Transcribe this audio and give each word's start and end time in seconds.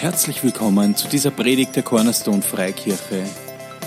Herzlich 0.00 0.44
willkommen 0.44 0.94
zu 0.94 1.08
dieser 1.08 1.32
Predigt 1.32 1.74
der 1.74 1.82
Cornerstone 1.82 2.40
Freikirche. 2.40 3.24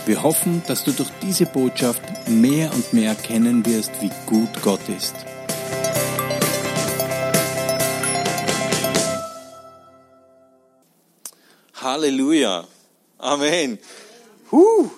Wir 0.06 0.22
hoffen, 0.22 0.62
dass 0.68 0.84
du 0.84 0.92
durch 0.92 1.10
diese 1.22 1.46
Botschaft 1.46 2.02
mehr 2.28 2.74
und 2.74 2.92
mehr 2.92 3.12
erkennen 3.12 3.66
wirst, 3.66 3.92
wie 4.02 4.12
gut 4.26 4.50
Gott 4.62 4.82
ist. 4.90 5.16
Halleluja. 11.76 12.68
Amen. 13.18 13.80
Huh. 14.52 14.90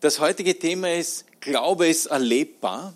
Das 0.00 0.18
heutige 0.18 0.58
Thema 0.58 0.94
ist, 0.94 1.26
Glaube 1.42 1.88
ist 1.88 2.06
erlebbar. 2.06 2.94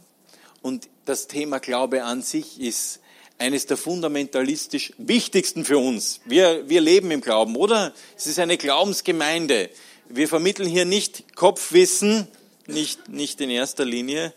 Und 0.62 0.89
das 1.05 1.27
Thema 1.29 1.61
Glaube 1.61 2.02
an 2.02 2.23
sich 2.23 2.59
ist 2.59 3.00
eines 3.39 3.66
der 3.66 3.77
fundamentalistisch 3.77 4.93
wichtigsten 4.98 5.65
für 5.65 5.79
uns. 5.79 6.20
Wir, 6.25 6.69
wir 6.69 6.80
leben 6.80 7.11
im 7.11 7.20
Glauben, 7.20 7.56
oder? 7.56 7.92
Es 8.16 8.27
ist 8.27 8.38
eine 8.38 8.56
Glaubensgemeinde. 8.56 9.70
Wir 10.09 10.29
vermitteln 10.29 10.69
hier 10.69 10.84
nicht 10.84 11.34
Kopfwissen, 11.34 12.28
nicht, 12.66 13.09
nicht 13.09 13.41
in 13.41 13.51
erster 13.51 13.84
Linie, 13.84 14.33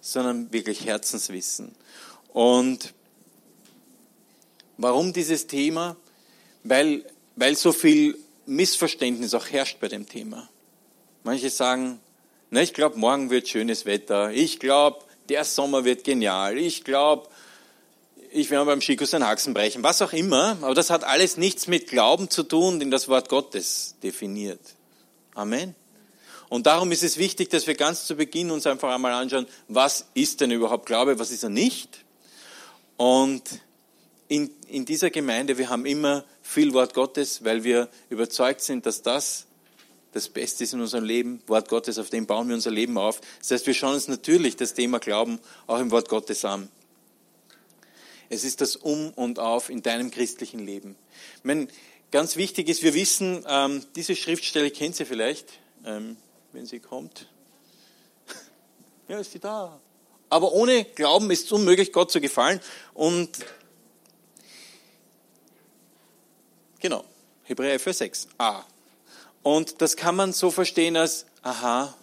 sondern 0.00 0.52
wirklich 0.52 0.84
Herzenswissen. 0.84 1.74
Und 2.32 2.92
warum 4.76 5.12
dieses 5.12 5.46
Thema? 5.46 5.96
Weil, 6.64 7.04
weil 7.36 7.56
so 7.56 7.72
viel 7.72 8.18
Missverständnis 8.46 9.34
auch 9.34 9.46
herrscht 9.46 9.78
bei 9.80 9.88
dem 9.88 10.08
Thema. 10.08 10.48
Manche 11.24 11.50
sagen, 11.50 12.00
na, 12.50 12.60
ich 12.60 12.74
glaube, 12.74 12.98
morgen 12.98 13.30
wird 13.30 13.48
schönes 13.48 13.86
Wetter. 13.86 14.32
Ich 14.32 14.58
glaube, 14.58 15.04
der 15.28 15.44
Sommer 15.44 15.84
wird 15.84 16.04
genial. 16.04 16.58
Ich 16.58 16.84
glaube, 16.84 17.28
ich 18.32 18.50
werde 18.50 18.66
beim 18.66 18.80
Skikurs 18.80 19.14
einen 19.14 19.26
Haxen 19.26 19.54
brechen, 19.54 19.82
was 19.82 20.00
auch 20.02 20.12
immer, 20.12 20.56
aber 20.62 20.74
das 20.74 20.90
hat 20.90 21.04
alles 21.04 21.36
nichts 21.36 21.66
mit 21.66 21.88
Glauben 21.88 22.30
zu 22.30 22.42
tun, 22.42 22.80
den 22.80 22.90
das 22.90 23.08
Wort 23.08 23.28
Gottes 23.28 23.96
definiert. 24.02 24.60
Amen. 25.34 25.74
Und 26.48 26.66
darum 26.66 26.92
ist 26.92 27.02
es 27.02 27.16
wichtig, 27.16 27.50
dass 27.50 27.66
wir 27.66 27.74
ganz 27.74 28.06
zu 28.06 28.14
Beginn 28.14 28.50
uns 28.50 28.66
einfach 28.66 28.92
einmal 28.94 29.12
anschauen, 29.12 29.46
was 29.68 30.06
ist 30.14 30.40
denn 30.40 30.50
überhaupt 30.50 30.86
Glaube, 30.86 31.18
was 31.18 31.30
ist 31.30 31.42
er 31.42 31.48
nicht? 31.48 32.04
Und 32.96 33.42
in, 34.28 34.50
in 34.68 34.84
dieser 34.84 35.10
Gemeinde, 35.10 35.58
wir 35.58 35.68
haben 35.68 35.86
immer 35.86 36.24
viel 36.42 36.72
Wort 36.72 36.94
Gottes, 36.94 37.44
weil 37.44 37.64
wir 37.64 37.88
überzeugt 38.10 38.60
sind, 38.62 38.86
dass 38.86 39.02
das 39.02 39.46
das 40.12 40.28
Beste 40.28 40.64
ist 40.64 40.74
in 40.74 40.80
unserem 40.82 41.04
Leben, 41.04 41.42
Wort 41.46 41.70
Gottes, 41.70 41.98
auf 41.98 42.10
dem 42.10 42.26
bauen 42.26 42.46
wir 42.48 42.54
unser 42.54 42.70
Leben 42.70 42.98
auf. 42.98 43.22
Das 43.40 43.50
heißt, 43.50 43.66
wir 43.66 43.72
schauen 43.72 43.94
uns 43.94 44.08
natürlich 44.08 44.56
das 44.56 44.74
Thema 44.74 44.98
Glauben 44.98 45.40
auch 45.66 45.78
im 45.78 45.90
Wort 45.90 46.10
Gottes 46.10 46.44
an. 46.44 46.68
Es 48.32 48.44
ist 48.44 48.62
das 48.62 48.76
Um 48.76 49.10
und 49.10 49.38
Auf 49.38 49.68
in 49.68 49.82
deinem 49.82 50.10
christlichen 50.10 50.64
Leben. 50.64 50.96
Ich 51.44 51.68
ganz 52.10 52.36
wichtig 52.36 52.70
ist, 52.70 52.82
wir 52.82 52.94
wissen, 52.94 53.44
ähm, 53.46 53.84
diese 53.94 54.16
Schriftstelle 54.16 54.70
kennt 54.70 54.96
Sie 54.96 55.04
vielleicht, 55.04 55.46
ähm, 55.84 56.16
wenn 56.52 56.64
sie 56.64 56.80
kommt. 56.80 57.28
Ja, 59.08 59.18
ist 59.18 59.32
sie 59.32 59.38
da. 59.38 59.78
Aber 60.30 60.52
ohne 60.52 60.86
Glauben 60.86 61.30
ist 61.30 61.44
es 61.44 61.52
unmöglich, 61.52 61.92
Gott 61.92 62.10
zu 62.10 62.22
gefallen. 62.22 62.58
Und 62.94 63.28
genau, 66.80 67.04
Hebräer 67.42 67.78
4, 67.78 67.92
6. 67.92 68.28
A. 68.38 68.64
Und 69.42 69.82
das 69.82 69.94
kann 69.94 70.16
man 70.16 70.32
so 70.32 70.50
verstehen 70.50 70.96
als, 70.96 71.26
aha, 71.42 71.94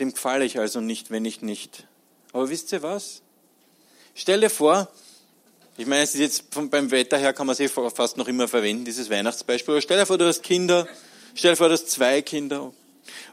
dem 0.00 0.14
gefalle 0.14 0.46
ich 0.46 0.58
also 0.58 0.80
nicht, 0.80 1.10
wenn 1.10 1.26
ich 1.26 1.42
nicht. 1.42 1.86
Aber 2.32 2.48
wisst 2.48 2.72
ihr 2.72 2.82
was? 2.82 3.20
Stell 4.14 4.40
dir 4.40 4.48
vor, 4.48 4.88
ich 5.76 5.86
meine, 5.86 6.02
es 6.02 6.14
ist 6.14 6.20
jetzt 6.20 6.44
vom, 6.50 6.68
beim 6.68 6.90
Wetter 6.90 7.16
her 7.16 7.32
kann 7.32 7.46
man 7.46 7.54
es 7.54 7.60
eh 7.60 7.68
fast 7.68 8.16
noch 8.16 8.28
immer 8.28 8.46
verwenden, 8.46 8.84
dieses 8.84 9.08
Weihnachtsbeispiel. 9.08 9.74
Aber 9.74 9.80
stell 9.80 9.98
dir 9.98 10.06
vor, 10.06 10.18
du 10.18 10.26
hast 10.26 10.42
Kinder, 10.42 10.86
stell 11.34 11.52
dir 11.52 11.56
vor, 11.56 11.68
du 11.68 11.74
hast 11.74 11.90
zwei 11.90 12.20
Kinder 12.20 12.72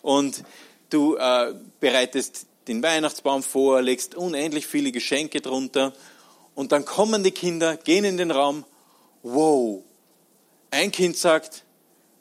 und 0.01 0.43
du 0.89 1.15
äh, 1.17 1.53
bereitest 1.79 2.45
den 2.67 2.81
Weihnachtsbaum 2.81 3.43
vor, 3.43 3.81
legst 3.81 4.15
unendlich 4.15 4.67
viele 4.67 4.91
Geschenke 4.91 5.41
drunter 5.41 5.93
und 6.55 6.71
dann 6.71 6.85
kommen 6.85 7.23
die 7.23 7.31
Kinder, 7.31 7.75
gehen 7.75 8.05
in 8.05 8.17
den 8.17 8.31
Raum, 8.31 8.63
wow. 9.21 9.83
Ein 10.71 10.91
Kind 10.91 11.17
sagt, 11.17 11.63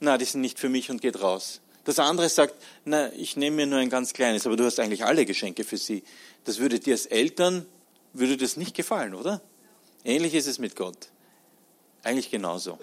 na, 0.00 0.18
die 0.18 0.24
sind 0.24 0.40
nicht 0.40 0.58
für 0.58 0.68
mich 0.68 0.90
und 0.90 1.00
geht 1.00 1.20
raus. 1.20 1.60
Das 1.84 1.98
andere 1.98 2.28
sagt, 2.28 2.54
na, 2.84 3.12
ich 3.12 3.36
nehme 3.36 3.56
mir 3.56 3.66
nur 3.66 3.78
ein 3.78 3.90
ganz 3.90 4.12
kleines, 4.12 4.46
aber 4.46 4.56
du 4.56 4.64
hast 4.64 4.80
eigentlich 4.80 5.04
alle 5.04 5.24
Geschenke 5.26 5.64
für 5.64 5.76
sie. 5.76 6.02
Das 6.44 6.58
würde 6.58 6.80
dir 6.80 6.94
als 6.94 7.06
Eltern, 7.06 7.66
würde 8.12 8.36
das 8.36 8.56
nicht 8.56 8.74
gefallen, 8.74 9.14
oder? 9.14 9.40
Ähnlich 10.04 10.34
ist 10.34 10.46
es 10.46 10.58
mit 10.58 10.76
Gott. 10.76 11.08
Eigentlich 12.02 12.30
genauso. 12.30 12.78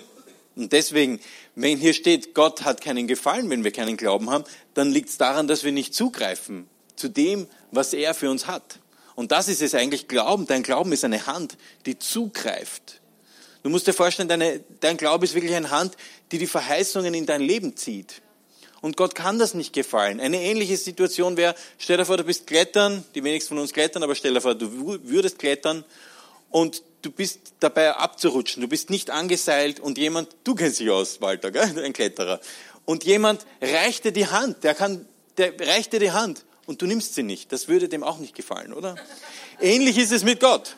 Und 0.56 0.72
deswegen, 0.72 1.20
wenn 1.56 1.78
hier 1.78 1.94
steht, 1.94 2.34
Gott 2.34 2.64
hat 2.64 2.82
keinen 2.82 3.08
Gefallen, 3.08 3.50
wenn 3.50 3.64
wir 3.64 3.72
keinen 3.72 3.98
Glauben 3.98 4.30
haben, 4.30 4.46
dann 4.74 4.92
liegt 4.92 5.10
es 5.10 5.18
daran, 5.18 5.48
dass 5.48 5.64
wir 5.64 5.72
nicht 5.72 5.94
zugreifen 5.94 6.68
zu 6.96 7.10
dem, 7.10 7.48
was 7.72 7.94
er 7.94 8.14
für 8.14 8.30
uns 8.30 8.48
hat. 8.48 8.80
Und 9.16 9.32
das 9.32 9.48
ist 9.48 9.62
es 9.62 9.76
eigentlich 9.76 10.08
Glauben. 10.08 10.48
Dein 10.48 10.64
Glauben 10.64 10.92
ist 10.92 11.04
eine 11.04 11.26
Hand, 11.26 11.58
die 11.86 11.98
zugreift. 12.00 13.02
Du 13.64 13.70
musst 13.70 13.88
dir 13.88 13.94
vorstellen, 13.94 14.30
deine, 14.30 14.64
dein 14.80 14.98
Glaube 14.98 15.26
ist 15.26 15.34
wirklich 15.34 15.56
eine 15.56 15.72
Hand, 15.72 15.98
die 16.32 16.38
die 16.38 16.48
Verheißungen 16.48 17.14
in 17.14 17.26
dein 17.26 17.42
Leben 17.42 17.76
zieht. 17.76 18.22
Und 18.82 18.98
Gott 18.98 19.16
kann 19.16 19.40
das 19.40 19.56
nicht 19.56 19.74
gefallen. 19.74 20.20
Eine 20.20 20.42
ähnliche 20.42 20.78
Situation 20.78 21.38
wäre, 21.38 21.56
stell 21.80 21.98
dir 21.98 22.06
vor, 22.06 22.18
du 22.18 22.24
bist 22.24 22.46
klettern, 22.46 23.04
die 23.16 23.24
wenigsten 23.24 23.50
von 23.50 23.58
uns 23.58 23.74
klettern, 23.74 24.04
aber 24.04 24.14
stell 24.14 24.34
dir 24.34 24.42
vor, 24.42 24.54
du 24.54 25.00
würdest 25.04 25.40
klettern 25.40 25.84
und 26.52 26.84
du 27.06 27.12
bist 27.12 27.54
dabei 27.60 27.96
abzurutschen, 27.96 28.62
du 28.62 28.68
bist 28.68 28.90
nicht 28.90 29.12
angeseilt 29.12 29.80
und 29.80 29.98
jemand, 29.98 30.36
du 30.44 30.56
kennst 30.56 30.80
dich 30.80 30.90
aus, 30.90 31.22
Walter, 31.22 31.52
gell? 31.52 31.84
ein 31.84 31.94
Kletterer, 31.94 32.40
und 32.86 33.04
jemand 33.04 33.46
reicht 33.62 34.06
dir 34.06 34.12
die 34.12 34.28
Hand, 34.28 34.64
der 34.64 34.74
kann, 34.74 35.08
der 35.38 35.54
reicht 35.60 35.94
dir 35.94 36.00
die 36.00 36.12
Hand 36.12 36.46
und 36.66 36.82
du 36.82 36.86
nimmst 36.86 37.16
sie 37.16 37.24
nicht. 37.24 37.52
Das 37.52 37.68
würde 37.68 37.90
dem 37.90 38.04
auch 38.04 38.20
nicht 38.20 38.36
gefallen, 38.36 38.74
oder? 38.74 38.96
Ähnlich 39.60 39.98
ist 39.98 40.12
es 40.12 40.24
mit 40.24 40.40
Gott. 40.40 40.76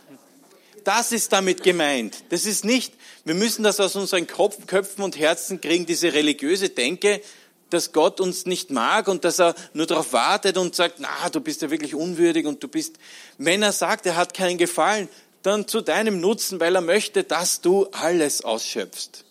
Das 0.83 1.11
ist 1.11 1.33
damit 1.33 1.63
gemeint. 1.63 2.23
Das 2.29 2.45
ist 2.45 2.63
nicht, 2.63 2.93
wir 3.25 3.35
müssen 3.35 3.63
das 3.63 3.79
aus 3.79 3.95
unseren 3.95 4.25
Kopf, 4.25 4.67
Köpfen 4.67 5.03
und 5.03 5.19
Herzen 5.19 5.59
kriegen, 5.59 5.85
diese 5.85 6.13
religiöse 6.13 6.69
Denke, 6.69 7.21
dass 7.69 7.91
Gott 7.91 8.21
uns 8.21 8.45
nicht 8.45 8.71
mag 8.71 9.09
und 9.09 9.25
dass 9.25 9.39
er 9.39 9.53
nur 9.73 9.85
darauf 9.85 10.13
wartet 10.13 10.57
und 10.57 10.75
sagt, 10.75 10.95
na, 10.99 11.29
du 11.29 11.41
bist 11.41 11.61
ja 11.61 11.69
wirklich 11.69 11.95
unwürdig 11.95 12.45
und 12.45 12.63
du 12.63 12.69
bist, 12.69 12.95
wenn 13.37 13.61
er 13.61 13.73
sagt, 13.73 14.05
er 14.05 14.15
hat 14.15 14.33
keinen 14.33 14.57
Gefallen, 14.57 15.09
dann 15.47 15.67
zu 15.67 15.81
deinem 15.81 16.19
Nutzen, 16.19 16.59
weil 16.59 16.75
er 16.75 16.81
möchte, 16.81 17.23
dass 17.23 17.61
du 17.61 17.87
alles 17.91 18.43
ausschöpfst. 18.43 19.23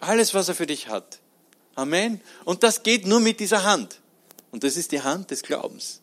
Alles, 0.00 0.34
was 0.34 0.48
er 0.48 0.54
für 0.54 0.66
dich 0.66 0.88
hat. 0.88 1.18
Amen. 1.74 2.20
Und 2.44 2.62
das 2.62 2.82
geht 2.82 3.06
nur 3.06 3.20
mit 3.20 3.40
dieser 3.40 3.62
Hand. 3.64 4.00
Und 4.50 4.64
das 4.64 4.76
ist 4.76 4.92
die 4.92 5.02
Hand 5.02 5.30
des 5.30 5.42
Glaubens. 5.42 6.00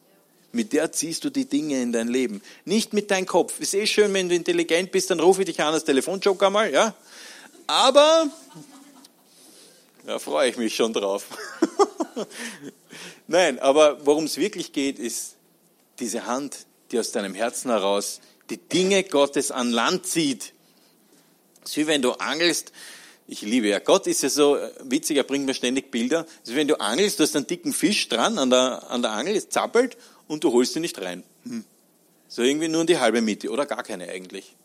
Mit 0.51 0.74
der 0.74 0.91
ziehst 0.91 1.24
du 1.24 1.30
die 1.30 1.46
Dinge 1.46 1.81
in 1.81 1.91
dein 1.91 2.07
Leben. 2.07 2.41
Nicht 2.66 2.94
mit 2.94 3.09
deinem 3.09 3.25
Kopf. 3.25 3.59
Ist 3.59 3.74
eh 3.74 3.88
schön, 3.88 4.13
wenn 4.13 4.28
du 4.28 4.35
intelligent 4.35 4.91
bist, 4.91 5.09
dann 5.09 5.19
rufe 5.19 5.41
ich 5.41 5.46
dich 5.46 5.62
an 5.62 5.74
als 5.74 5.85
Telefonjoker 5.85 6.50
mal, 6.50 6.72
ja. 6.72 6.94
Aber, 7.68 8.30
da 10.06 10.19
freue 10.19 10.50
ich 10.50 10.57
mich 10.57 10.75
schon 10.75 10.91
drauf. 10.91 11.25
Nein, 13.28 13.59
aber 13.59 14.06
worum 14.06 14.25
es 14.25 14.35
wirklich 14.35 14.74
geht, 14.74 15.00
ist 15.00 15.35
diese 16.00 16.25
Hand, 16.25 16.66
die 16.91 17.00
aus 17.00 17.12
deinem 17.12 17.34
Herzen 17.34 17.72
heraus 17.72 18.19
die 18.51 18.57
Dinge 18.57 19.03
Gottes 19.03 19.50
an 19.50 19.72
Land 19.72 20.06
zieht. 20.06 20.53
So 21.63 21.81
wie 21.81 21.88
wenn 21.88 22.01
du 22.01 22.12
angelst, 22.13 22.72
ich 23.28 23.41
liebe 23.41 23.67
ja, 23.67 23.79
Gott 23.79 24.07
ist 24.07 24.23
ja 24.23 24.29
so 24.29 24.57
witzig, 24.84 25.17
er 25.17 25.23
bringt 25.23 25.45
mir 25.45 25.53
ständig 25.53 25.89
Bilder. 25.89 26.25
Also 26.41 26.56
wenn 26.56 26.67
du 26.67 26.79
angelst, 26.79 27.19
du 27.19 27.23
hast 27.23 27.35
einen 27.35 27.47
dicken 27.47 27.72
Fisch 27.72 28.09
dran 28.09 28.38
an 28.38 28.50
der, 28.50 28.89
an 28.91 29.01
der 29.01 29.12
Angel, 29.12 29.35
es 29.35 29.50
zappelt 29.50 29.97
und 30.28 30.44
du 30.44 30.51
holst 30.51 30.75
ihn 30.75 30.81
nicht 30.81 31.01
rein. 31.01 31.23
Hm. 31.45 31.63
So 32.28 32.41
irgendwie 32.41 32.67
nur 32.67 32.81
in 32.81 32.88
die 32.88 33.00
halbe 33.00 33.22
Mitte 33.22 33.50
oder 33.50 33.66
gar 33.66 33.84
keine 33.84 34.09
eigentlich. 34.09 34.56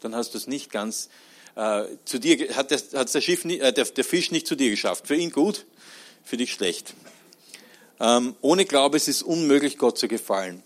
Dann 0.00 0.14
hast 0.14 0.34
du 0.34 0.38
es 0.38 0.46
nicht 0.46 0.70
ganz 0.70 1.08
äh, 1.54 1.84
zu 2.04 2.18
dir, 2.18 2.54
hat, 2.54 2.70
das, 2.70 2.92
hat 2.94 3.12
der, 3.14 3.20
Schiff, 3.20 3.44
äh, 3.44 3.72
der, 3.72 3.84
der, 3.84 4.04
Fisch 4.04 4.30
nicht 4.30 4.46
zu 4.46 4.56
dir 4.56 4.70
geschafft. 4.70 5.06
Für 5.06 5.16
ihn 5.16 5.30
gut, 5.30 5.64
für 6.22 6.36
dich 6.36 6.52
schlecht. 6.52 6.94
Ähm, 7.98 8.34
ohne 8.40 8.66
Glaube 8.66 8.96
ist 8.96 9.08
es 9.08 9.22
unmöglich, 9.22 9.78
Gott 9.78 9.98
zu 9.98 10.06
gefallen 10.06 10.62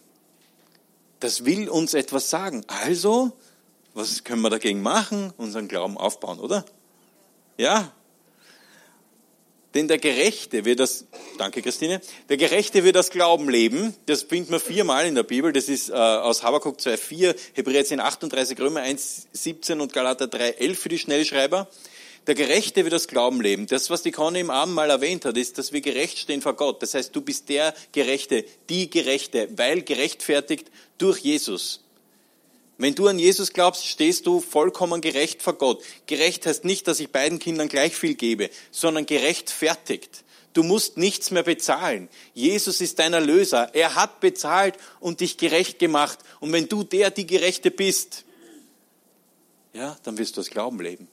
das 1.25 1.47
will 1.47 1.71
uns 1.71 1.94
etwas 1.94 2.29
sagen. 2.29 2.65
Also, 2.67 3.32
was 3.94 4.25
können 4.25 4.43
wir 4.43 4.50
dagegen 4.50 4.82
machen? 4.82 5.32
Unseren 5.38 5.69
Glauben 5.69 5.97
aufbauen, 5.97 6.38
oder? 6.38 6.67
Ja. 7.56 7.93
Denn 9.73 9.88
der 9.88 9.97
Gerechte 9.97 10.67
wird 10.67 10.81
das, 10.81 11.06
danke 11.38 11.62
Christine, 11.62 12.03
der 12.29 12.37
Gerechte 12.37 12.85
wird 12.85 12.94
das 12.94 13.09
Glauben 13.09 13.49
leben. 13.49 13.94
Das 14.05 14.25
findet 14.25 14.50
man 14.50 14.61
viermal 14.61 15.06
in 15.06 15.15
der 15.15 15.23
Bibel. 15.23 15.50
Das 15.50 15.71
ist 15.71 15.88
äh, 15.88 15.94
aus 15.94 16.43
Habakkuk 16.43 16.79
2,4, 16.79 17.35
Hebräer 17.55 17.87
10, 17.87 18.00
38, 18.00 18.61
Römer 18.61 18.81
1, 18.81 19.29
17 19.32 19.81
und 19.81 19.94
Galater 19.94 20.26
3, 20.26 20.50
11 20.50 20.79
für 20.79 20.91
die 20.91 20.99
Schnellschreiber. 20.99 21.69
Der 22.26 22.35
Gerechte 22.35 22.85
wird 22.85 22.94
das 22.94 23.09
Glauben 23.09 23.41
leben. 23.41 23.67
Das, 23.67 23.91
was 23.91 24.03
die 24.03 24.11
Conny 24.11 24.41
im 24.41 24.50
Abend 24.50 24.75
mal 24.75 24.88
erwähnt 24.88 25.26
hat, 25.26 25.37
ist, 25.37 25.59
dass 25.59 25.73
wir 25.73 25.82
gerecht 25.82 26.19
stehen 26.19 26.41
vor 26.41 26.55
Gott. 26.55 26.82
Das 26.82 26.94
heißt, 26.94 27.15
du 27.15 27.21
bist 27.21 27.49
der 27.50 27.75
Gerechte, 27.93 28.44
die 28.71 28.88
Gerechte, 28.88 29.49
weil 29.56 29.82
gerechtfertigt 29.82 30.71
durch 30.97 31.19
Jesus. 31.19 31.85
Wenn 32.79 32.94
du 32.94 33.06
an 33.09 33.19
Jesus 33.19 33.53
glaubst, 33.53 33.87
stehst 33.87 34.26
du 34.26 34.41
vollkommen 34.41 35.00
gerecht 35.00 35.43
vor 35.43 35.55
Gott. 35.55 35.82
Gerecht 36.06 36.47
heißt 36.47 36.65
nicht, 36.65 36.88
dass 36.88 36.99
ich 36.99 37.11
beiden 37.11 37.38
Kindern 37.38 37.69
gleich 37.69 37.94
viel 37.94 38.15
gebe, 38.15 38.50
sondern 38.71 39.06
gerechtfertigt. 39.06 40.25
Du 40.55 40.62
musst 40.62 40.97
nichts 40.97 41.31
mehr 41.31 41.43
bezahlen. 41.43 42.09
Jesus 42.32 42.81
ist 42.81 43.00
dein 43.00 43.12
Erlöser. 43.12 43.75
Er 43.75 43.97
hat 43.97 44.21
bezahlt 44.21 44.76
und 45.00 45.21
dich 45.21 45.37
gerecht 45.37 45.79
gemacht. 45.79 46.19
Und 46.41 46.53
wenn 46.53 46.69
du 46.69 46.85
der, 46.85 47.11
die 47.11 47.26
Gerechte 47.26 47.71
bist, 47.71 48.25
ja, 49.73 49.97
dann 50.05 50.17
wirst 50.17 50.37
du 50.37 50.41
aus 50.41 50.50
Glauben 50.50 50.81
leben. 50.81 51.09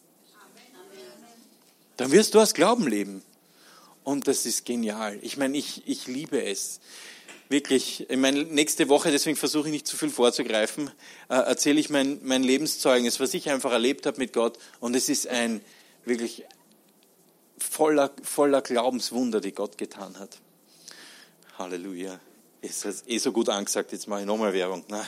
Dann 2.01 2.11
wirst 2.11 2.33
du 2.33 2.39
aus 2.39 2.53
Glauben 2.55 2.87
leben. 2.87 3.21
Und 4.03 4.27
das 4.27 4.47
ist 4.47 4.65
genial. 4.65 5.19
Ich 5.21 5.37
meine, 5.37 5.55
ich, 5.55 5.83
ich 5.87 6.07
liebe 6.07 6.43
es. 6.43 6.79
Wirklich, 7.47 8.09
ich 8.09 8.17
meine, 8.17 8.43
nächste 8.43 8.89
Woche, 8.89 9.11
deswegen 9.11 9.35
versuche 9.35 9.67
ich 9.67 9.71
nicht 9.71 9.85
zu 9.85 9.97
viel 9.97 10.09
vorzugreifen, 10.09 10.89
äh, 11.29 11.35
erzähle 11.35 11.79
ich 11.79 11.89
mein, 11.89 12.19
mein 12.23 12.41
Lebenszeugnis, 12.41 13.19
was 13.19 13.33
ich 13.33 13.51
einfach 13.51 13.71
erlebt 13.71 14.05
habe 14.07 14.17
mit 14.17 14.33
Gott. 14.33 14.57
Und 14.79 14.95
es 14.95 15.09
ist 15.09 15.27
ein 15.27 15.61
wirklich 16.03 16.45
voller, 17.59 18.11
voller 18.23 18.61
Glaubenswunder, 18.61 19.39
die 19.39 19.51
Gott 19.51 19.77
getan 19.77 20.17
hat. 20.17 20.39
Halleluja. 21.59 22.19
Ist 22.61 22.85
das 22.85 23.03
eh 23.05 23.19
so 23.19 23.31
gut 23.31 23.49
angesagt, 23.49 23.91
jetzt 23.91 24.07
mache 24.07 24.21
ich 24.21 24.25
nochmal 24.25 24.53
Werbung. 24.53 24.83
Nein. 24.87 25.07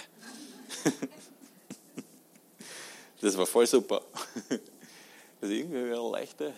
Das 3.22 3.38
war 3.38 3.46
voll 3.46 3.66
super. 3.66 4.02
Also 5.42 5.56
irgendwie 5.56 5.78
eine 5.78 6.10
leichte, 6.12 6.54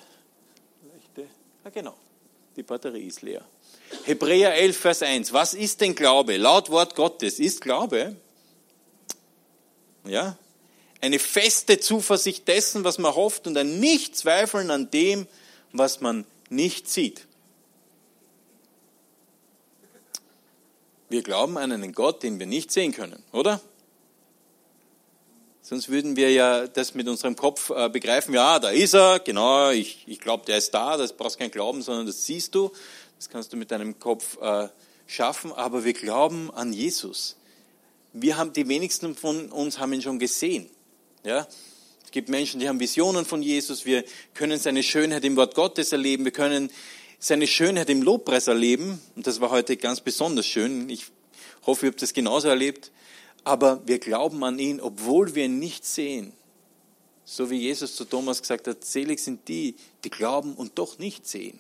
ah 1.66 1.70
genau, 1.72 1.96
die 2.56 2.64
Batterie 2.64 3.08
ist 3.08 3.22
leer. 3.22 3.44
Hebräer 4.04 4.54
11, 4.56 4.78
Vers 4.78 5.02
1. 5.02 5.34
Was 5.34 5.54
ist 5.54 5.82
denn 5.82 5.96
Glaube? 5.96 6.38
Laut 6.38 6.70
Wort 6.70 6.96
Gottes 6.96 7.40
ist 7.40 7.62
Glaube, 7.62 8.16
ja, 10.06 10.38
eine 11.02 11.20
feste 11.20 11.80
Zuversicht 11.80 12.48
dessen, 12.48 12.84
was 12.84 12.98
man 12.98 13.16
hofft 13.16 13.48
und 13.48 13.58
ein 13.58 13.80
Nichtzweifeln 13.80 14.72
an 14.72 14.90
dem, 14.92 15.28
was 15.72 16.02
man 16.02 16.26
nicht 16.50 16.90
sieht. 16.90 17.28
Wir 21.10 21.22
glauben 21.22 21.58
an 21.58 21.72
einen 21.72 21.94
Gott, 21.94 22.24
den 22.24 22.40
wir 22.40 22.46
nicht 22.46 22.72
sehen 22.72 22.92
können, 22.92 23.22
oder? 23.32 23.62
Sonst 25.68 25.90
würden 25.90 26.16
wir 26.16 26.32
ja 26.32 26.68
das 26.68 26.94
mit 26.94 27.08
unserem 27.08 27.36
Kopf 27.36 27.72
äh, 27.72 27.90
begreifen, 27.90 28.36
ja, 28.36 28.60
da 28.60 28.70
ist 28.70 28.94
er, 28.94 29.18
genau, 29.18 29.72
ich, 29.72 30.04
ich 30.06 30.20
glaube, 30.20 30.46
der 30.46 30.60
ist 30.60 30.76
da, 30.76 30.96
das 30.96 31.14
brauchst 31.14 31.40
kein 31.40 31.50
Glauben, 31.50 31.82
sondern 31.82 32.06
das 32.06 32.24
siehst 32.24 32.54
du, 32.54 32.72
das 33.18 33.30
kannst 33.30 33.52
du 33.52 33.58
mit 33.58 33.72
deinem 33.72 33.98
Kopf 33.98 34.38
äh, 34.40 34.68
schaffen, 35.08 35.52
aber 35.52 35.84
wir 35.84 35.94
glauben 35.94 36.52
an 36.52 36.72
Jesus. 36.72 37.36
Wir 38.14 38.38
haben, 38.38 38.54
die 38.54 38.68
wenigsten 38.68 39.16
von 39.16 39.52
uns 39.52 39.80
haben 39.80 39.92
ihn 39.94 40.04
schon 40.04 40.20
gesehen. 40.20 40.70
Ja? 41.24 41.48
Es 42.04 42.12
gibt 42.12 42.30
Menschen, 42.30 42.60
die 42.60 42.70
haben 42.70 42.80
Visionen 42.80 43.26
von 43.26 43.42
Jesus, 43.42 43.88
wir 43.88 44.04
können 44.36 44.60
seine 44.60 44.84
Schönheit 44.84 45.26
im 45.26 45.36
Wort 45.36 45.56
Gottes 45.56 45.92
erleben, 45.92 46.26
wir 46.26 46.32
können 46.32 46.70
seine 47.18 47.48
Schönheit 47.48 47.90
im 47.90 48.04
Lobpreis 48.04 48.46
erleben, 48.46 49.02
und 49.16 49.26
das 49.26 49.42
war 49.42 49.50
heute 49.50 49.78
ganz 49.78 50.00
besonders 50.00 50.46
schön, 50.46 50.92
ich 50.92 51.06
hoffe, 51.66 51.88
ihr 51.88 51.92
habt 51.92 52.04
das 52.04 52.14
genauso 52.14 52.50
erlebt, 52.50 52.92
aber 53.46 53.82
wir 53.88 54.00
glauben 54.00 54.44
an 54.44 54.60
ihn, 54.60 54.82
obwohl 54.82 55.36
wir 55.36 55.46
ihn 55.46 55.60
nicht 55.60 55.86
sehen. 55.86 56.34
So 57.24 57.50
wie 57.50 57.60
Jesus 57.60 57.96
zu 57.96 58.04
Thomas 58.04 58.42
gesagt 58.42 58.68
hat, 58.68 58.84
selig 58.84 59.20
sind 59.20 59.48
die, 59.48 59.76
die 60.04 60.10
glauben 60.10 60.56
und 60.56 60.78
doch 60.78 60.98
nicht 60.98 61.28
sehen. 61.28 61.60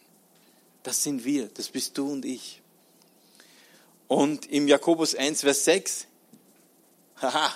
Das 0.83 1.03
sind 1.03 1.23
wir, 1.23 1.47
das 1.47 1.69
bist 1.69 1.97
du 1.97 2.11
und 2.11 2.25
ich. 2.25 2.61
Und 4.07 4.51
im 4.51 4.67
Jakobus 4.67 5.15
1, 5.15 5.41
Vers 5.41 5.65
6, 5.65 6.07
haha, 7.21 7.53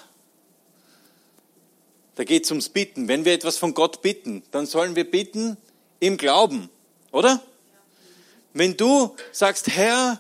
da 2.16 2.24
geht 2.24 2.46
es 2.46 2.52
ums 2.52 2.70
Bitten. 2.70 3.08
Wenn 3.08 3.26
wir 3.26 3.34
etwas 3.34 3.58
von 3.58 3.74
Gott 3.74 4.02
bitten, 4.02 4.44
dann 4.52 4.66
sollen 4.66 4.96
wir 4.96 5.10
bitten 5.10 5.58
im 6.00 6.18
Glauben, 6.18 6.70
oder? 7.12 7.44
Wenn 8.54 8.78
du 8.78 9.16
sagst, 9.32 9.70
Herr, 9.70 10.20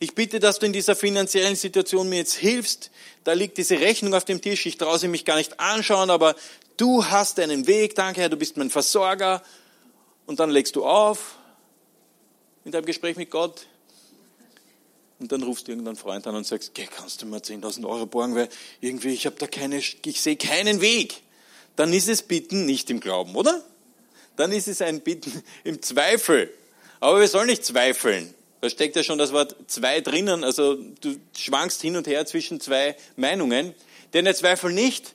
ich 0.00 0.14
bitte, 0.14 0.40
dass 0.40 0.58
du 0.58 0.66
in 0.66 0.72
dieser 0.72 0.96
finanziellen 0.96 1.56
Situation 1.56 2.08
mir 2.08 2.16
jetzt 2.16 2.34
hilfst. 2.34 2.90
Da 3.22 3.34
liegt 3.34 3.58
diese 3.58 3.80
Rechnung 3.80 4.14
auf 4.14 4.24
dem 4.24 4.40
Tisch. 4.40 4.64
Ich 4.64 4.78
traue 4.78 4.98
sie 4.98 5.08
mich 5.08 5.26
gar 5.26 5.36
nicht 5.36 5.60
anschauen, 5.60 6.08
aber 6.08 6.34
du 6.78 7.04
hast 7.04 7.38
einen 7.38 7.66
Weg. 7.66 7.94
Danke, 7.94 8.22
Herr, 8.22 8.30
du 8.30 8.38
bist 8.38 8.56
mein 8.56 8.70
Versorger. 8.70 9.42
Und 10.24 10.40
dann 10.40 10.48
legst 10.50 10.74
du 10.74 10.86
auf 10.86 11.36
in 12.64 12.72
deinem 12.72 12.86
Gespräch 12.86 13.16
mit 13.16 13.30
Gott. 13.30 13.66
Und 15.18 15.32
dann 15.32 15.42
rufst 15.42 15.68
du 15.68 15.72
irgendeinen 15.72 15.96
Freund 15.96 16.26
an 16.26 16.34
und 16.34 16.46
sagst, 16.46 16.70
okay, 16.70 16.88
kannst 16.90 17.20
du 17.20 17.26
mir 17.26 17.38
10.000 17.38 17.86
Euro 17.86 18.06
borgen, 18.06 18.34
weil 18.34 18.48
irgendwie 18.80 19.10
ich 19.10 19.26
habe 19.26 19.36
da 19.38 19.46
keine, 19.46 19.78
ich 19.78 20.20
sehe 20.20 20.36
keinen 20.36 20.80
Weg. 20.80 21.20
Dann 21.76 21.92
ist 21.92 22.08
es 22.08 22.22
Bitten 22.22 22.64
nicht 22.64 22.88
im 22.88 23.00
Glauben, 23.00 23.36
oder? 23.36 23.62
Dann 24.36 24.50
ist 24.50 24.66
es 24.66 24.80
ein 24.80 25.02
Bitten 25.02 25.42
im 25.64 25.82
Zweifel. 25.82 26.50
Aber 27.00 27.20
wir 27.20 27.28
sollen 27.28 27.48
nicht 27.48 27.66
zweifeln. 27.66 28.34
Da 28.60 28.68
steckt 28.68 28.96
ja 28.96 29.02
schon 29.02 29.18
das 29.18 29.32
Wort 29.32 29.56
zwei 29.68 30.00
drinnen, 30.00 30.44
also 30.44 30.74
du 30.74 31.16
schwankst 31.36 31.80
hin 31.80 31.96
und 31.96 32.06
her 32.06 32.26
zwischen 32.26 32.60
zwei 32.60 32.96
Meinungen. 33.16 33.74
Denn 34.12 34.26
er 34.26 34.34
zweifelt 34.34 34.74
nicht, 34.74 35.14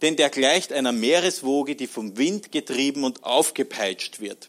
denn 0.00 0.16
der 0.16 0.30
gleicht 0.30 0.72
einer 0.72 0.92
Meereswoge, 0.92 1.76
die 1.76 1.86
vom 1.86 2.16
Wind 2.16 2.52
getrieben 2.52 3.04
und 3.04 3.24
aufgepeitscht 3.24 4.20
wird. 4.20 4.48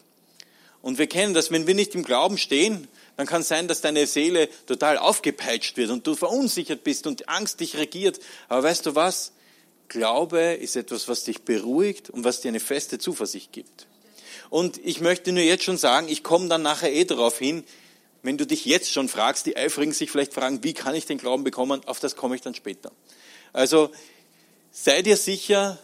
Und 0.82 0.98
wir 0.98 1.08
kennen 1.08 1.34
das, 1.34 1.52
wenn 1.52 1.68
wir 1.68 1.76
nicht 1.76 1.96
im 1.96 2.04
Glauben 2.04 2.38
stehen, 2.38 2.88
dann 3.18 3.28
kann 3.28 3.44
sein, 3.44 3.68
dass 3.68 3.82
deine 3.82 4.08
Seele 4.08 4.48
total 4.66 4.98
aufgepeitscht 4.98 5.76
wird 5.76 5.90
und 5.90 6.08
du 6.08 6.16
verunsichert 6.16 6.86
bist 6.86 7.06
und 7.06 7.28
Angst 7.28 7.60
dich 7.60 7.76
regiert. 7.76 8.20
Aber 8.48 8.64
weißt 8.64 8.86
du 8.86 8.96
was? 8.96 9.34
Glaube 9.90 10.40
ist 10.40 10.78
etwas, 10.78 11.10
was 11.10 11.26
dich 11.26 11.42
beruhigt 11.42 12.10
und 12.10 12.24
was 12.24 12.40
dir 12.40 12.48
eine 12.48 12.62
feste 12.62 12.98
Zuversicht 12.98 13.52
gibt. 13.52 13.88
Und 14.50 14.78
ich 14.78 15.02
möchte 15.02 15.34
nur 15.34 15.44
jetzt 15.44 15.64
schon 15.64 15.78
sagen, 15.78 16.08
ich 16.08 16.24
komme 16.24 16.48
dann 16.48 16.62
nachher 16.62 16.94
eh 16.94 17.04
darauf 17.04 17.38
hin, 17.40 17.66
wenn 18.22 18.38
du 18.38 18.46
dich 18.46 18.66
jetzt 18.66 18.92
schon 18.92 19.08
fragst, 19.08 19.46
die 19.46 19.56
Eifrigen 19.56 19.94
sich 19.94 20.12
vielleicht 20.12 20.34
fragen, 20.34 20.64
wie 20.64 20.74
kann 20.74 20.96
ich 20.96 21.06
den 21.06 21.18
Glauben 21.18 21.44
bekommen, 21.44 21.82
auf 21.86 22.00
das 22.00 22.16
komme 22.16 22.36
ich 22.36 22.42
dann 22.42 22.54
später. 22.54 22.92
Also 23.54 23.92
sei 24.72 25.02
dir 25.02 25.18
sicher, 25.18 25.78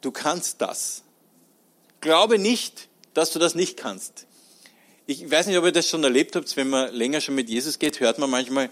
du 0.00 0.10
kannst 0.10 0.60
das. 0.60 1.02
Glaube 2.00 2.38
nicht, 2.38 2.88
dass 3.14 3.30
du 3.30 3.38
das 3.38 3.54
nicht 3.54 3.76
kannst. 3.76 4.26
Ich 5.06 5.30
weiß 5.30 5.46
nicht, 5.46 5.58
ob 5.58 5.64
ihr 5.64 5.72
das 5.72 5.88
schon 5.88 6.04
erlebt 6.04 6.36
habt, 6.36 6.56
wenn 6.56 6.68
man 6.68 6.92
länger 6.94 7.20
schon 7.20 7.34
mit 7.34 7.48
Jesus 7.48 7.78
geht, 7.78 8.00
hört 8.00 8.18
man 8.18 8.30
manchmal, 8.30 8.70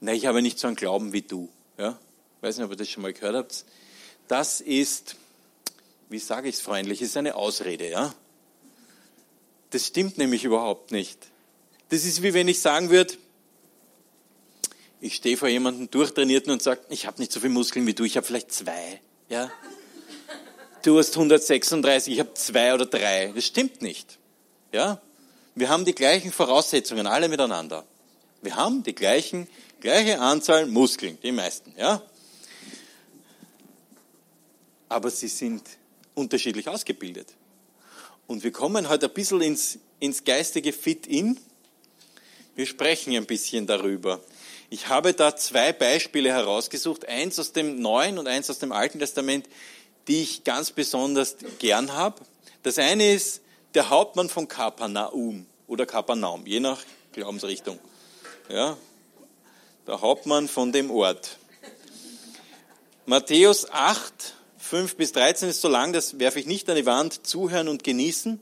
na, 0.00 0.12
ich 0.12 0.26
habe 0.26 0.42
nicht 0.42 0.58
so 0.58 0.66
einen 0.66 0.76
Glauben 0.76 1.12
wie 1.12 1.22
du. 1.22 1.48
Ja? 1.78 1.98
Ich 2.36 2.42
weiß 2.42 2.56
nicht, 2.58 2.64
ob 2.64 2.72
ihr 2.72 2.76
das 2.76 2.88
schon 2.88 3.02
mal 3.02 3.12
gehört 3.12 3.36
habt. 3.36 3.64
Das 4.28 4.60
ist, 4.60 5.16
wie 6.08 6.18
sage 6.18 6.48
ich 6.48 6.56
es 6.56 6.60
freundlich, 6.60 7.02
ist 7.02 7.16
eine 7.16 7.34
Ausrede. 7.34 7.88
Ja? 7.88 8.14
Das 9.70 9.86
stimmt 9.86 10.18
nämlich 10.18 10.44
überhaupt 10.44 10.92
nicht. 10.92 11.18
Das 11.88 12.04
ist 12.04 12.22
wie 12.22 12.34
wenn 12.34 12.48
ich 12.48 12.60
sagen 12.60 12.90
würde, 12.90 13.14
ich 15.00 15.16
stehe 15.16 15.36
vor 15.36 15.48
jemandem 15.48 15.90
durchtrainierten 15.90 16.50
und 16.50 16.62
sage, 16.62 16.80
ich 16.88 17.06
habe 17.06 17.20
nicht 17.20 17.30
so 17.30 17.38
viele 17.38 17.52
Muskeln 17.52 17.86
wie 17.86 17.92
du, 17.92 18.04
ich 18.04 18.16
habe 18.16 18.26
vielleicht 18.26 18.52
zwei. 18.52 19.00
Ja? 19.28 19.52
Du 20.82 20.98
hast 20.98 21.14
136, 21.14 22.14
ich 22.14 22.20
habe 22.20 22.32
zwei 22.34 22.72
oder 22.72 22.86
drei. 22.86 23.30
Das 23.34 23.44
stimmt 23.44 23.82
nicht. 23.82 24.18
Ja? 24.72 25.00
Wir 25.54 25.68
haben 25.68 25.84
die 25.84 25.94
gleichen 25.94 26.32
Voraussetzungen, 26.32 27.06
alle 27.06 27.28
miteinander. 27.28 27.84
Wir 28.40 28.56
haben 28.56 28.82
die 28.82 28.94
gleichen, 28.94 29.46
gleiche 29.80 30.20
Anzahl 30.20 30.66
Muskeln, 30.66 31.18
die 31.22 31.32
meisten. 31.32 31.74
Ja? 31.78 32.02
Aber 34.88 35.10
sie 35.10 35.28
sind 35.28 35.62
unterschiedlich 36.14 36.68
ausgebildet. 36.68 37.34
Und 38.26 38.42
wir 38.42 38.52
kommen 38.52 38.88
heute 38.88 39.06
ein 39.06 39.12
bisschen 39.12 39.42
ins, 39.42 39.78
ins 40.00 40.24
geistige 40.24 40.72
Fit-In 40.72 41.38
wir 42.54 42.66
sprechen 42.66 43.14
ein 43.14 43.26
bisschen 43.26 43.66
darüber. 43.66 44.20
Ich 44.70 44.88
habe 44.88 45.12
da 45.12 45.36
zwei 45.36 45.72
Beispiele 45.72 46.32
herausgesucht, 46.32 47.06
eins 47.06 47.38
aus 47.38 47.52
dem 47.52 47.80
Neuen 47.80 48.18
und 48.18 48.26
eins 48.26 48.50
aus 48.50 48.58
dem 48.58 48.72
Alten 48.72 48.98
Testament, 48.98 49.48
die 50.08 50.22
ich 50.22 50.44
ganz 50.44 50.70
besonders 50.70 51.36
gern 51.58 51.92
habe. 51.92 52.22
Das 52.62 52.78
eine 52.78 53.12
ist 53.12 53.40
der 53.74 53.90
Hauptmann 53.90 54.28
von 54.28 54.48
Kapernaum 54.48 55.46
oder 55.66 55.86
Kapernaum, 55.86 56.46
je 56.46 56.60
nach 56.60 56.82
Glaubensrichtung. 57.12 57.78
Ja, 58.48 58.76
der 59.86 60.00
Hauptmann 60.00 60.48
von 60.48 60.72
dem 60.72 60.90
Ort. 60.90 61.38
Matthäus 63.06 63.70
8, 63.70 64.34
5 64.64 64.96
bis 64.96 65.12
13 65.12 65.50
ist 65.50 65.60
so 65.60 65.68
lang, 65.68 65.92
das 65.92 66.18
werfe 66.18 66.40
ich 66.40 66.46
nicht 66.46 66.70
an 66.70 66.76
die 66.76 66.86
Wand, 66.86 67.26
zuhören 67.26 67.68
und 67.68 67.84
genießen. 67.84 68.40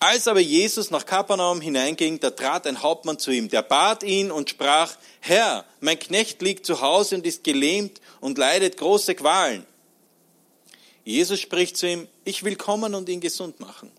Als 0.00 0.26
aber 0.26 0.40
Jesus 0.40 0.90
nach 0.90 1.06
Kapernaum 1.06 1.60
hineinging, 1.60 2.18
da 2.18 2.30
trat 2.30 2.66
ein 2.66 2.82
Hauptmann 2.82 3.20
zu 3.20 3.30
ihm, 3.30 3.48
der 3.48 3.62
bat 3.62 4.02
ihn 4.02 4.32
und 4.32 4.50
sprach, 4.50 4.96
Herr, 5.20 5.64
mein 5.78 5.98
Knecht 5.98 6.42
liegt 6.42 6.66
zu 6.66 6.80
Hause 6.80 7.14
und 7.14 7.26
ist 7.26 7.44
gelähmt 7.44 8.00
und 8.20 8.36
leidet 8.36 8.78
große 8.78 9.14
Qualen. 9.14 9.64
Jesus 11.04 11.38
spricht 11.38 11.76
zu 11.76 11.86
ihm, 11.86 12.08
ich 12.24 12.42
will 12.42 12.56
kommen 12.56 12.96
und 12.96 13.08
ihn 13.08 13.20
gesund 13.20 13.60
machen. 13.60 13.92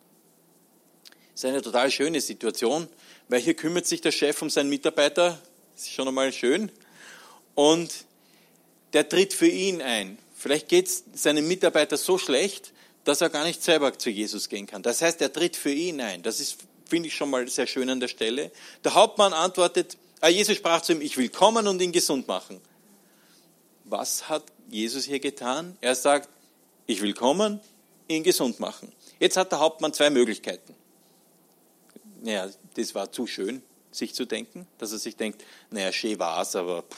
Das 1.32 1.44
ist 1.44 1.46
eine 1.46 1.62
total 1.62 1.90
schöne 1.90 2.20
Situation, 2.20 2.90
weil 3.30 3.40
hier 3.40 3.54
kümmert 3.54 3.88
sich 3.88 4.02
der 4.02 4.12
Chef 4.12 4.42
um 4.42 4.50
seinen 4.50 4.70
Mitarbeiter, 4.70 5.40
das 5.74 5.84
ist 5.84 5.94
schon 5.94 6.10
einmal 6.10 6.34
schön, 6.34 6.70
und 7.56 7.92
der 8.92 9.08
tritt 9.08 9.34
für 9.34 9.48
ihn 9.48 9.82
ein, 9.82 10.18
Vielleicht 10.42 10.70
geht 10.70 10.88
es 10.88 11.04
seinem 11.14 11.48
Mitarbeiter 11.48 11.98
so 11.98 12.18
schlecht, 12.18 12.74
dass 13.04 13.22
er 13.22 13.30
gar 13.30 13.44
nicht 13.44 13.62
selber 13.62 13.96
zu 13.96 14.10
Jesus 14.10 14.50
gehen 14.50 14.66
kann. 14.66 14.82
Das 14.82 15.04
heißt, 15.04 15.22
er 15.22 15.32
tritt 15.32 15.56
für 15.56 15.72
ihn 15.72 16.02
ein. 16.02 16.24
Das 16.24 16.40
ist, 16.40 16.58
finde 16.88 17.10
ich, 17.10 17.16
schon 17.16 17.30
mal 17.30 17.48
sehr 17.48 17.68
schön 17.68 17.88
an 17.92 18.00
der 18.00 18.08
Stelle. 18.08 18.52
Der 18.84 18.96
Hauptmann 18.96 19.34
antwortet, 19.34 20.00
ah, 20.20 20.30
Jesus 20.30 20.58
sprach 20.58 20.82
zu 20.82 20.94
ihm, 20.94 21.02
ich 21.02 21.16
will 21.16 21.30
kommen 21.30 21.68
und 21.68 21.80
ihn 21.80 21.92
gesund 21.92 22.28
machen. 22.28 22.60
Was 23.84 24.30
hat 24.30 24.44
Jesus 24.68 25.06
hier 25.06 25.20
getan? 25.20 25.78
Er 25.80 25.94
sagt, 25.94 26.28
ich 26.88 27.04
will 27.04 27.14
kommen, 27.14 27.60
ihn 28.08 28.24
gesund 28.24 28.60
machen. 28.60 28.92
Jetzt 29.20 29.38
hat 29.38 29.52
der 29.52 29.60
Hauptmann 29.60 29.94
zwei 29.94 30.10
Möglichkeiten. 30.10 30.74
Naja, 32.24 32.50
das 32.74 32.96
war 32.96 33.12
zu 33.12 33.28
schön, 33.28 33.62
sich 33.92 34.16
zu 34.16 34.26
denken, 34.26 34.66
dass 34.80 34.92
er 34.92 34.98
sich 34.98 35.16
denkt, 35.16 35.46
naja, 35.70 35.92
schön 35.92 36.18
war's, 36.18 36.56
aber 36.56 36.82
pff, 36.82 36.98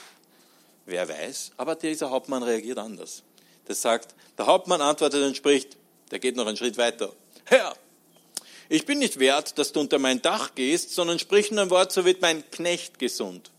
wer 0.86 1.10
weiß. 1.10 1.52
Aber 1.58 1.76
dieser 1.76 2.10
Hauptmann 2.10 2.42
reagiert 2.42 2.78
anders. 2.78 3.22
Das 3.66 3.82
sagt, 3.82 4.16
der 4.38 4.48
Hauptmann 4.48 4.82
antwortet 4.82 5.24
und 5.24 5.38
spricht, 5.38 5.78
der 6.12 6.20
geht 6.20 6.36
noch 6.36 6.48
einen 6.48 6.58
Schritt 6.58 6.78
weiter. 6.78 7.14
Herr, 7.46 7.76
ich 8.70 8.86
bin 8.86 9.00
nicht 9.00 9.20
wert, 9.20 9.58
dass 9.58 9.72
du 9.72 9.80
unter 9.80 10.00
mein 10.00 10.22
Dach 10.22 10.56
gehst, 10.56 10.96
sondern 10.96 11.20
sprich 11.20 11.52
nur 11.52 11.64
ein 11.64 11.70
Wort, 11.70 11.92
so 11.92 12.06
wird 12.06 12.22
mein 12.22 12.50
Knecht 12.52 13.00
gesund. 13.00 13.52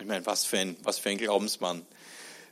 Ich 0.00 0.06
meine, 0.06 0.24
was 0.26 0.44
für 0.44 0.58
ein, 0.58 0.76
was 0.82 0.98
für 0.98 1.10
ein 1.10 1.18
Glaubensmann. 1.18 1.84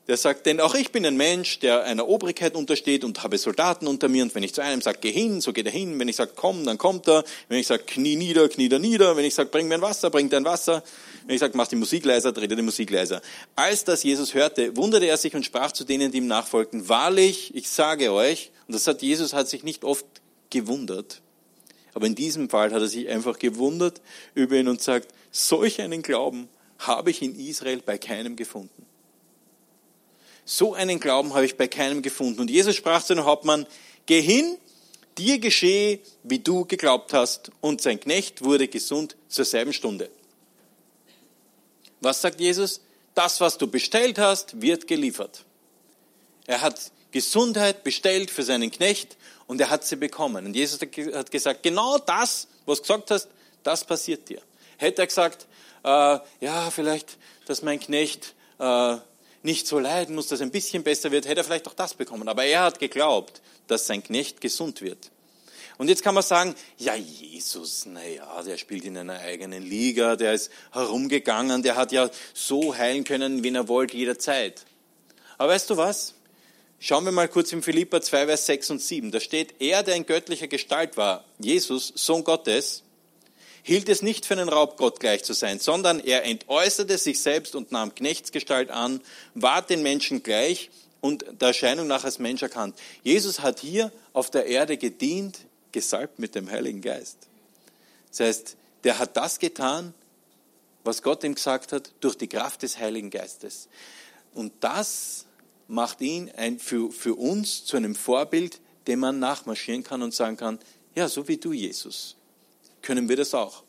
Der 0.09 0.17
sagt, 0.17 0.47
denn 0.47 0.61
auch 0.61 0.77
ich 0.77 0.93
bin 0.93 1.05
ein 1.05 1.17
Mensch, 1.17 1.59
der 1.59 1.83
einer 1.83 2.07
Obrigkeit 2.07 2.55
untersteht 2.55 3.03
und 3.03 3.25
habe 3.25 3.39
Soldaten 3.39 3.89
unter 3.89 4.09
mir. 4.09 4.23
Und 4.23 4.35
wenn 4.37 4.45
ich 4.45 4.55
zu 4.55 4.63
einem 4.63 4.81
sage, 4.81 4.99
geh 5.01 5.11
hin, 5.11 5.41
so 5.41 5.53
geht 5.53 5.67
er 5.67 5.73
hin. 5.73 5.99
Wenn 5.99 6.07
ich 6.07 6.15
sage, 6.15 6.33
komm, 6.37 6.65
dann 6.65 6.79
kommt 6.79 7.09
er. 7.09 7.25
Wenn 7.49 7.59
ich 7.59 7.67
sage, 7.67 7.83
knie 7.85 8.15
nieder, 8.15 8.49
knie 8.49 8.69
da 8.69 8.79
nieder. 8.79 9.17
Wenn 9.17 9.25
ich 9.25 9.35
sage, 9.35 9.51
bring 9.51 9.67
mir 9.67 9.75
ein 9.75 9.83
Wasser, 9.83 10.11
bringt 10.11 10.33
er 10.33 10.41
ein 10.41 10.45
Wasser. 10.45 10.85
Wenn 11.27 11.35
ich 11.35 11.41
sage, 11.41 11.57
mach 11.57 11.67
die 11.67 11.77
Musik 11.77 12.05
leiser, 12.05 12.31
dreht 12.31 12.51
er 12.51 12.57
die 12.57 12.63
Musik 12.63 12.91
leiser. 12.91 13.21
Als 13.57 13.83
das 13.83 14.05
Jesus 14.05 14.35
hörte, 14.35 14.77
wunderte 14.77 15.07
er 15.07 15.17
sich 15.17 15.35
und 15.35 15.45
sprach 15.45 15.73
zu 15.73 15.83
denen, 15.83 16.13
die 16.13 16.19
ihm 16.19 16.29
nachfolgten, 16.29 16.89
wahrlich, 16.89 17.53
ich 17.57 17.69
sage 17.69 18.13
euch, 18.13 18.53
und 18.69 18.75
das 18.75 18.87
hat 18.87 19.03
Jesus 19.03 19.33
hat 19.33 19.49
sich 19.49 19.65
nicht 19.65 19.85
oft 19.85 20.07
gewundert, 20.51 21.21
aber 21.95 22.07
in 22.07 22.15
diesem 22.15 22.49
Fall 22.49 22.73
hat 22.73 22.81
er 22.81 22.89
sich 22.89 23.09
einfach 23.09 23.39
gewundert 23.39 24.01
über 24.35 24.57
ihn 24.57 24.69
und 24.69 24.83
sagt, 24.83 25.09
solch 25.33 25.81
einen 25.81 26.03
Glauben 26.03 26.49
habe 26.79 27.11
ich 27.11 27.23
in 27.23 27.39
Israel 27.39 27.81
bei 27.85 27.99
keinem 27.99 28.37
gefunden. 28.37 28.86
So 30.47 30.75
einen 30.75 31.01
Glauben 31.01 31.35
habe 31.35 31.45
ich 31.45 31.57
bei 31.57 31.67
keinem 31.67 32.03
gefunden. 32.03 32.41
Und 32.41 32.51
Jesus 32.51 32.77
sprach 32.77 33.03
zu 33.03 33.15
dem 33.15 33.25
Hauptmann, 33.25 33.67
geh 34.07 34.23
hin, 34.23 34.57
dir 35.19 35.41
geschehe, 35.41 35.99
wie 36.23 36.39
du 36.39 36.65
geglaubt 36.65 37.13
hast. 37.13 37.51
Und 37.61 37.83
sein 37.83 37.99
Knecht 37.99 38.43
wurde 38.43 38.69
gesund 38.69 39.17
zur 39.29 39.45
selben 39.45 39.73
Stunde. 39.73 40.09
Was 42.01 42.23
sagt 42.23 42.41
Jesus? 42.41 42.81
Das, 43.15 43.41
was 43.41 43.59
du 43.59 43.67
bestellt 43.67 44.19
hast, 44.19 44.63
wird 44.63 44.87
geliefert. 44.87 45.45
Er 46.47 46.61
hat 46.61 46.93
Gesundheit 47.11 47.83
bestellt 47.83 48.31
für 48.31 48.45
seinen 48.45 48.71
Knecht 48.71 49.17
und 49.49 49.61
er 49.61 49.71
hat 49.71 49.85
sie 49.85 49.97
bekommen. 49.97 50.47
Und 50.47 50.55
Jesus 50.55 50.79
hat 50.81 51.31
gesagt, 51.33 51.65
genau 51.65 51.99
das, 51.99 52.47
was 52.67 52.79
du 52.79 52.83
gesagt 52.83 53.11
hast, 53.11 53.29
das 53.65 53.85
passiert 53.85 54.29
dir. 54.29 54.41
Hätte 54.77 55.03
er 55.03 55.07
gesagt, 55.09 55.47
äh, 55.83 56.19
ja, 56.41 56.71
vielleicht, 56.71 57.17
dass 57.47 57.63
mein 57.63 57.81
Knecht 57.81 58.35
äh, 58.61 58.99
nicht 59.47 59.67
so 59.67 59.79
leiden 59.79 60.15
muss, 60.15 60.27
dass 60.27 60.43
ein 60.43 60.51
bisschen 60.51 60.83
besser 60.83 61.11
wird, 61.11 61.27
hätte 61.27 61.41
er 61.41 61.45
vielleicht 61.45 61.69
auch 61.69 61.75
das 61.75 61.95
bekommen. 61.95 62.29
Aber 62.29 62.45
er 62.45 62.65
hat 62.65 62.79
geglaubt, 62.79 63.41
dass 63.69 63.87
sein 63.87 64.03
Knecht 64.03 64.43
gesund 64.43 64.83
wird. 64.83 65.11
Und 65.79 65.89
jetzt 65.89 66.03
kann 66.03 66.15
man 66.15 66.23
sagen, 66.23 66.55
ja, 66.79 66.95
Jesus, 66.95 67.87
naja, 67.87 68.43
der 68.43 68.59
spielt 68.59 68.85
in 68.85 68.97
einer 68.97 69.21
eigenen 69.21 69.63
Liga, 69.63 70.17
der 70.17 70.35
ist 70.35 70.51
herumgegangen, 70.73 71.63
der 71.63 71.77
hat 71.77 71.93
ja 71.93 72.11
so 72.35 72.77
heilen 72.77 73.05
können, 73.05 73.43
wie 73.43 73.55
er 73.55 73.69
wollte, 73.69 73.97
jederzeit. 73.97 74.65
Aber 75.39 75.53
weißt 75.53 75.71
du 75.71 75.77
was? 75.77 76.15
Schauen 76.79 77.05
wir 77.05 77.13
mal 77.13 77.29
kurz 77.29 77.53
in 77.53 77.63
Philippa 77.63 78.01
2, 78.01 78.27
Vers 78.27 78.47
6 78.47 78.71
und 78.71 78.83
7. 78.83 79.11
Da 79.11 79.21
steht, 79.21 79.55
er, 79.61 79.83
der 79.83 79.97
in 79.97 80.07
göttlicher 80.07 80.49
Gestalt 80.49 80.97
war, 80.97 81.25
Jesus, 81.39 81.93
Sohn 81.95 82.25
Gottes, 82.25 82.83
hielt 83.67 83.89
es 83.89 84.01
nicht 84.01 84.27
für 84.27 84.35
einen 84.35 84.49
Raub, 84.49 84.77
Gott 84.77 85.01
gleich 85.01 85.25
zu 85.25 85.33
sein, 85.33 85.59
sondern 85.59 85.99
er 85.99 86.23
entäußerte 86.23 86.97
sich 86.99 87.19
selbst 87.19 87.57
und 87.57 87.73
nahm 87.73 87.93
Knechtsgestalt 87.97 88.71
an, 88.71 89.01
ward 89.35 89.71
den 89.71 89.83
Menschen 89.83 90.23
gleich 90.23 90.71
und 91.01 91.25
der 91.41 91.49
Erscheinung 91.49 91.89
nach 91.89 92.05
als 92.05 92.21
Mensch 92.21 92.43
erkannt. 92.43 92.79
Jesus 93.03 93.41
hat 93.41 93.59
hier 93.59 93.91
auf 94.13 94.31
der 94.31 94.47
Erde 94.47 94.77
gedient, 94.77 95.41
gesalbt 95.73 96.21
mit 96.21 96.37
dem 96.37 96.49
Heiligen 96.49 96.81
Geist. 96.81 97.19
Das 98.11 98.21
heißt, 98.21 98.57
der 98.85 99.01
hat 99.01 99.17
das 99.17 99.41
getan, 99.41 99.95
was 100.85 101.03
Gott 101.03 101.25
ihm 101.25 101.35
gesagt 101.35 101.73
hat, 101.73 101.91
durch 101.99 102.17
die 102.17 102.29
Kraft 102.29 102.63
des 102.63 102.79
Heiligen 102.79 103.11
Geistes. 103.11 103.67
Und 104.33 104.53
das 104.61 105.25
macht 105.67 106.01
ihn 106.03 106.31
ein, 106.37 106.61
für, 106.61 106.93
für 106.93 107.17
uns 107.17 107.65
zu 107.65 107.77
einem 107.77 107.97
Vorbild, 107.97 108.61
dem 108.87 109.01
man 109.01 109.19
nachmarschieren 109.19 109.83
kann 109.83 110.03
und 110.03 110.15
sagen 110.15 110.37
kann, 110.37 110.61
ja, 110.95 111.09
so 111.09 111.27
wie 111.27 111.37
du, 111.37 111.53
Jesus 111.53 112.17
können 112.87 113.09
wir 113.09 113.17
das 113.17 113.35
auch. 113.35 113.65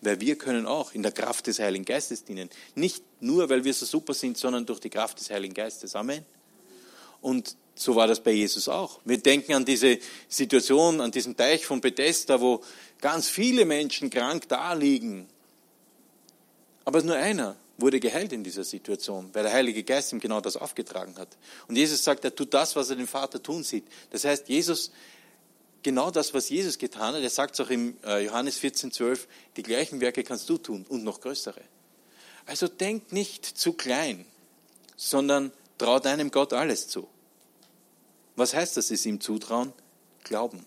Weil 0.00 0.20
wir 0.20 0.36
können 0.36 0.66
auch 0.66 0.92
in 0.92 1.02
der 1.02 1.12
Kraft 1.12 1.46
des 1.46 1.60
Heiligen 1.60 1.84
Geistes 1.84 2.24
dienen. 2.24 2.50
Nicht 2.74 3.02
nur, 3.20 3.48
weil 3.48 3.64
wir 3.64 3.72
so 3.72 3.86
super 3.86 4.12
sind, 4.12 4.36
sondern 4.36 4.66
durch 4.66 4.80
die 4.80 4.90
Kraft 4.90 5.20
des 5.20 5.30
Heiligen 5.30 5.54
Geistes. 5.54 5.94
Amen. 5.94 6.24
Und 7.20 7.56
so 7.74 7.94
war 7.94 8.08
das 8.08 8.20
bei 8.20 8.32
Jesus 8.32 8.68
auch. 8.68 9.00
Wir 9.04 9.18
denken 9.18 9.54
an 9.54 9.64
diese 9.64 9.98
Situation, 10.28 11.00
an 11.00 11.12
diesen 11.12 11.36
Teich 11.36 11.64
von 11.64 11.80
Bethesda, 11.80 12.40
wo 12.40 12.60
ganz 13.00 13.28
viele 13.28 13.64
Menschen 13.64 14.10
krank 14.10 14.48
da 14.48 14.72
liegen. 14.72 15.28
Aber 16.84 17.02
nur 17.02 17.16
einer 17.16 17.56
wurde 17.76 18.00
geheilt 18.00 18.32
in 18.32 18.42
dieser 18.42 18.64
Situation, 18.64 19.30
weil 19.32 19.44
der 19.44 19.52
Heilige 19.52 19.84
Geist 19.84 20.12
ihm 20.12 20.18
genau 20.18 20.40
das 20.40 20.56
aufgetragen 20.56 21.14
hat. 21.18 21.28
Und 21.68 21.76
Jesus 21.76 22.02
sagt, 22.02 22.24
er 22.24 22.34
tut 22.34 22.52
das, 22.52 22.74
was 22.74 22.90
er 22.90 22.96
den 22.96 23.06
Vater 23.06 23.40
tun 23.40 23.62
sieht. 23.62 23.84
Das 24.10 24.24
heißt, 24.24 24.48
Jesus 24.48 24.90
genau 25.88 26.10
das, 26.10 26.34
was 26.34 26.50
Jesus 26.50 26.76
getan 26.76 27.14
hat. 27.14 27.22
Er 27.22 27.30
sagt 27.30 27.54
es 27.54 27.60
auch 27.64 27.70
im 27.70 27.96
äh, 28.04 28.22
Johannes 28.26 28.58
14, 28.58 28.92
12, 28.92 29.26
die 29.56 29.62
gleichen 29.62 30.02
Werke 30.02 30.22
kannst 30.22 30.46
du 30.50 30.58
tun 30.58 30.84
und 30.86 31.02
noch 31.02 31.22
größere. 31.22 31.62
Also 32.44 32.68
denk 32.68 33.10
nicht 33.10 33.46
zu 33.46 33.72
klein, 33.72 34.26
sondern 34.96 35.50
trau 35.78 35.98
deinem 35.98 36.30
Gott 36.30 36.52
alles 36.52 36.88
zu. 36.88 37.08
Was 38.36 38.52
heißt 38.52 38.76
das, 38.76 38.90
es 38.90 39.06
ihm 39.06 39.18
zutrauen? 39.22 39.72
Glauben. 40.24 40.66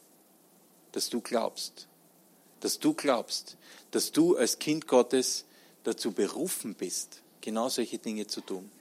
Dass 0.91 1.11
du 1.11 1.21
glaubst. 1.21 1.85
Dass 2.61 2.79
du 2.79 2.95
glaubst. 2.95 3.57
Dass 3.91 4.11
du 4.11 4.37
als 4.37 4.57
Kind 4.57 4.87
Gottes 4.87 5.45
dazu 5.83 6.13
berufen 6.13 6.73
bist, 6.73 7.21
genau 7.41 7.69
solche 7.69 7.99
Dinge 7.99 8.25
zu 8.25 8.41
tun. 8.41 8.71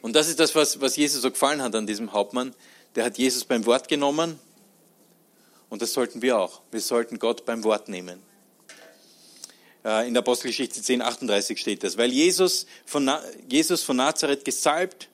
Und 0.00 0.16
das 0.16 0.28
ist 0.28 0.40
das, 0.40 0.54
was, 0.54 0.80
was 0.80 0.96
Jesus 0.96 1.20
so 1.20 1.30
gefallen 1.30 1.60
hat 1.60 1.74
an 1.74 1.86
diesem 1.86 2.14
Hauptmann. 2.14 2.54
Der 2.94 3.04
hat 3.04 3.18
Jesus 3.18 3.44
beim 3.44 3.66
Wort 3.66 3.88
genommen 3.88 4.40
und 5.72 5.80
das 5.80 5.94
sollten 5.94 6.20
wir 6.20 6.38
auch. 6.38 6.60
Wir 6.70 6.82
sollten 6.82 7.18
Gott 7.18 7.46
beim 7.46 7.64
Wort 7.64 7.88
nehmen. 7.88 8.22
Äh, 9.82 10.06
in 10.06 10.12
der 10.12 10.22
Apostelgeschichte 10.22 10.82
10, 10.82 11.00
38 11.00 11.58
steht 11.58 11.82
das. 11.82 11.96
Weil 11.96 12.12
Jesus 12.12 12.66
von, 12.84 13.10
Jesus 13.48 13.82
von 13.82 13.96
Nazareth 13.96 14.44
gesalbt 14.44 15.08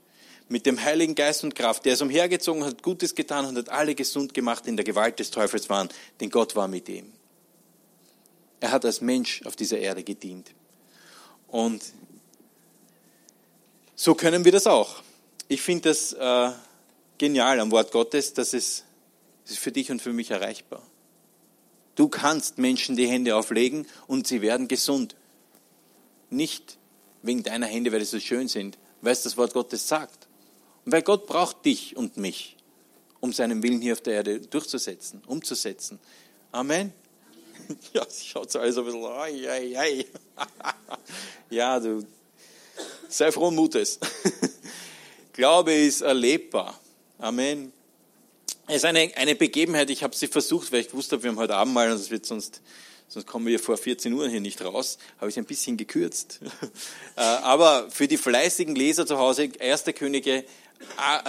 mit 0.49 0.67
dem 0.67 0.83
Heiligen 0.83 1.15
Geist 1.15 1.45
und 1.45 1.55
Kraft, 1.55 1.85
der 1.85 1.93
ist 1.93 2.03
umhergezogen, 2.03 2.65
hat 2.65 2.83
Gutes 2.83 3.15
getan 3.15 3.47
und 3.47 3.57
hat 3.57 3.69
alle 3.69 3.95
gesund 3.95 4.35
gemacht, 4.35 4.67
in 4.67 4.77
der 4.77 4.85
Gewalt 4.85 5.21
des 5.21 5.31
Teufels 5.31 5.71
waren, 5.71 5.91
denn 6.19 6.29
Gott 6.29 6.57
war 6.57 6.67
mit 6.67 6.89
ihm. 6.89 7.13
Er 8.59 8.73
hat 8.73 8.85
als 8.85 9.01
Mensch 9.01 9.43
auf 9.45 9.55
dieser 9.55 9.79
Erde 9.79 10.03
gedient. 10.03 10.51
Und 11.47 11.85
so 13.95 14.17
können 14.17 14.45
wir 14.45 14.51
das 14.51 14.67
auch. 14.67 15.05
Ich 15.47 15.63
finde 15.63 15.91
das 15.91 16.15
äh, 16.15 16.51
genial 17.17 17.61
am 17.61 17.71
Wort 17.71 17.93
Gottes, 17.93 18.35
dass 18.35 18.55
es 18.55 18.83
das 19.49 19.57
ist 19.57 19.63
für 19.63 19.73
dich 19.73 19.91
und 19.91 20.03
für 20.03 20.13
mich 20.13 20.31
erreichbar. 20.31 20.83
Du 21.95 22.09
kannst 22.09 22.59
Menschen 22.59 22.97
die 22.97 23.09
Hände 23.09 23.35
auflegen 23.35 23.87
und 24.07 24.27
sie 24.27 24.43
werden 24.43 24.69
gesund. 24.69 25.17
Nicht 26.29 26.77
wegen 27.23 27.43
deiner 27.43 27.67
Hände, 27.67 27.91
weil 27.91 28.01
sie 28.01 28.19
so 28.19 28.21
schön 28.21 28.49
sind, 28.49 28.77
weil 29.01 29.15
es 29.15 29.23
das 29.23 29.39
Wort 29.39 29.55
Gottes 29.55 29.89
sagt. 29.89 30.29
Und 30.85 30.93
weil 30.93 31.01
Gott 31.01 31.27
braucht 31.27 31.65
dich 31.65 31.97
und 31.97 32.19
mich, 32.19 32.59
um 33.21 33.33
seinen 33.33 33.63
Willen 33.63 33.81
hier 33.81 33.95
auf 33.95 34.03
der 34.03 34.17
Erde 34.17 34.39
durchzusetzen, 34.39 35.23
umzusetzen. 35.27 35.99
Amen. 36.53 36.93
Ja, 37.93 38.07
schaut 38.11 38.51
so 38.51 38.61
alles 38.61 38.79
ein 38.79 38.85
bisschen, 38.85 39.05
ai, 39.05 39.51
ai, 39.51 39.79
ai. 39.79 40.07
Ja, 41.51 41.81
du, 41.81 42.07
sei 43.09 43.33
frohen 43.33 43.55
Mutes. 43.55 43.99
Glaube 45.33 45.73
ist 45.73 46.03
erlebbar. 46.03 46.79
Amen. 47.19 47.73
Es 48.71 48.77
ist 48.77 48.85
eine, 48.85 49.11
eine 49.17 49.35
Begebenheit, 49.35 49.89
ich 49.89 50.03
habe 50.03 50.15
sie 50.15 50.27
versucht, 50.27 50.73
weil 50.73 50.81
ich 50.81 50.91
gewusst 50.91 51.11
habe, 51.13 51.23
wir 51.23 51.31
haben 51.31 51.39
heute 51.39 51.55
Abend 51.55 51.73
mal, 51.73 51.89
es 51.89 52.11
wird 52.11 52.27
sonst, 52.27 52.61
sonst 53.09 53.27
kommen 53.27 53.47
wir 53.47 53.59
vor 53.59 53.79
14 53.79 54.13
Uhr 54.13 54.29
hier 54.29 54.43
nicht 54.43 54.63
raus, 54.63 54.99
habe 55.19 55.31
ich 55.31 55.39
ein 55.39 55.47
bisschen 55.47 55.77
gekürzt. 55.79 56.41
Äh, 57.17 57.23
aber 57.23 57.91
für 57.91 58.07
die 58.07 58.17
fleißigen 58.17 58.77
Leser 58.77 59.05
zu 59.05 59.19
Hause, 59.19 59.49
1. 59.59 59.87
Könige 59.97 60.45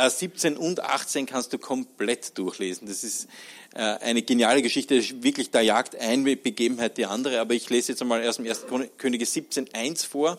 17 0.07 0.55
und 0.55 0.81
18 0.81 1.25
kannst 1.25 1.51
du 1.51 1.57
komplett 1.57 2.37
durchlesen. 2.37 2.87
Das 2.87 3.03
ist 3.03 3.27
äh, 3.73 3.79
eine 3.79 4.21
geniale 4.21 4.61
Geschichte. 4.61 5.01
Wirklich, 5.23 5.49
da 5.49 5.61
jagt 5.61 5.95
eine 5.95 6.35
Begebenheit 6.37 6.97
die 6.97 7.07
andere. 7.07 7.39
Aber 7.39 7.55
ich 7.55 7.67
lese 7.71 7.93
jetzt 7.93 8.03
einmal 8.03 8.21
erst 8.21 8.37
im 8.37 8.45
1. 8.45 8.65
Könige 8.99 9.25
17, 9.25 9.73
1 9.73 10.03
vor. 10.03 10.37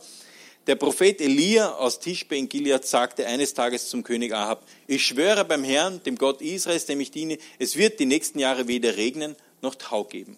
Der 0.66 0.76
Prophet 0.76 1.20
Elia 1.20 1.72
aus 1.72 2.00
Tischbe 2.00 2.36
in 2.36 2.48
Gilead 2.48 2.84
sagte 2.84 3.26
eines 3.26 3.54
Tages 3.54 3.88
zum 3.88 4.04
König 4.04 4.34
Ahab, 4.34 4.66
ich 4.86 5.04
schwöre 5.04 5.44
beim 5.44 5.64
Herrn, 5.64 6.02
dem 6.04 6.16
Gott 6.16 6.42
Israels, 6.42 6.84
dem 6.84 7.00
ich 7.00 7.10
diene, 7.10 7.38
es 7.58 7.76
wird 7.76 7.98
die 7.98 8.04
nächsten 8.04 8.38
Jahre 8.38 8.68
weder 8.68 8.96
regnen 8.96 9.36
noch 9.62 9.74
Tau 9.74 10.04
geben. 10.04 10.36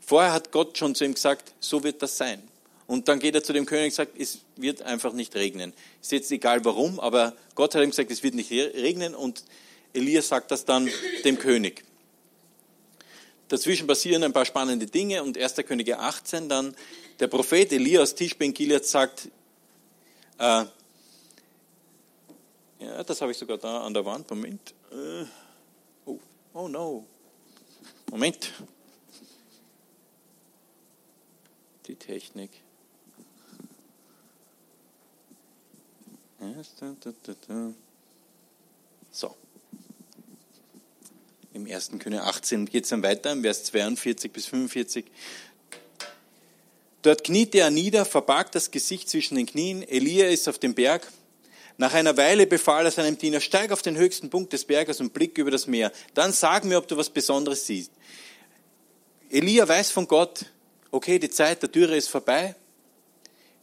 Vorher 0.00 0.32
hat 0.32 0.52
Gott 0.52 0.76
schon 0.76 0.94
zu 0.94 1.04
ihm 1.04 1.14
gesagt, 1.14 1.54
so 1.60 1.82
wird 1.82 2.02
das 2.02 2.18
sein. 2.18 2.42
Und 2.86 3.08
dann 3.08 3.20
geht 3.20 3.34
er 3.34 3.42
zu 3.42 3.52
dem 3.52 3.66
König 3.66 3.86
und 3.86 3.94
sagt, 3.94 4.18
es 4.18 4.40
wird 4.56 4.82
einfach 4.82 5.12
nicht 5.12 5.34
regnen. 5.34 5.72
Ist 6.00 6.12
jetzt 6.12 6.30
egal 6.30 6.64
warum, 6.64 7.00
aber 7.00 7.34
Gott 7.54 7.74
hat 7.74 7.82
ihm 7.82 7.90
gesagt, 7.90 8.10
es 8.10 8.22
wird 8.22 8.34
nicht 8.34 8.50
regnen 8.50 9.14
und 9.14 9.44
Elia 9.94 10.22
sagt 10.22 10.50
das 10.50 10.66
dann 10.66 10.90
dem 11.24 11.38
König. 11.38 11.84
Dazwischen 13.48 13.86
passieren 13.86 14.22
ein 14.24 14.32
paar 14.32 14.44
spannende 14.44 14.86
Dinge 14.86 15.22
und 15.22 15.38
1. 15.38 15.56
Könige 15.66 15.98
18 15.98 16.50
dann, 16.50 16.76
der 17.18 17.28
Prophet 17.28 17.72
Elias 17.72 18.14
Tischben 18.14 18.52
Gilead 18.52 18.84
sagt, 18.84 19.28
äh, 20.38 20.64
ja, 22.80 23.02
das 23.04 23.20
habe 23.20 23.32
ich 23.32 23.38
sogar 23.38 23.58
da 23.58 23.82
an 23.82 23.92
der 23.92 24.04
Wand, 24.04 24.30
Moment. 24.30 24.74
Äh, 24.92 25.24
oh, 26.06 26.18
oh 26.54 26.68
no. 26.68 27.04
Moment. 28.10 28.52
Die 31.86 31.96
Technik. 31.96 32.50
So. 39.10 39.34
Im 41.52 41.66
1. 41.66 41.90
König 41.98 42.20
18 42.20 42.66
geht 42.66 42.84
es 42.84 42.90
dann 42.90 43.02
weiter, 43.02 43.32
im 43.32 43.42
Vers 43.42 43.64
42 43.64 44.32
bis 44.32 44.46
45. 44.46 45.04
Dort 47.02 47.24
kniete 47.24 47.60
er 47.60 47.70
nieder, 47.70 48.04
verbarg 48.04 48.52
das 48.52 48.70
Gesicht 48.70 49.08
zwischen 49.08 49.36
den 49.36 49.46
Knien. 49.46 49.82
Elia 49.82 50.28
ist 50.28 50.48
auf 50.48 50.58
dem 50.58 50.74
Berg. 50.74 51.06
Nach 51.76 51.94
einer 51.94 52.16
Weile 52.16 52.46
befahl 52.46 52.86
er 52.86 52.90
seinem 52.90 53.16
Diener, 53.16 53.40
steig 53.40 53.70
auf 53.70 53.82
den 53.82 53.96
höchsten 53.96 54.30
Punkt 54.30 54.52
des 54.52 54.64
Berges 54.64 55.00
und 55.00 55.12
blick 55.12 55.38
über 55.38 55.52
das 55.52 55.68
Meer. 55.68 55.92
Dann 56.14 56.32
sag 56.32 56.64
mir, 56.64 56.76
ob 56.76 56.88
du 56.88 56.96
was 56.96 57.08
Besonderes 57.08 57.66
siehst. 57.66 57.92
Elia 59.30 59.68
weiß 59.68 59.92
von 59.92 60.08
Gott, 60.08 60.46
okay, 60.90 61.20
die 61.20 61.30
Zeit 61.30 61.62
der 61.62 61.68
Dürre 61.68 61.96
ist 61.96 62.08
vorbei. 62.08 62.56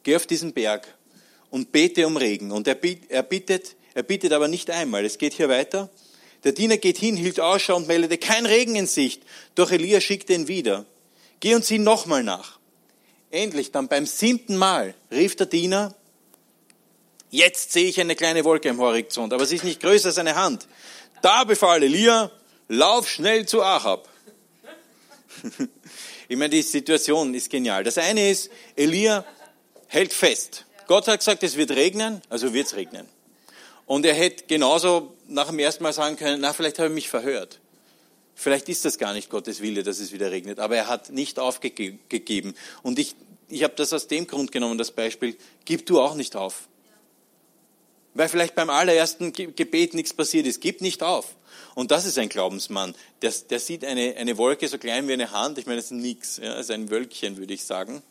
Geh 0.03 0.15
auf 0.15 0.27
diesen 0.27 0.53
Berg 0.53 0.87
und 1.49 1.73
bete 1.73 2.07
um 2.07 2.15
Regen. 2.15 2.51
Und 2.51 2.67
er 2.67 2.75
bittet, 2.75 3.75
er 3.93 4.03
bittet 4.03 4.31
aber 4.31 4.47
nicht 4.47 4.69
einmal. 4.69 5.03
Es 5.03 5.17
geht 5.17 5.33
hier 5.33 5.49
weiter. 5.49 5.89
Der 6.45 6.53
Diener 6.53 6.77
geht 6.77 6.97
hin, 6.97 7.17
hielt 7.17 7.39
Ausschau 7.39 7.75
und 7.75 7.87
meldete, 7.87 8.17
kein 8.17 8.45
Regen 8.45 8.75
in 8.75 8.87
Sicht. 8.87 9.23
Doch 9.55 9.71
Elia 9.71 9.99
schickte 9.99 10.33
ihn 10.33 10.47
wieder. 10.47 10.85
Geh 11.41 11.55
und 11.55 11.65
sieh 11.65 11.79
nochmal 11.79 12.23
nach. 12.23 12.59
Endlich, 13.35 13.73
dann 13.73 13.89
beim 13.89 14.05
siebten 14.05 14.55
Mal, 14.55 14.93
rief 15.11 15.35
der 15.35 15.47
Diener, 15.47 15.93
jetzt 17.31 17.73
sehe 17.73 17.89
ich 17.89 17.99
eine 17.99 18.15
kleine 18.15 18.45
Wolke 18.45 18.69
im 18.69 18.79
Horizont, 18.79 19.33
aber 19.33 19.45
sie 19.45 19.57
ist 19.57 19.65
nicht 19.65 19.81
größer 19.81 20.07
als 20.07 20.17
eine 20.17 20.35
Hand. 20.35 20.69
Da 21.21 21.43
befahl 21.43 21.83
Elia, 21.83 22.31
lauf 22.69 23.09
schnell 23.09 23.45
zu 23.45 23.61
Ahab. 23.61 24.07
ich 26.29 26.37
meine, 26.37 26.51
die 26.51 26.61
Situation 26.61 27.33
ist 27.33 27.49
genial. 27.49 27.83
Das 27.83 27.97
eine 27.97 28.29
ist, 28.29 28.49
Elia 28.77 29.25
hält 29.87 30.13
fest. 30.13 30.63
Gott 30.87 31.05
hat 31.09 31.19
gesagt, 31.19 31.43
es 31.43 31.57
wird 31.57 31.71
regnen, 31.71 32.21
also 32.29 32.53
wird 32.53 32.67
es 32.67 32.75
regnen. 32.77 33.05
Und 33.85 34.05
er 34.05 34.13
hätte 34.13 34.45
genauso 34.47 35.13
nach 35.27 35.47
dem 35.47 35.59
ersten 35.59 35.83
Mal 35.83 35.91
sagen 35.91 36.15
können, 36.15 36.39
na, 36.39 36.53
vielleicht 36.53 36.79
habe 36.79 36.87
ich 36.87 36.95
mich 36.95 37.09
verhört. 37.09 37.59
Vielleicht 38.35 38.67
ist 38.67 38.83
das 38.83 38.97
gar 38.97 39.13
nicht 39.13 39.29
Gottes 39.29 39.61
Wille, 39.61 39.83
dass 39.83 39.99
es 39.99 40.11
wieder 40.11 40.29
regnet, 40.29 40.59
aber 40.59 40.75
er 40.75 40.87
hat 40.87 41.09
nicht 41.09 41.39
aufgegeben. 41.39 42.53
Und 42.83 42.99
ich, 42.99 43.15
ich 43.47 43.63
habe 43.63 43.73
das 43.75 43.93
aus 43.93 44.07
dem 44.07 44.27
Grund 44.27 44.51
genommen, 44.51 44.77
das 44.77 44.91
Beispiel, 44.91 45.35
gib 45.65 45.85
du 45.85 46.01
auch 46.01 46.15
nicht 46.15 46.35
auf. 46.35 46.67
Weil 48.13 48.29
vielleicht 48.29 48.55
beim 48.55 48.69
allerersten 48.69 49.33
Gebet 49.33 49.93
nichts 49.93 50.13
passiert 50.13 50.47
ist. 50.47 50.61
Gib 50.61 50.79
nicht 50.79 51.03
auf. 51.03 51.35
Und 51.75 51.91
das 51.91 52.05
ist 52.05 52.17
ein 52.17 52.29
Glaubensmann. 52.29 52.95
Der, 53.21 53.33
der 53.49 53.59
sieht 53.59 53.83
eine, 53.83 54.15
eine 54.15 54.37
Wolke 54.37 54.69
so 54.69 54.77
klein 54.77 55.07
wie 55.09 55.13
eine 55.13 55.31
Hand. 55.31 55.57
Ich 55.57 55.65
meine, 55.65 55.77
das 55.77 55.85
ist 55.85 55.91
nichts. 55.91 56.37
Ja, 56.37 56.55
das 56.55 56.67
ist 56.67 56.71
ein 56.71 56.89
Wölkchen, 56.89 57.35
würde 57.35 57.53
ich 57.53 57.65
sagen. 57.65 58.01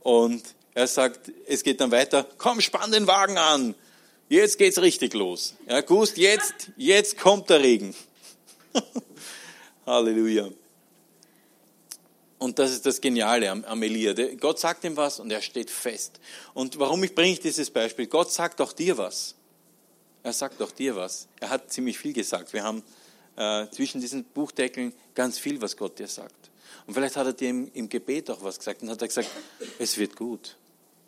Und 0.00 0.42
er 0.74 0.86
sagt, 0.86 1.32
es 1.46 1.62
geht 1.62 1.80
dann 1.80 1.90
weiter, 1.90 2.26
komm, 2.36 2.60
spann 2.60 2.92
den 2.92 3.06
Wagen 3.06 3.38
an. 3.38 3.74
Jetzt 4.28 4.58
geht's 4.58 4.80
richtig 4.80 5.14
los. 5.14 5.54
Ja, 5.66 5.80
Gust, 5.80 6.18
jetzt, 6.18 6.70
jetzt 6.76 7.18
kommt 7.18 7.48
der 7.48 7.60
Regen. 7.62 7.94
Halleluja. 9.86 10.50
Und 12.40 12.58
das 12.58 12.70
ist 12.70 12.86
das 12.86 13.02
Geniale 13.02 13.50
am, 13.50 13.82
Elia. 13.82 14.14
Gott 14.36 14.58
sagt 14.58 14.84
ihm 14.84 14.96
was 14.96 15.20
und 15.20 15.30
er 15.30 15.42
steht 15.42 15.70
fest. 15.70 16.18
Und 16.54 16.78
warum 16.78 17.04
ich 17.04 17.14
bringe 17.14 17.34
ich 17.34 17.40
dieses 17.40 17.70
Beispiel? 17.70 18.06
Gott 18.06 18.32
sagt 18.32 18.62
auch 18.62 18.72
dir 18.72 18.96
was. 18.96 19.34
Er 20.22 20.32
sagt 20.32 20.60
auch 20.62 20.70
dir 20.70 20.96
was. 20.96 21.28
Er 21.38 21.50
hat 21.50 21.70
ziemlich 21.70 21.98
viel 21.98 22.14
gesagt. 22.14 22.54
Wir 22.54 22.64
haben 22.64 22.82
äh, 23.36 23.66
zwischen 23.70 24.00
diesen 24.00 24.24
Buchdeckeln 24.24 24.94
ganz 25.14 25.38
viel, 25.38 25.60
was 25.60 25.76
Gott 25.76 25.98
dir 25.98 26.08
sagt. 26.08 26.50
Und 26.86 26.94
vielleicht 26.94 27.14
hat 27.16 27.26
er 27.26 27.34
dir 27.34 27.50
im, 27.50 27.70
im 27.74 27.90
Gebet 27.90 28.30
auch 28.30 28.42
was 28.42 28.58
gesagt 28.58 28.80
und 28.80 28.88
hat 28.88 29.02
er 29.02 29.08
gesagt, 29.08 29.28
es 29.78 29.98
wird 29.98 30.16
gut. 30.16 30.56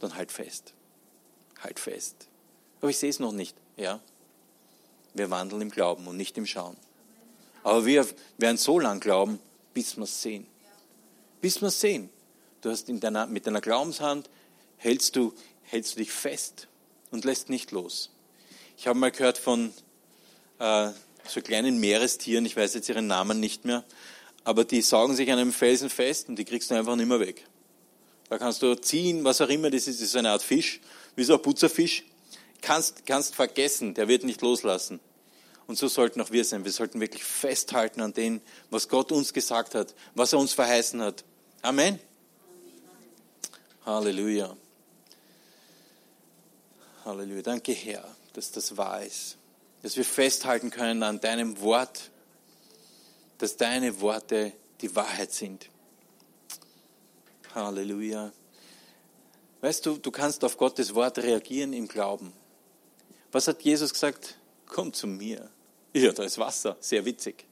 Dann 0.01 0.15
halt 0.15 0.31
fest. 0.31 0.75
Halt 1.61 1.81
fest. 1.81 2.29
Aber 2.83 2.91
ich 2.91 2.99
sehe 2.99 3.09
es 3.09 3.21
noch 3.21 3.33
nicht. 3.33 3.57
Ja. 3.79 4.01
Wir 5.15 5.31
wandeln 5.31 5.63
im 5.63 5.71
Glauben 5.71 6.07
und 6.09 6.19
nicht 6.19 6.37
im 6.37 6.45
Schauen. 6.45 6.77
Aber 7.63 7.87
wir 7.87 8.07
werden 8.37 8.59
so 8.59 8.79
lang 8.79 9.01
glauben, 9.01 9.39
bis 9.73 9.97
wir 9.97 10.05
es 10.05 10.21
sehen. 10.21 10.47
Bis 11.43 11.61
wir 11.61 11.71
sehen. 11.71 12.09
Du 12.63 12.71
hast 12.71 12.89
deiner, 12.89 13.27
mit 13.27 13.47
deiner 13.47 13.61
Glaubenshand 13.61 14.31
hältst 14.79 15.17
du, 15.17 15.35
hältst 15.65 15.95
du 15.95 15.99
dich 15.99 16.13
fest 16.13 16.69
und 17.11 17.27
lässt 17.27 17.51
nicht 17.51 17.73
los. 17.73 18.11
Ich 18.79 18.87
habe 18.87 18.99
mal 18.99 19.11
gehört 19.11 19.37
von 19.37 19.75
äh, 20.59 20.91
so 21.29 21.43
kleinen 21.43 21.79
Meerestieren, 21.79 22.47
ich 22.47 22.57
weiß 22.57 22.73
jetzt 22.75 22.89
ihren 22.89 23.09
Namen 23.09 23.41
nicht 23.41 23.65
mehr, 23.65 23.85
aber 24.45 24.65
die 24.65 24.81
saugen 24.81 25.15
sich 25.15 25.31
an 25.31 25.39
einem 25.39 25.53
Felsen 25.53 25.91
fest 25.91 26.29
und 26.29 26.37
die 26.37 26.45
kriegst 26.45 26.71
du 26.71 26.75
einfach 26.75 26.97
nicht 26.97 27.09
mehr 27.09 27.21
weg. 27.21 27.45
Da 28.31 28.39
kannst 28.39 28.63
du 28.63 28.75
ziehen, 28.77 29.25
was 29.25 29.41
auch 29.41 29.49
immer 29.49 29.69
das 29.69 29.89
ist, 29.89 30.01
das 30.01 30.09
ist 30.09 30.17
eine 30.17 30.31
Art 30.31 30.43
Fisch, 30.43 30.81
wie 31.17 31.25
so 31.25 31.35
ein 31.35 31.43
Putzerfisch 31.43 32.05
kannst, 32.63 33.05
kannst 33.05 33.35
vergessen, 33.35 33.93
der 33.95 34.09
wird 34.09 34.25
nicht 34.25 34.41
loslassen. 34.41 35.01
Und 35.67 35.77
so 35.77 35.89
sollten 35.89 36.21
auch 36.21 36.31
wir 36.31 36.45
sein. 36.45 36.65
Wir 36.65 36.73
sollten 36.73 37.01
wirklich 37.01 37.25
festhalten 37.25 38.01
an 38.01 38.13
dem, 38.13 38.41
was 38.71 38.89
Gott 38.89 39.13
uns 39.13 39.33
gesagt 39.33 39.75
hat, 39.75 39.95
was 40.15 40.33
er 40.33 40.39
uns 40.39 40.53
verheißen 40.53 41.03
hat. 41.03 41.25
Amen. 41.65 42.01
Halleluja. 43.87 44.57
Halleluja. 47.05 47.43
Danke, 47.43 47.71
Herr, 47.71 48.05
dass 48.33 48.51
das 48.51 48.77
wahr 48.77 49.05
ist. 49.05 49.37
Dass 49.83 49.97
wir 49.97 50.05
festhalten 50.05 50.71
können 50.71 51.05
an 51.05 51.21
deinem 51.21 51.61
Wort, 51.61 52.11
dass 53.39 53.57
deine 53.57 54.01
Worte 54.01 54.53
die 54.81 54.95
Wahrheit 54.97 55.33
sind. 55.33 55.69
Halleluja. 57.55 58.33
Weißt 59.61 59.87
du, 59.87 59.99
du 59.99 60.11
kannst 60.11 60.43
auf 60.45 60.57
Gottes 60.57 60.97
Wort 60.97 61.19
reagieren 61.19 61.73
im 61.75 61.87
Glauben. 61.87 62.33
Was 63.31 63.47
hat 63.47 63.63
Jesus 63.63 63.93
gesagt? 63.93 64.37
Komm 64.67 64.93
zu 64.93 65.07
mir. 65.07 65.49
Ja, 65.93 66.11
da 66.11 66.25
ist 66.25 66.39
Wasser. 66.39 66.77
Sehr 66.81 67.05
witzig. 67.05 67.47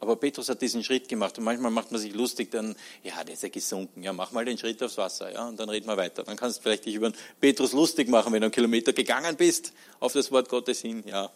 Aber 0.00 0.16
Petrus 0.16 0.48
hat 0.48 0.62
diesen 0.62 0.84
Schritt 0.84 1.08
gemacht 1.08 1.38
und 1.38 1.44
manchmal 1.44 1.70
macht 1.70 1.90
man 1.90 2.00
sich 2.00 2.14
lustig, 2.14 2.50
dann, 2.52 2.76
ja, 3.02 3.24
der 3.24 3.34
ist 3.34 3.42
ja 3.42 3.48
gesunken, 3.48 4.02
ja, 4.02 4.12
mach 4.12 4.30
mal 4.30 4.44
den 4.44 4.56
Schritt 4.56 4.82
aufs 4.82 4.96
Wasser, 4.96 5.32
ja, 5.32 5.48
und 5.48 5.58
dann 5.58 5.68
reden 5.68 5.88
wir 5.88 5.96
weiter. 5.96 6.22
Dann 6.22 6.36
kannst 6.36 6.58
du 6.58 6.62
vielleicht 6.62 6.86
dich 6.86 6.94
über 6.94 7.10
Petrus 7.40 7.72
lustig 7.72 8.08
machen, 8.08 8.32
wenn 8.32 8.40
du 8.40 8.46
einen 8.46 8.52
Kilometer 8.52 8.92
gegangen 8.92 9.36
bist, 9.36 9.72
auf 9.98 10.12
das 10.12 10.30
Wort 10.30 10.48
Gottes 10.48 10.80
hin, 10.80 11.02
ja. 11.06 11.30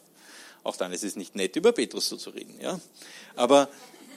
Auch 0.62 0.76
dann 0.76 0.92
ist 0.92 1.02
es 1.02 1.16
nicht 1.16 1.34
nett, 1.34 1.56
über 1.56 1.72
Petrus 1.72 2.08
so 2.08 2.16
zu 2.16 2.30
reden, 2.30 2.54
ja. 2.60 2.78
Aber 3.34 3.68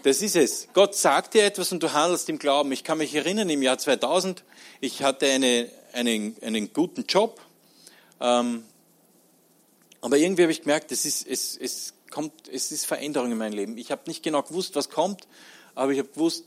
das 0.03 0.21
ist 0.21 0.35
es. 0.35 0.67
Gott 0.73 0.93
sagt 0.95 1.33
dir 1.33 1.43
etwas 1.43 1.71
und 1.71 1.81
du 1.81 1.91
handelst 1.91 2.29
im 2.29 2.37
Glauben. 2.37 2.71
Ich 2.71 2.83
kann 2.83 2.99
mich 2.99 3.15
erinnern, 3.15 3.49
im 3.49 3.63
Jahr 3.63 3.79
2000, 3.79 4.43
ich 4.79 5.01
hatte 5.01 5.25
eine, 5.25 5.71
einen, 5.93 6.35
einen 6.43 6.71
guten 6.71 7.05
Job, 7.07 7.41
ähm, 8.21 8.63
aber 10.01 10.17
irgendwie 10.17 10.43
habe 10.43 10.51
ich 10.51 10.61
gemerkt, 10.61 10.91
es 10.91 11.03
ist, 11.03 11.25
es, 11.25 11.57
es, 11.57 11.94
kommt, 12.11 12.47
es 12.47 12.71
ist 12.71 12.85
Veränderung 12.85 13.31
in 13.31 13.37
meinem 13.37 13.53
Leben. 13.53 13.77
Ich 13.77 13.91
habe 13.91 14.03
nicht 14.07 14.23
genau 14.23 14.41
gewusst, 14.43 14.75
was 14.75 14.89
kommt, 14.89 15.27
aber 15.73 15.91
ich 15.91 15.99
habe 15.99 16.09
gewusst, 16.09 16.45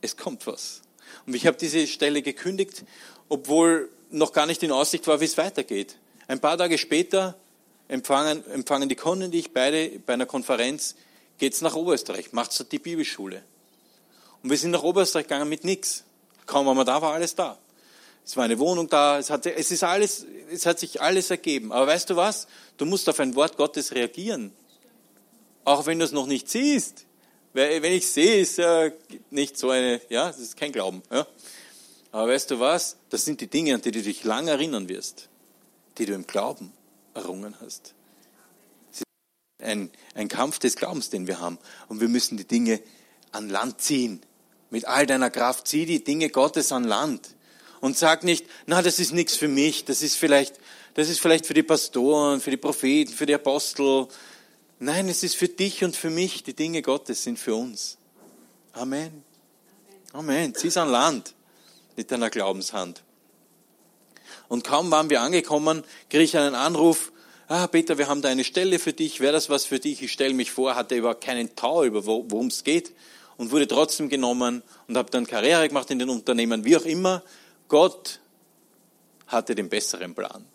es 0.00 0.16
kommt 0.16 0.46
was. 0.46 0.82
Und 1.26 1.34
ich 1.34 1.46
habe 1.46 1.56
diese 1.56 1.86
Stelle 1.86 2.22
gekündigt, 2.22 2.84
obwohl 3.28 3.90
noch 4.10 4.32
gar 4.32 4.46
nicht 4.46 4.62
in 4.62 4.72
Aussicht 4.72 5.06
war, 5.06 5.20
wie 5.20 5.24
es 5.24 5.38
weitergeht. 5.38 5.96
Ein 6.26 6.40
paar 6.40 6.58
Tage 6.58 6.78
später 6.78 7.36
empfangen, 7.88 8.46
empfangen 8.50 8.88
die 8.88 8.96
Kunden, 8.96 9.30
die 9.30 9.40
ich 9.40 9.52
beide 9.52 10.00
bei 10.00 10.14
einer 10.14 10.26
Konferenz, 10.26 10.94
geht's 11.38 11.60
nach 11.60 11.74
Oberösterreich, 11.74 12.32
macht 12.32 12.58
dort 12.58 12.72
die 12.72 12.78
Bibelschule. 12.78 13.42
Und 14.42 14.50
wir 14.50 14.56
sind 14.56 14.70
nach 14.70 14.82
Oberösterreich 14.82 15.26
gegangen 15.26 15.48
mit 15.48 15.64
nichts. 15.64 16.04
Kaum 16.46 16.66
waren 16.66 16.76
wir 16.76 16.84
da, 16.84 17.02
war 17.02 17.14
alles 17.14 17.34
da. 17.34 17.58
Es 18.24 18.36
war 18.36 18.44
eine 18.44 18.58
Wohnung 18.58 18.88
da, 18.88 19.18
es 19.18 19.30
hat, 19.30 19.46
es 19.46 19.70
ist 19.70 19.82
alles, 19.82 20.26
es 20.50 20.66
hat 20.66 20.78
sich 20.78 21.00
alles 21.00 21.30
ergeben. 21.30 21.72
Aber 21.72 21.86
weißt 21.86 22.10
du 22.10 22.16
was? 22.16 22.46
Du 22.76 22.86
musst 22.86 23.08
auf 23.08 23.18
ein 23.20 23.34
Wort 23.34 23.56
Gottes 23.56 23.92
reagieren. 23.92 24.52
Auch 25.64 25.86
wenn 25.86 25.98
du 25.98 26.04
es 26.04 26.12
noch 26.12 26.26
nicht 26.26 26.48
siehst. 26.48 27.06
Wenn 27.52 27.92
ich 27.92 28.06
sehe, 28.06 28.40
ist 28.40 28.58
ja 28.58 28.90
nicht 29.30 29.58
so 29.58 29.70
eine, 29.70 30.00
ja, 30.08 30.28
das 30.28 30.38
ist 30.38 30.56
kein 30.56 30.70
Glauben. 30.70 31.02
Ja. 31.10 31.26
Aber 32.12 32.32
weißt 32.32 32.50
du 32.50 32.60
was? 32.60 32.96
Das 33.08 33.24
sind 33.24 33.40
die 33.40 33.48
Dinge, 33.48 33.74
an 33.74 33.82
die 33.82 33.90
du 33.90 34.02
dich 34.02 34.24
lange 34.24 34.52
erinnern 34.52 34.88
wirst, 34.88 35.28
die 35.98 36.06
du 36.06 36.14
im 36.14 36.26
Glauben 36.26 36.72
errungen 37.14 37.54
hast. 37.60 37.94
Es 38.92 38.98
ist 38.98 39.04
ein, 39.64 39.90
ein 40.14 40.28
Kampf 40.28 40.58
des 40.60 40.76
Glaubens, 40.76 41.10
den 41.10 41.26
wir 41.26 41.40
haben. 41.40 41.58
Und 41.88 42.00
wir 42.00 42.08
müssen 42.08 42.36
die 42.36 42.46
Dinge 42.46 42.80
an 43.32 43.48
Land 43.48 43.80
ziehen. 43.80 44.22
Mit 44.70 44.84
all 44.86 45.06
deiner 45.06 45.30
Kraft 45.30 45.66
zieh 45.66 45.86
die 45.86 46.04
Dinge 46.04 46.30
Gottes 46.30 46.70
an 46.70 46.84
Land. 46.84 47.34
Und 47.80 47.96
sag 47.96 48.24
nicht, 48.24 48.46
na, 48.66 48.82
das 48.82 48.98
ist 48.98 49.12
nichts 49.12 49.36
für 49.36 49.48
mich, 49.48 49.84
das 49.86 50.02
ist 50.02 50.16
vielleicht, 50.16 50.60
das 50.94 51.08
ist 51.08 51.20
vielleicht 51.20 51.46
für 51.46 51.54
die 51.54 51.62
Pastoren, 51.62 52.40
für 52.40 52.50
die 52.50 52.58
Propheten, 52.58 53.12
für 53.12 53.26
die 53.26 53.34
Apostel. 53.34 54.06
Nein, 54.82 55.10
es 55.10 55.22
ist 55.22 55.36
für 55.36 55.48
dich 55.48 55.84
und 55.84 55.94
für 55.94 56.08
mich. 56.08 56.42
Die 56.42 56.54
Dinge 56.54 56.80
Gottes 56.80 57.22
sind 57.22 57.38
für 57.38 57.54
uns. 57.54 57.98
Amen. 58.72 59.22
Amen. 60.14 60.54
Zieh 60.54 60.68
es 60.68 60.78
an 60.78 60.88
Land 60.88 61.34
mit 61.96 62.10
deiner 62.10 62.30
Glaubenshand. 62.30 63.02
Und 64.48 64.64
kaum 64.64 64.90
waren 64.90 65.10
wir 65.10 65.20
angekommen, 65.20 65.84
kriege 66.08 66.24
ich 66.24 66.36
einen 66.36 66.54
Anruf, 66.54 67.12
ah, 67.46 67.66
Peter, 67.66 67.98
wir 67.98 68.08
haben 68.08 68.22
da 68.22 68.30
eine 68.30 68.42
Stelle 68.42 68.78
für 68.78 68.94
dich, 68.94 69.20
wäre 69.20 69.34
das 69.34 69.50
was 69.50 69.66
für 69.66 69.78
dich? 69.78 70.02
Ich 70.02 70.12
stelle 70.12 70.32
mich 70.32 70.50
vor, 70.50 70.74
hatte 70.74 70.96
überhaupt 70.96 71.22
keinen 71.22 71.54
Tau 71.54 71.84
über 71.84 72.06
worum 72.06 72.46
es 72.46 72.64
geht 72.64 72.92
und 73.36 73.50
wurde 73.50 73.68
trotzdem 73.68 74.08
genommen 74.08 74.62
und 74.88 74.96
habe 74.96 75.10
dann 75.10 75.26
Karriere 75.26 75.68
gemacht 75.68 75.90
in 75.90 75.98
den 75.98 76.08
Unternehmen, 76.08 76.64
wie 76.64 76.76
auch 76.76 76.86
immer. 76.86 77.22
Gott 77.68 78.20
hatte 79.26 79.54
den 79.54 79.68
besseren 79.68 80.14
Plan. 80.14 80.46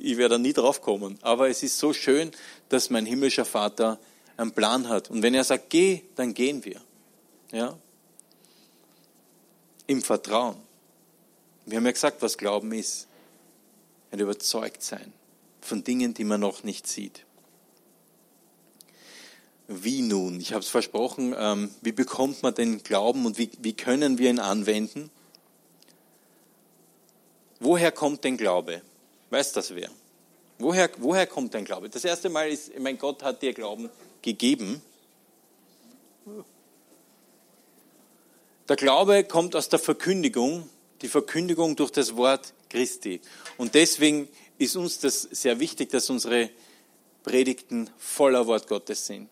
Ich 0.00 0.16
werde 0.16 0.34
da 0.34 0.38
nie 0.38 0.52
drauf 0.52 0.82
kommen, 0.82 1.18
aber 1.22 1.48
es 1.48 1.62
ist 1.62 1.78
so 1.78 1.92
schön, 1.92 2.30
dass 2.68 2.90
mein 2.90 3.06
himmlischer 3.06 3.44
Vater 3.44 3.98
einen 4.36 4.52
Plan 4.52 4.88
hat. 4.88 5.10
Und 5.10 5.22
wenn 5.22 5.34
er 5.34 5.44
sagt, 5.44 5.70
geh, 5.70 6.02
dann 6.16 6.34
gehen 6.34 6.64
wir. 6.64 6.80
Ja? 7.52 7.78
Im 9.86 10.02
Vertrauen. 10.02 10.56
Wir 11.66 11.78
haben 11.78 11.86
ja 11.86 11.92
gesagt, 11.92 12.20
was 12.22 12.36
Glauben 12.36 12.72
ist. 12.72 13.06
Ein 14.10 14.20
Überzeugtsein 14.20 15.12
von 15.60 15.82
Dingen, 15.82 16.14
die 16.14 16.24
man 16.24 16.40
noch 16.40 16.62
nicht 16.62 16.86
sieht. 16.86 17.24
Wie 19.66 20.02
nun? 20.02 20.40
Ich 20.40 20.52
habe 20.52 20.60
es 20.60 20.68
versprochen, 20.68 21.34
ähm, 21.36 21.70
wie 21.80 21.92
bekommt 21.92 22.42
man 22.42 22.54
den 22.54 22.82
Glauben 22.82 23.24
und 23.24 23.38
wie, 23.38 23.50
wie 23.60 23.72
können 23.72 24.18
wir 24.18 24.28
ihn 24.28 24.38
anwenden? 24.38 25.10
Woher 27.60 27.90
kommt 27.90 28.24
denn 28.24 28.36
Glaube? 28.36 28.82
Weiß 29.30 29.52
das 29.52 29.74
wer? 29.74 29.90
Woher, 30.58 30.90
woher 30.98 31.26
kommt 31.26 31.54
dein 31.54 31.64
Glaube? 31.64 31.88
Das 31.88 32.04
erste 32.04 32.28
Mal 32.28 32.48
ist, 32.50 32.78
mein 32.78 32.98
Gott 32.98 33.22
hat 33.22 33.42
dir 33.42 33.52
Glauben 33.52 33.90
gegeben. 34.22 34.80
Der 38.68 38.76
Glaube 38.76 39.24
kommt 39.24 39.56
aus 39.56 39.68
der 39.68 39.78
Verkündigung, 39.78 40.68
die 41.02 41.08
Verkündigung 41.08 41.76
durch 41.76 41.90
das 41.90 42.16
Wort 42.16 42.54
Christi. 42.70 43.20
Und 43.58 43.74
deswegen 43.74 44.28
ist 44.58 44.76
uns 44.76 45.00
das 45.00 45.22
sehr 45.22 45.60
wichtig, 45.60 45.90
dass 45.90 46.08
unsere 46.08 46.50
Predigten 47.24 47.90
voller 47.98 48.46
Wort 48.46 48.68
Gottes 48.68 49.06
sind. 49.06 49.28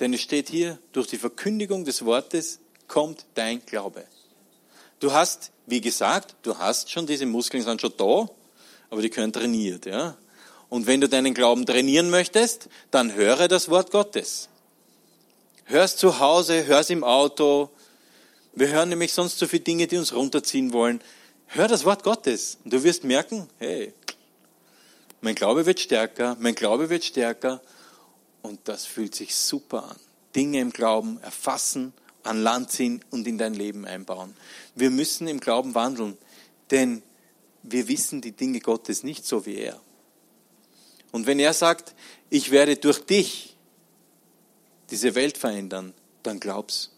Denn 0.00 0.12
es 0.12 0.20
steht 0.20 0.48
hier, 0.48 0.78
durch 0.92 1.06
die 1.06 1.18
Verkündigung 1.18 1.84
des 1.84 2.04
Wortes 2.04 2.58
kommt 2.88 3.26
dein 3.34 3.64
Glaube. 3.64 4.04
Du 5.00 5.12
hast, 5.12 5.50
wie 5.66 5.80
gesagt, 5.80 6.34
du 6.42 6.58
hast 6.58 6.90
schon, 6.90 7.06
diese 7.06 7.26
Muskeln 7.26 7.62
sind 7.62 7.80
schon 7.80 7.92
da, 7.96 8.28
aber 8.94 9.02
die 9.02 9.10
können 9.10 9.32
trainiert, 9.32 9.86
ja. 9.86 10.16
Und 10.68 10.86
wenn 10.86 11.00
du 11.00 11.08
deinen 11.08 11.34
Glauben 11.34 11.66
trainieren 11.66 12.10
möchtest, 12.10 12.68
dann 12.92 13.12
höre 13.12 13.48
das 13.48 13.68
Wort 13.68 13.90
Gottes. 13.90 14.48
Hör's 15.64 15.96
zu 15.96 16.20
Hause, 16.20 16.64
hör's 16.66 16.90
im 16.90 17.02
Auto. 17.02 17.70
Wir 18.52 18.68
hören 18.68 18.90
nämlich 18.90 19.12
sonst 19.12 19.40
so 19.40 19.48
viele 19.48 19.64
Dinge, 19.64 19.88
die 19.88 19.98
uns 19.98 20.14
runterziehen 20.14 20.72
wollen. 20.72 21.00
Hör 21.48 21.66
das 21.66 21.84
Wort 21.84 22.04
Gottes 22.04 22.58
und 22.62 22.72
du 22.72 22.84
wirst 22.84 23.02
merken, 23.02 23.48
hey, 23.58 23.92
mein 25.22 25.34
Glaube 25.34 25.66
wird 25.66 25.80
stärker, 25.80 26.36
mein 26.38 26.54
Glaube 26.54 26.88
wird 26.88 27.02
stärker 27.02 27.60
und 28.42 28.60
das 28.62 28.86
fühlt 28.86 29.16
sich 29.16 29.34
super 29.34 29.90
an. 29.90 29.96
Dinge 30.36 30.60
im 30.60 30.70
Glauben 30.70 31.18
erfassen, 31.20 31.92
an 32.22 32.44
Land 32.44 32.70
ziehen 32.70 33.04
und 33.10 33.26
in 33.26 33.38
dein 33.38 33.54
Leben 33.54 33.86
einbauen. 33.86 34.36
Wir 34.76 34.90
müssen 34.90 35.26
im 35.26 35.40
Glauben 35.40 35.74
wandeln, 35.74 36.16
denn 36.70 37.02
wir 37.64 37.88
wissen 37.88 38.20
die 38.20 38.32
Dinge 38.32 38.60
Gottes 38.60 39.02
nicht 39.02 39.26
so 39.26 39.46
wie 39.46 39.56
er. 39.56 39.80
Und 41.10 41.26
wenn 41.26 41.38
er 41.38 41.54
sagt, 41.54 41.94
ich 42.30 42.50
werde 42.50 42.76
durch 42.76 43.00
dich 43.00 43.56
diese 44.90 45.14
Welt 45.14 45.38
verändern, 45.38 45.94
dann 46.22 46.40
glaubst. 46.40 46.92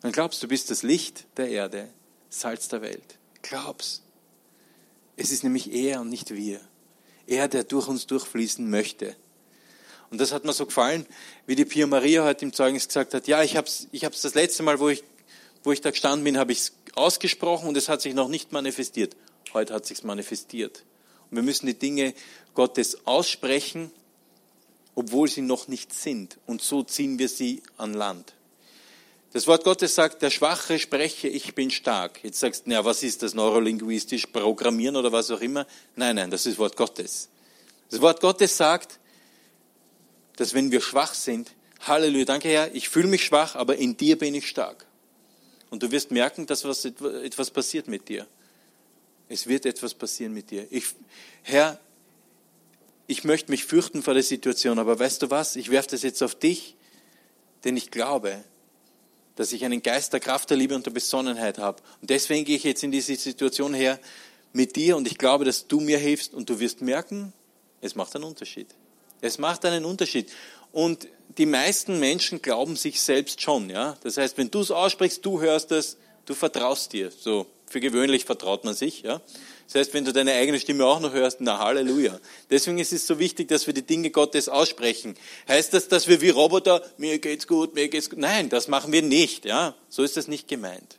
Dann 0.00 0.12
glaubst 0.12 0.42
du 0.42 0.48
bist 0.48 0.70
das 0.70 0.82
Licht 0.82 1.26
der 1.36 1.48
Erde, 1.48 1.88
Salz 2.30 2.68
der 2.68 2.80
Welt. 2.80 3.18
Glaub's. 3.42 4.02
Es 5.16 5.30
ist 5.30 5.42
nämlich 5.42 5.72
er 5.72 6.00
und 6.00 6.08
nicht 6.08 6.34
wir. 6.34 6.60
Er, 7.26 7.48
der 7.48 7.64
durch 7.64 7.88
uns 7.88 8.06
durchfließen 8.06 8.68
möchte. 8.68 9.16
Und 10.10 10.20
das 10.20 10.32
hat 10.32 10.44
mir 10.44 10.52
so 10.52 10.66
gefallen, 10.66 11.06
wie 11.46 11.54
die 11.54 11.64
Pia 11.64 11.86
Maria 11.86 12.24
heute 12.24 12.44
im 12.44 12.52
Zeugnis 12.52 12.88
gesagt 12.88 13.14
hat, 13.14 13.28
ja, 13.28 13.42
ich 13.42 13.56
habe 13.56 13.68
es 13.68 13.86
ich 13.92 14.04
hab's 14.04 14.22
das 14.22 14.34
letzte 14.34 14.62
Mal, 14.62 14.80
wo 14.80 14.88
ich, 14.88 15.04
wo 15.62 15.72
ich 15.72 15.80
da 15.80 15.90
gestanden 15.90 16.24
bin, 16.24 16.38
habe 16.38 16.52
ich 16.52 16.58
es 16.58 16.72
ausgesprochen 16.94 17.68
und 17.68 17.76
es 17.76 17.88
hat 17.88 18.00
sich 18.00 18.14
noch 18.14 18.28
nicht 18.28 18.50
manifestiert. 18.50 19.14
Heute 19.52 19.74
hat 19.74 19.86
sich 19.86 20.02
manifestiert. 20.04 20.84
Und 21.30 21.36
wir 21.36 21.42
müssen 21.42 21.66
die 21.66 21.78
Dinge 21.78 22.14
Gottes 22.54 23.06
aussprechen, 23.06 23.90
obwohl 24.94 25.28
sie 25.28 25.42
noch 25.42 25.68
nicht 25.68 25.92
sind. 25.92 26.38
Und 26.46 26.62
so 26.62 26.82
ziehen 26.82 27.18
wir 27.18 27.28
sie 27.28 27.62
an 27.76 27.94
Land. 27.94 28.34
Das 29.32 29.46
Wort 29.46 29.62
Gottes 29.62 29.94
sagt, 29.94 30.22
der 30.22 30.30
Schwache 30.30 30.80
spreche, 30.80 31.28
ich 31.28 31.54
bin 31.54 31.70
stark. 31.70 32.24
Jetzt 32.24 32.40
sagst 32.40 32.66
du, 32.66 32.70
na, 32.70 32.84
was 32.84 33.04
ist 33.04 33.22
das 33.22 33.32
neurolinguistisch, 33.32 34.26
Programmieren 34.26 34.96
oder 34.96 35.12
was 35.12 35.30
auch 35.30 35.40
immer? 35.40 35.66
Nein, 35.94 36.16
nein, 36.16 36.30
das 36.32 36.46
ist 36.46 36.58
Wort 36.58 36.76
Gottes. 36.76 37.28
Das 37.90 38.00
Wort 38.00 38.20
Gottes 38.20 38.56
sagt, 38.56 38.98
dass 40.34 40.52
wenn 40.52 40.72
wir 40.72 40.80
schwach 40.80 41.14
sind, 41.14 41.52
Halleluja, 41.80 42.24
danke 42.24 42.48
Herr, 42.48 42.74
ich 42.74 42.88
fühle 42.88 43.06
mich 43.06 43.24
schwach, 43.24 43.54
aber 43.54 43.76
in 43.76 43.96
dir 43.96 44.18
bin 44.18 44.34
ich 44.34 44.48
stark. 44.48 44.86
Und 45.70 45.84
du 45.84 45.92
wirst 45.92 46.10
merken, 46.10 46.46
dass 46.46 46.64
was, 46.64 46.84
etwas 46.84 47.50
passiert 47.50 47.86
mit 47.86 48.08
dir. 48.08 48.26
Es 49.30 49.46
wird 49.46 49.64
etwas 49.64 49.94
passieren 49.94 50.34
mit 50.34 50.50
dir. 50.50 50.66
Ich, 50.70 50.86
Herr, 51.44 51.78
ich 53.06 53.22
möchte 53.22 53.52
mich 53.52 53.64
fürchten 53.64 54.02
vor 54.02 54.12
der 54.12 54.24
Situation, 54.24 54.80
aber 54.80 54.98
weißt 54.98 55.22
du 55.22 55.30
was? 55.30 55.54
Ich 55.54 55.70
werfe 55.70 55.90
das 55.90 56.02
jetzt 56.02 56.20
auf 56.20 56.34
dich, 56.34 56.74
denn 57.62 57.76
ich 57.76 57.92
glaube, 57.92 58.42
dass 59.36 59.52
ich 59.52 59.64
einen 59.64 59.84
Geist 59.84 60.12
der 60.12 60.18
Kraft, 60.18 60.50
der 60.50 60.56
Liebe 60.56 60.74
und 60.74 60.84
der 60.84 60.90
Besonnenheit 60.90 61.58
habe. 61.58 61.80
Und 62.00 62.10
deswegen 62.10 62.44
gehe 62.44 62.56
ich 62.56 62.64
jetzt 62.64 62.82
in 62.82 62.90
diese 62.90 63.14
Situation 63.14 63.72
her 63.72 64.00
mit 64.52 64.74
dir 64.74 64.96
und 64.96 65.06
ich 65.06 65.16
glaube, 65.16 65.44
dass 65.44 65.68
du 65.68 65.78
mir 65.78 65.98
hilfst 65.98 66.34
und 66.34 66.50
du 66.50 66.58
wirst 66.58 66.82
merken, 66.82 67.32
es 67.80 67.94
macht 67.94 68.16
einen 68.16 68.24
Unterschied. 68.24 68.74
Es 69.20 69.38
macht 69.38 69.64
einen 69.64 69.84
Unterschied. 69.84 70.28
Und 70.72 71.06
die 71.38 71.46
meisten 71.46 72.00
Menschen 72.00 72.42
glauben 72.42 72.74
sich 72.74 73.00
selbst 73.00 73.40
schon, 73.40 73.70
ja. 73.70 73.96
Das 74.02 74.16
heißt, 74.16 74.36
wenn 74.38 74.50
du 74.50 74.60
es 74.60 74.72
aussprichst, 74.72 75.24
du 75.24 75.40
hörst 75.40 75.70
es, 75.70 75.98
du 76.26 76.34
vertraust 76.34 76.92
dir. 76.92 77.12
So, 77.12 77.46
für 77.70 77.80
gewöhnlich 77.80 78.24
vertraut 78.24 78.64
man 78.64 78.74
sich, 78.74 79.02
ja. 79.02 79.22
Das 79.66 79.76
heißt, 79.76 79.94
wenn 79.94 80.04
du 80.04 80.12
deine 80.12 80.32
eigene 80.32 80.58
Stimme 80.58 80.84
auch 80.84 80.98
noch 80.98 81.12
hörst, 81.12 81.40
na 81.40 81.58
Halleluja. 81.58 82.18
Deswegen 82.50 82.78
ist 82.78 82.92
es 82.92 83.06
so 83.06 83.20
wichtig, 83.20 83.46
dass 83.46 83.68
wir 83.68 83.72
die 83.72 83.86
Dinge 83.86 84.10
Gottes 84.10 84.48
aussprechen. 84.48 85.14
Heißt 85.46 85.72
das, 85.72 85.86
dass 85.86 86.08
wir 86.08 86.20
wie 86.20 86.30
Roboter, 86.30 86.82
mir 86.98 87.20
geht's 87.20 87.46
gut, 87.46 87.74
mir 87.76 87.88
geht's 87.88 88.10
gut? 88.10 88.18
Nein, 88.18 88.48
das 88.48 88.66
machen 88.66 88.92
wir 88.92 89.02
nicht, 89.02 89.44
ja. 89.44 89.76
So 89.88 90.02
ist 90.02 90.16
das 90.16 90.26
nicht 90.26 90.48
gemeint. 90.48 90.98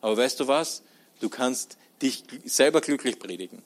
Aber 0.00 0.16
weißt 0.16 0.40
du 0.40 0.48
was? 0.48 0.82
Du 1.20 1.28
kannst 1.28 1.76
dich 2.02 2.24
selber 2.44 2.80
glücklich 2.80 3.20
predigen. 3.20 3.62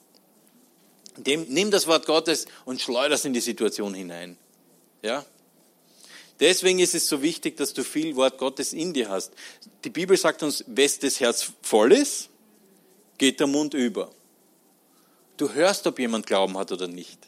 Dem, 1.17 1.47
nimm 1.49 1.71
das 1.71 1.87
Wort 1.87 2.05
Gottes 2.05 2.45
und 2.67 2.79
schleuder 2.79 3.15
es 3.15 3.25
in 3.25 3.33
die 3.33 3.41
Situation 3.41 3.95
hinein. 3.95 4.37
Ja? 5.01 5.25
Deswegen 6.41 6.81
ist 6.81 6.95
es 6.95 7.09
so 7.09 7.23
wichtig, 7.23 7.57
dass 7.57 7.73
du 7.73 7.83
viel 7.83 8.17
Wort 8.17 8.37
Gottes 8.37 8.75
in 8.75 8.93
dir 8.93 9.09
hast. 9.09 9.33
Die 9.85 9.91
Bibel 9.91 10.19
sagt 10.19 10.43
uns, 10.43 10.65
wes 10.67 10.99
das 10.99 11.21
Herz 11.21 11.53
voll 11.63 11.93
ist, 11.93 12.29
geht 13.19 13.41
der 13.41 13.47
Mund 13.47 13.75
über. 13.75 14.11
Du 15.37 15.53
hörst, 15.53 15.87
ob 15.87 15.99
jemand 15.99 16.27
Glauben 16.27 16.57
hat 16.57 16.73
oder 16.73 16.89
nicht. 16.89 17.19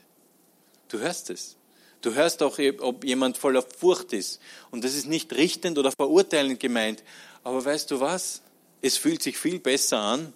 Du 0.88 0.98
hörst 0.98 1.30
es. 1.30 1.56
Du 2.02 2.14
hörst 2.14 2.42
auch, 2.42 2.58
ob 2.80 3.04
jemand 3.04 3.36
voller 3.36 3.62
Furcht 3.62 4.12
ist. 4.12 4.40
Und 4.70 4.84
das 4.84 4.94
ist 4.94 5.06
nicht 5.06 5.32
richtend 5.32 5.78
oder 5.78 5.90
verurteilend 5.90 6.60
gemeint. 6.60 7.02
Aber 7.42 7.64
weißt 7.64 7.90
du 7.90 8.00
was? 8.00 8.42
Es 8.82 8.96
fühlt 8.96 9.22
sich 9.22 9.38
viel 9.38 9.58
besser 9.58 9.98
an, 9.98 10.32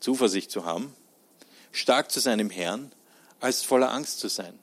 Zuversicht 0.00 0.50
zu 0.50 0.64
haben, 0.64 0.94
stark 1.70 2.10
zu 2.10 2.20
sein 2.20 2.40
im 2.40 2.50
Herrn, 2.50 2.90
als 3.40 3.62
voller 3.62 3.92
Angst 3.92 4.18
zu 4.18 4.28
sein. 4.28 4.58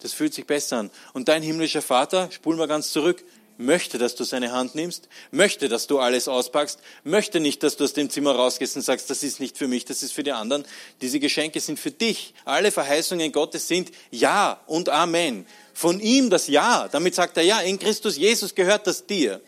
Das 0.00 0.12
fühlt 0.12 0.34
sich 0.34 0.46
besser 0.46 0.78
an. 0.78 0.90
Und 1.12 1.28
dein 1.28 1.42
himmlischer 1.42 1.82
Vater, 1.82 2.30
spulen 2.30 2.58
wir 2.58 2.66
ganz 2.66 2.90
zurück, 2.90 3.24
möchte, 3.58 3.98
dass 3.98 4.14
du 4.14 4.24
seine 4.24 4.52
Hand 4.52 4.74
nimmst, 4.74 5.08
möchte, 5.30 5.68
dass 5.68 5.86
du 5.86 5.98
alles 5.98 6.28
auspackst, 6.28 6.78
möchte 7.04 7.40
nicht, 7.40 7.62
dass 7.62 7.76
du 7.76 7.84
aus 7.84 7.92
dem 7.92 8.10
Zimmer 8.10 8.34
rausgehst 8.34 8.76
und 8.76 8.82
sagst, 8.82 9.10
das 9.10 9.22
ist 9.22 9.40
nicht 9.40 9.56
für 9.56 9.68
mich, 9.68 9.84
das 9.84 10.02
ist 10.02 10.12
für 10.12 10.22
die 10.22 10.32
anderen. 10.32 10.64
Diese 11.00 11.20
Geschenke 11.20 11.60
sind 11.60 11.78
für 11.78 11.90
dich. 11.90 12.34
Alle 12.44 12.70
Verheißungen 12.70 13.32
Gottes 13.32 13.68
sind 13.68 13.90
Ja 14.10 14.60
und 14.66 14.88
Amen. 14.88 15.46
Von 15.74 16.00
ihm 16.00 16.30
das 16.30 16.46
Ja. 16.48 16.88
Damit 16.88 17.14
sagt 17.14 17.36
er, 17.36 17.42
ja, 17.42 17.60
in 17.60 17.78
Christus 17.78 18.16
Jesus 18.16 18.54
gehört 18.54 18.86
das 18.86 19.06
dir. 19.06 19.40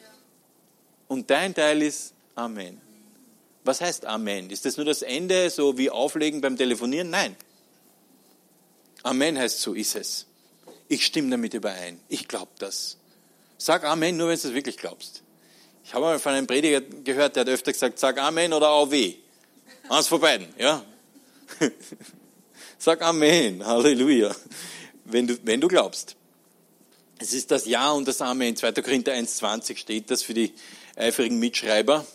Und 1.06 1.30
dein 1.30 1.54
Teil 1.54 1.82
ist 1.82 2.12
Amen. 2.34 2.80
Was 3.64 3.80
heißt 3.80 4.06
Amen? 4.06 4.50
Ist 4.50 4.64
das 4.64 4.76
nur 4.76 4.86
das 4.86 5.02
Ende, 5.02 5.50
so 5.50 5.76
wie 5.76 5.90
Auflegen 5.90 6.40
beim 6.40 6.56
Telefonieren? 6.56 7.10
Nein. 7.10 7.36
Amen 9.02 9.38
heißt, 9.38 9.60
so 9.60 9.74
ist 9.74 9.94
es. 9.94 10.26
Ich 10.88 11.04
stimme 11.04 11.30
damit 11.30 11.54
überein. 11.54 12.00
Ich 12.08 12.28
glaube 12.28 12.52
das. 12.58 12.96
Sag 13.58 13.84
Amen, 13.84 14.16
nur 14.16 14.28
wenn 14.28 14.38
du 14.38 14.48
es 14.48 14.54
wirklich 14.54 14.76
glaubst. 14.76 15.22
Ich 15.84 15.92
habe 15.92 16.04
mal 16.04 16.18
von 16.18 16.32
einem 16.32 16.46
Prediger 16.46 16.80
gehört, 16.80 17.36
der 17.36 17.42
hat 17.42 17.48
öfter 17.48 17.72
gesagt, 17.72 17.98
sag 17.98 18.18
Amen 18.18 18.52
oder 18.52 18.70
Auweh. 18.70 19.14
Eins 19.88 20.06
von 20.06 20.20
beiden, 20.20 20.46
ja. 20.58 20.84
Sag 22.78 23.02
Amen, 23.02 23.66
Halleluja, 23.66 24.34
wenn 25.06 25.26
du, 25.26 25.36
wenn 25.42 25.60
du 25.60 25.66
glaubst. 25.66 26.14
Es 27.18 27.32
ist 27.32 27.50
das 27.50 27.66
Ja 27.66 27.90
und 27.90 28.06
das 28.06 28.20
Amen. 28.20 28.54
2. 28.54 28.72
Korinther 28.72 29.12
1,20 29.12 29.76
steht 29.76 30.10
das 30.10 30.22
für 30.22 30.34
die 30.34 30.54
eifrigen 30.94 31.38
Mitschreiber. 31.38 32.06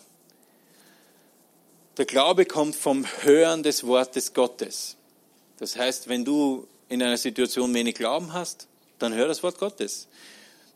Der 1.97 2.05
Glaube 2.05 2.45
kommt 2.45 2.75
vom 2.75 3.05
Hören 3.21 3.63
des 3.63 3.85
Wortes 3.85 4.33
Gottes. 4.33 4.95
Das 5.57 5.75
heißt, 5.75 6.07
wenn 6.07 6.23
du 6.23 6.67
in 6.89 7.03
einer 7.03 7.17
Situation 7.17 7.73
wenig 7.73 7.95
Glauben 7.95 8.33
hast, 8.33 8.67
dann 8.99 9.13
hör 9.13 9.27
das 9.27 9.43
Wort 9.43 9.57
Gottes. 9.57 10.07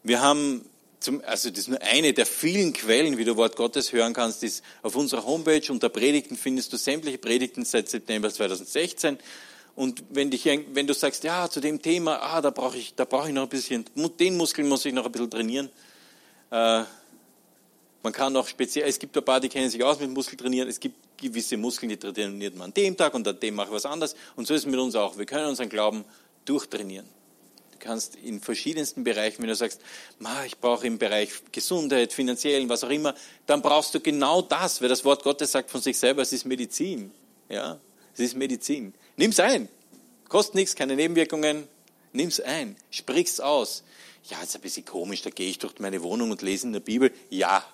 Wir 0.04 0.22
haben, 0.22 0.66
zum, 1.00 1.22
also 1.26 1.50
das 1.50 1.60
ist 1.60 1.68
nur 1.68 1.82
eine 1.82 2.14
der 2.14 2.26
vielen 2.26 2.74
Quellen, 2.74 3.18
wie 3.18 3.26
du 3.26 3.36
Wort 3.36 3.56
Gottes 3.56 3.92
hören 3.94 4.14
kannst, 4.14 4.44
ist 4.44 4.64
auf 4.82 4.96
unserer 4.96 5.26
Homepage 5.26 5.72
unter 5.72 5.90
Predigten 5.90 6.38
findest 6.38 6.74
du 6.74 6.78
sämtliche 6.78 7.18
Predigten 7.18 7.66
seit 7.66 7.90
September 7.90 8.32
2016. 8.32 9.18
Und 9.76 10.04
wenn, 10.10 10.32
dich, 10.32 10.46
wenn 10.46 10.88
du 10.88 10.94
sagst, 10.94 11.24
ja, 11.24 11.50
zu 11.50 11.60
dem 11.60 11.82
Thema, 11.82 12.20
ah, 12.22 12.42
da 12.42 12.50
brauche 12.50 12.78
ich, 12.78 12.96
da 12.96 13.04
ich 13.04 13.34
noch 13.34 13.44
ein 13.44 13.50
bisschen, 13.50 13.86
den 14.20 14.38
Muskel 14.38 14.66
muss 14.66 14.86
ich 14.86 14.94
noch 14.94 15.06
ein 15.06 15.12
bisschen 15.12 15.30
trainieren. 15.30 15.70
Äh, 16.50 16.84
man 18.04 18.14
kann 18.14 18.36
auch 18.38 18.48
speziell, 18.48 18.88
es 18.88 18.98
gibt 18.98 19.18
ein 19.18 19.26
paar, 19.26 19.40
die 19.40 19.50
kennen 19.50 19.70
sich 19.70 19.84
aus 19.84 20.00
mit 20.00 20.10
Muskeltrainieren. 20.10 20.70
Es 20.70 20.80
gibt 20.80 20.96
gewisse 21.18 21.58
Muskeln, 21.58 21.90
die 21.90 21.98
trainiert 21.98 22.56
man 22.56 22.68
an 22.70 22.74
dem 22.74 22.96
Tag 22.96 23.14
und 23.14 23.28
an 23.28 23.40
dem 23.40 23.56
mache 23.56 23.68
ich 23.68 23.74
was 23.74 23.86
anderes. 23.86 24.16
Und 24.36 24.48
so 24.48 24.54
ist 24.54 24.62
es 24.62 24.66
mit 24.66 24.80
uns 24.80 24.96
auch. 24.96 25.18
Wir 25.18 25.26
können 25.26 25.48
unseren 25.48 25.70
Glauben 25.70 26.06
durchtrainieren. 26.46 27.06
Kannst 27.88 28.17
in 28.17 28.41
verschiedensten 28.41 29.06
Bereichen, 29.06 29.41
wenn 29.41 29.47
du 29.47 29.56
sagst, 29.56 29.80
ich 30.45 30.58
brauche 30.58 30.86
im 30.86 30.97
Bereich 30.97 31.32
Gesundheit, 31.54 32.12
finanziellen, 32.12 32.67
was 32.67 32.84
auch 32.84 32.89
immer, 32.89 33.15
dann 33.45 33.62
brauchst 33.62 33.95
du 33.95 34.02
genau 34.02 34.41
das, 34.41 34.82
weil 34.82 34.89
das 34.89 35.06
Wort 35.06 35.23
Gottes 35.23 35.54
sagt 35.54 35.71
von 35.71 35.80
sich 35.80 35.97
selber, 35.97 36.21
es 36.21 36.34
ist 36.34 36.43
Medizin. 36.43 37.12
Ja, 37.47 37.80
es 38.13 38.19
ist 38.19 38.36
Medizin. 38.36 38.93
Nimm's 39.15 39.39
ein. 39.39 39.69
Kostet 40.28 40.56
nichts, 40.56 40.76
keine 40.76 40.97
Nebenwirkungen. 40.97 41.65
Nimm's 42.12 42.41
ein. 42.41 42.76
Sprich's 42.89 43.39
aus. 43.39 43.86
Ja, 44.26 44.41
ist 44.41 44.54
ein 44.54 44.62
bisschen 44.62 44.84
komisch, 44.84 45.21
da 45.21 45.30
gehe 45.30 45.50
ich 45.50 45.58
durch 45.58 45.80
meine 45.80 46.04
Wohnung 46.04 46.32
und 46.32 46.41
lese 46.41 46.67
in 46.67 46.73
der 46.73 46.82
Bibel. 46.82 47.13
Ja. 47.30 47.65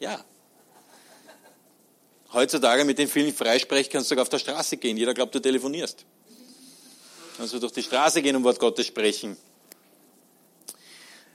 Ja. 0.00 0.24
Heutzutage 2.32 2.84
mit 2.84 2.98
den 2.98 3.06
vielen 3.06 3.32
Freisprech 3.32 3.90
kannst 3.90 4.10
du 4.10 4.14
sogar 4.14 4.22
auf 4.22 4.28
der 4.28 4.40
Straße 4.40 4.76
gehen. 4.76 4.96
Jeder 4.96 5.14
glaubt, 5.14 5.36
du 5.36 5.38
telefonierst. 5.38 6.04
Also 7.38 7.58
durch 7.58 7.72
die 7.72 7.82
Straße 7.82 8.22
gehen 8.22 8.36
und 8.36 8.44
Wort 8.44 8.58
Gottes 8.58 8.86
sprechen. 8.86 9.36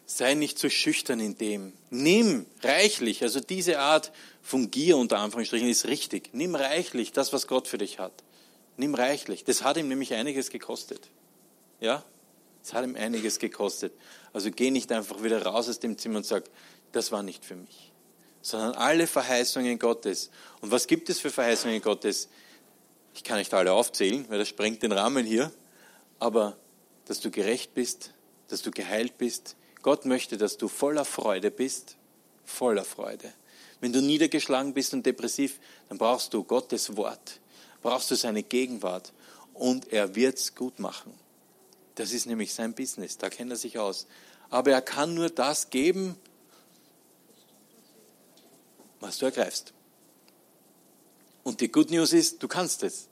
Sei 0.06 0.34
nicht 0.34 0.60
zu 0.60 0.68
so 0.68 0.72
schüchtern 0.72 1.20
in 1.20 1.38
dem. 1.38 1.74
Nimm 1.90 2.46
reichlich, 2.62 3.24
also 3.24 3.40
diese 3.40 3.80
Art 3.80 4.12
von 4.42 4.70
Gier 4.72 4.98
unter 4.98 5.20
Anführungsstrichen 5.20 5.70
ist 5.70 5.88
richtig. 5.88 6.30
Nimm 6.34 6.56
reichlich 6.56 7.14
das, 7.14 7.32
was 7.32 7.48
Gott 7.48 7.68
für 7.68 7.78
dich 7.78 8.00
hat. 8.00 8.12
Nimm 8.78 8.96
reichlich. 8.96 9.44
Das 9.44 9.64
hat 9.64 9.78
ihm 9.78 9.88
nämlich 9.88 10.14
einiges 10.14 10.50
gekostet. 10.50 11.10
Ja? 11.80 12.04
Das 12.62 12.74
hat 12.74 12.84
ihm 12.84 12.96
einiges 12.96 13.40
gekostet. 13.40 13.94
Also 14.34 14.52
geh 14.52 14.72
nicht 14.72 14.92
einfach 14.92 15.24
wieder 15.24 15.44
raus 15.44 15.70
aus 15.70 15.80
dem 15.80 15.98
Zimmer 15.98 16.18
und 16.18 16.26
sag, 16.26 16.44
das 16.92 17.12
war 17.12 17.24
nicht 17.24 17.46
für 17.46 17.56
mich. 17.56 17.92
Sondern 18.42 18.74
alle 18.74 19.08
Verheißungen 19.08 19.78
Gottes. 19.78 20.30
Und 20.62 20.72
was 20.72 20.88
gibt 20.88 21.10
es 21.10 21.20
für 21.20 21.30
Verheißungen 21.30 21.82
Gottes? 21.82 22.30
Ich 23.14 23.24
kann 23.24 23.38
nicht 23.38 23.54
alle 23.54 23.74
aufzählen, 23.74 24.26
weil 24.30 24.40
das 24.40 24.48
sprengt 24.48 24.84
den 24.84 24.92
Rahmen 24.92 25.26
hier. 25.26 25.52
Aber, 26.22 26.56
dass 27.06 27.20
du 27.20 27.32
gerecht 27.32 27.74
bist, 27.74 28.14
dass 28.48 28.62
du 28.62 28.72
geheilt 28.72 29.18
bist. 29.18 29.58
Gott 29.82 30.06
möchte, 30.06 30.38
dass 30.38 30.58
du 30.58 30.70
voller 30.70 31.04
Freude 31.04 31.52
bist. 31.52 31.98
Voller 32.46 32.86
Freude. 32.86 33.34
Wenn 33.82 33.92
du 33.92 34.02
niedergeschlagen 34.02 34.74
bist 34.74 34.94
und 34.94 35.06
depressiv, 35.06 35.60
dann 35.90 35.98
brauchst 35.98 36.34
du 36.34 36.44
Gottes 36.44 36.96
Wort 36.96 37.42
brauchst 37.82 38.12
du 38.12 38.16
seine 38.16 38.44
Gegenwart 38.44 39.12
und 39.54 39.92
er 39.92 40.16
wird 40.16 40.38
es 40.38 40.56
gut 40.56 40.80
machen. 40.80 41.14
Das 41.96 42.12
ist 42.14 42.26
nämlich 42.26 42.54
sein 42.54 42.74
Business, 42.74 43.18
da 43.18 43.30
kennt 43.30 43.52
er 43.52 43.58
sich 43.58 43.78
aus. 43.78 44.08
Aber 44.50 44.72
er 44.72 44.82
kann 44.82 45.14
nur 45.14 45.30
das 45.30 45.70
geben, 45.70 46.16
was 49.00 49.18
du 49.18 49.26
ergreifst. 49.26 49.74
Und 51.44 51.62
die 51.62 51.72
Good 51.72 51.90
News 51.90 52.14
ist, 52.14 52.44
du 52.44 52.48
kannst 52.48 52.84
es. 52.84 53.08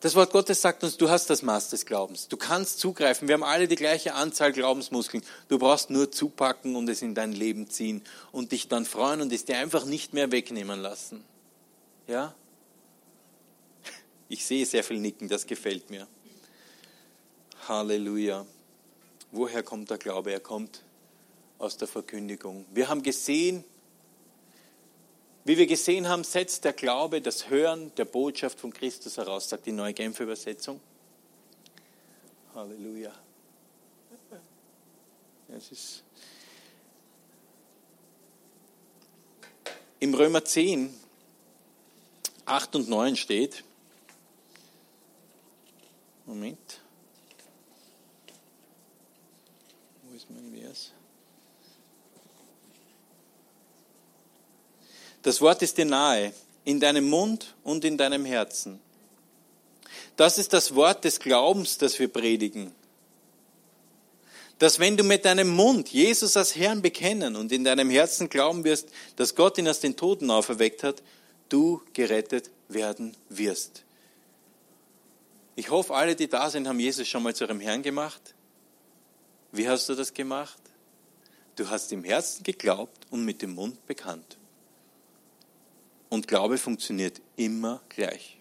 Das 0.00 0.14
Wort 0.14 0.30
Gottes 0.30 0.60
sagt 0.60 0.84
uns, 0.84 0.98
du 0.98 1.08
hast 1.08 1.30
das 1.30 1.42
Maß 1.42 1.70
des 1.70 1.86
Glaubens. 1.86 2.28
Du 2.28 2.36
kannst 2.36 2.80
zugreifen. 2.80 3.28
Wir 3.28 3.34
haben 3.34 3.42
alle 3.42 3.66
die 3.66 3.76
gleiche 3.76 4.14
Anzahl 4.14 4.52
Glaubensmuskeln. 4.52 5.22
Du 5.48 5.58
brauchst 5.58 5.88
nur 5.88 6.12
zupacken 6.12 6.76
und 6.76 6.88
es 6.88 7.00
in 7.00 7.14
dein 7.14 7.32
Leben 7.32 7.70
ziehen 7.70 8.02
und 8.30 8.52
dich 8.52 8.68
dann 8.68 8.84
freuen 8.84 9.22
und 9.22 9.32
es 9.32 9.46
dir 9.46 9.56
einfach 9.56 9.86
nicht 9.86 10.12
mehr 10.12 10.30
wegnehmen 10.30 10.80
lassen. 10.80 11.24
Ja? 12.06 12.34
Ich 14.28 14.44
sehe 14.44 14.66
sehr 14.66 14.84
viel 14.84 14.98
Nicken, 14.98 15.28
das 15.28 15.46
gefällt 15.46 15.88
mir. 15.88 16.06
Halleluja. 17.66 18.44
Woher 19.32 19.62
kommt 19.62 19.90
der 19.90 19.98
Glaube? 19.98 20.30
Er 20.30 20.40
kommt 20.40 20.82
aus 21.58 21.78
der 21.78 21.88
Verkündigung. 21.88 22.66
Wir 22.72 22.88
haben 22.88 23.02
gesehen, 23.02 23.64
wie 25.46 25.56
wir 25.56 25.66
gesehen 25.68 26.08
haben, 26.08 26.24
setzt 26.24 26.64
der 26.64 26.72
Glaube 26.72 27.20
das 27.20 27.48
Hören 27.48 27.94
der 27.94 28.04
Botschaft 28.04 28.58
von 28.58 28.72
Christus 28.72 29.16
heraus, 29.16 29.48
sagt 29.48 29.66
die 29.66 29.72
neue 29.72 29.94
Genfer 29.94 30.24
Übersetzung. 30.24 30.80
Halleluja. 32.52 33.12
Es 35.48 35.70
ist 35.70 36.02
Im 39.98 40.14
Römer 40.14 40.44
10, 40.44 40.92
8 42.44 42.76
und 42.76 42.88
9 42.88 43.16
steht, 43.16 43.64
Moment. 46.26 46.80
Wo 50.02 50.14
ist 50.14 50.28
mein 50.28 50.52
Vers? 50.52 50.92
Das 55.26 55.40
Wort 55.40 55.60
ist 55.60 55.76
dir 55.76 55.84
nahe, 55.84 56.32
in 56.64 56.78
deinem 56.78 57.08
Mund 57.10 57.56
und 57.64 57.84
in 57.84 57.98
deinem 57.98 58.24
Herzen. 58.24 58.78
Das 60.14 60.38
ist 60.38 60.52
das 60.52 60.76
Wort 60.76 61.02
des 61.02 61.18
Glaubens, 61.18 61.78
das 61.78 61.98
wir 61.98 62.06
predigen. 62.06 62.70
Dass 64.60 64.78
wenn 64.78 64.96
du 64.96 65.02
mit 65.02 65.24
deinem 65.24 65.48
Mund 65.48 65.88
Jesus 65.88 66.36
als 66.36 66.54
Herrn 66.54 66.80
bekennen 66.80 67.34
und 67.34 67.50
in 67.50 67.64
deinem 67.64 67.90
Herzen 67.90 68.28
glauben 68.28 68.62
wirst, 68.62 68.88
dass 69.16 69.34
Gott 69.34 69.58
ihn 69.58 69.66
aus 69.66 69.80
den 69.80 69.96
Toten 69.96 70.30
auferweckt 70.30 70.84
hat, 70.84 71.02
du 71.48 71.82
gerettet 71.92 72.52
werden 72.68 73.16
wirst. 73.28 73.82
Ich 75.56 75.70
hoffe, 75.70 75.92
alle, 75.92 76.14
die 76.14 76.28
da 76.28 76.50
sind, 76.50 76.68
haben 76.68 76.78
Jesus 76.78 77.08
schon 77.08 77.24
mal 77.24 77.34
zu 77.34 77.46
ihrem 77.46 77.58
Herrn 77.58 77.82
gemacht. 77.82 78.36
Wie 79.50 79.68
hast 79.68 79.88
du 79.88 79.96
das 79.96 80.14
gemacht? 80.14 80.62
Du 81.56 81.68
hast 81.68 81.90
im 81.90 82.04
Herzen 82.04 82.44
geglaubt 82.44 83.08
und 83.10 83.24
mit 83.24 83.42
dem 83.42 83.56
Mund 83.56 83.84
bekannt. 83.88 84.36
Und 86.08 86.28
Glaube 86.28 86.58
funktioniert 86.58 87.20
immer 87.36 87.80
gleich. 87.88 88.38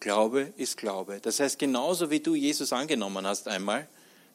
Glaube 0.00 0.52
ist 0.56 0.76
Glaube. 0.76 1.18
Das 1.20 1.40
heißt, 1.40 1.58
genauso 1.58 2.10
wie 2.10 2.20
du 2.20 2.34
Jesus 2.34 2.72
angenommen 2.72 3.26
hast 3.26 3.48
einmal, 3.48 3.88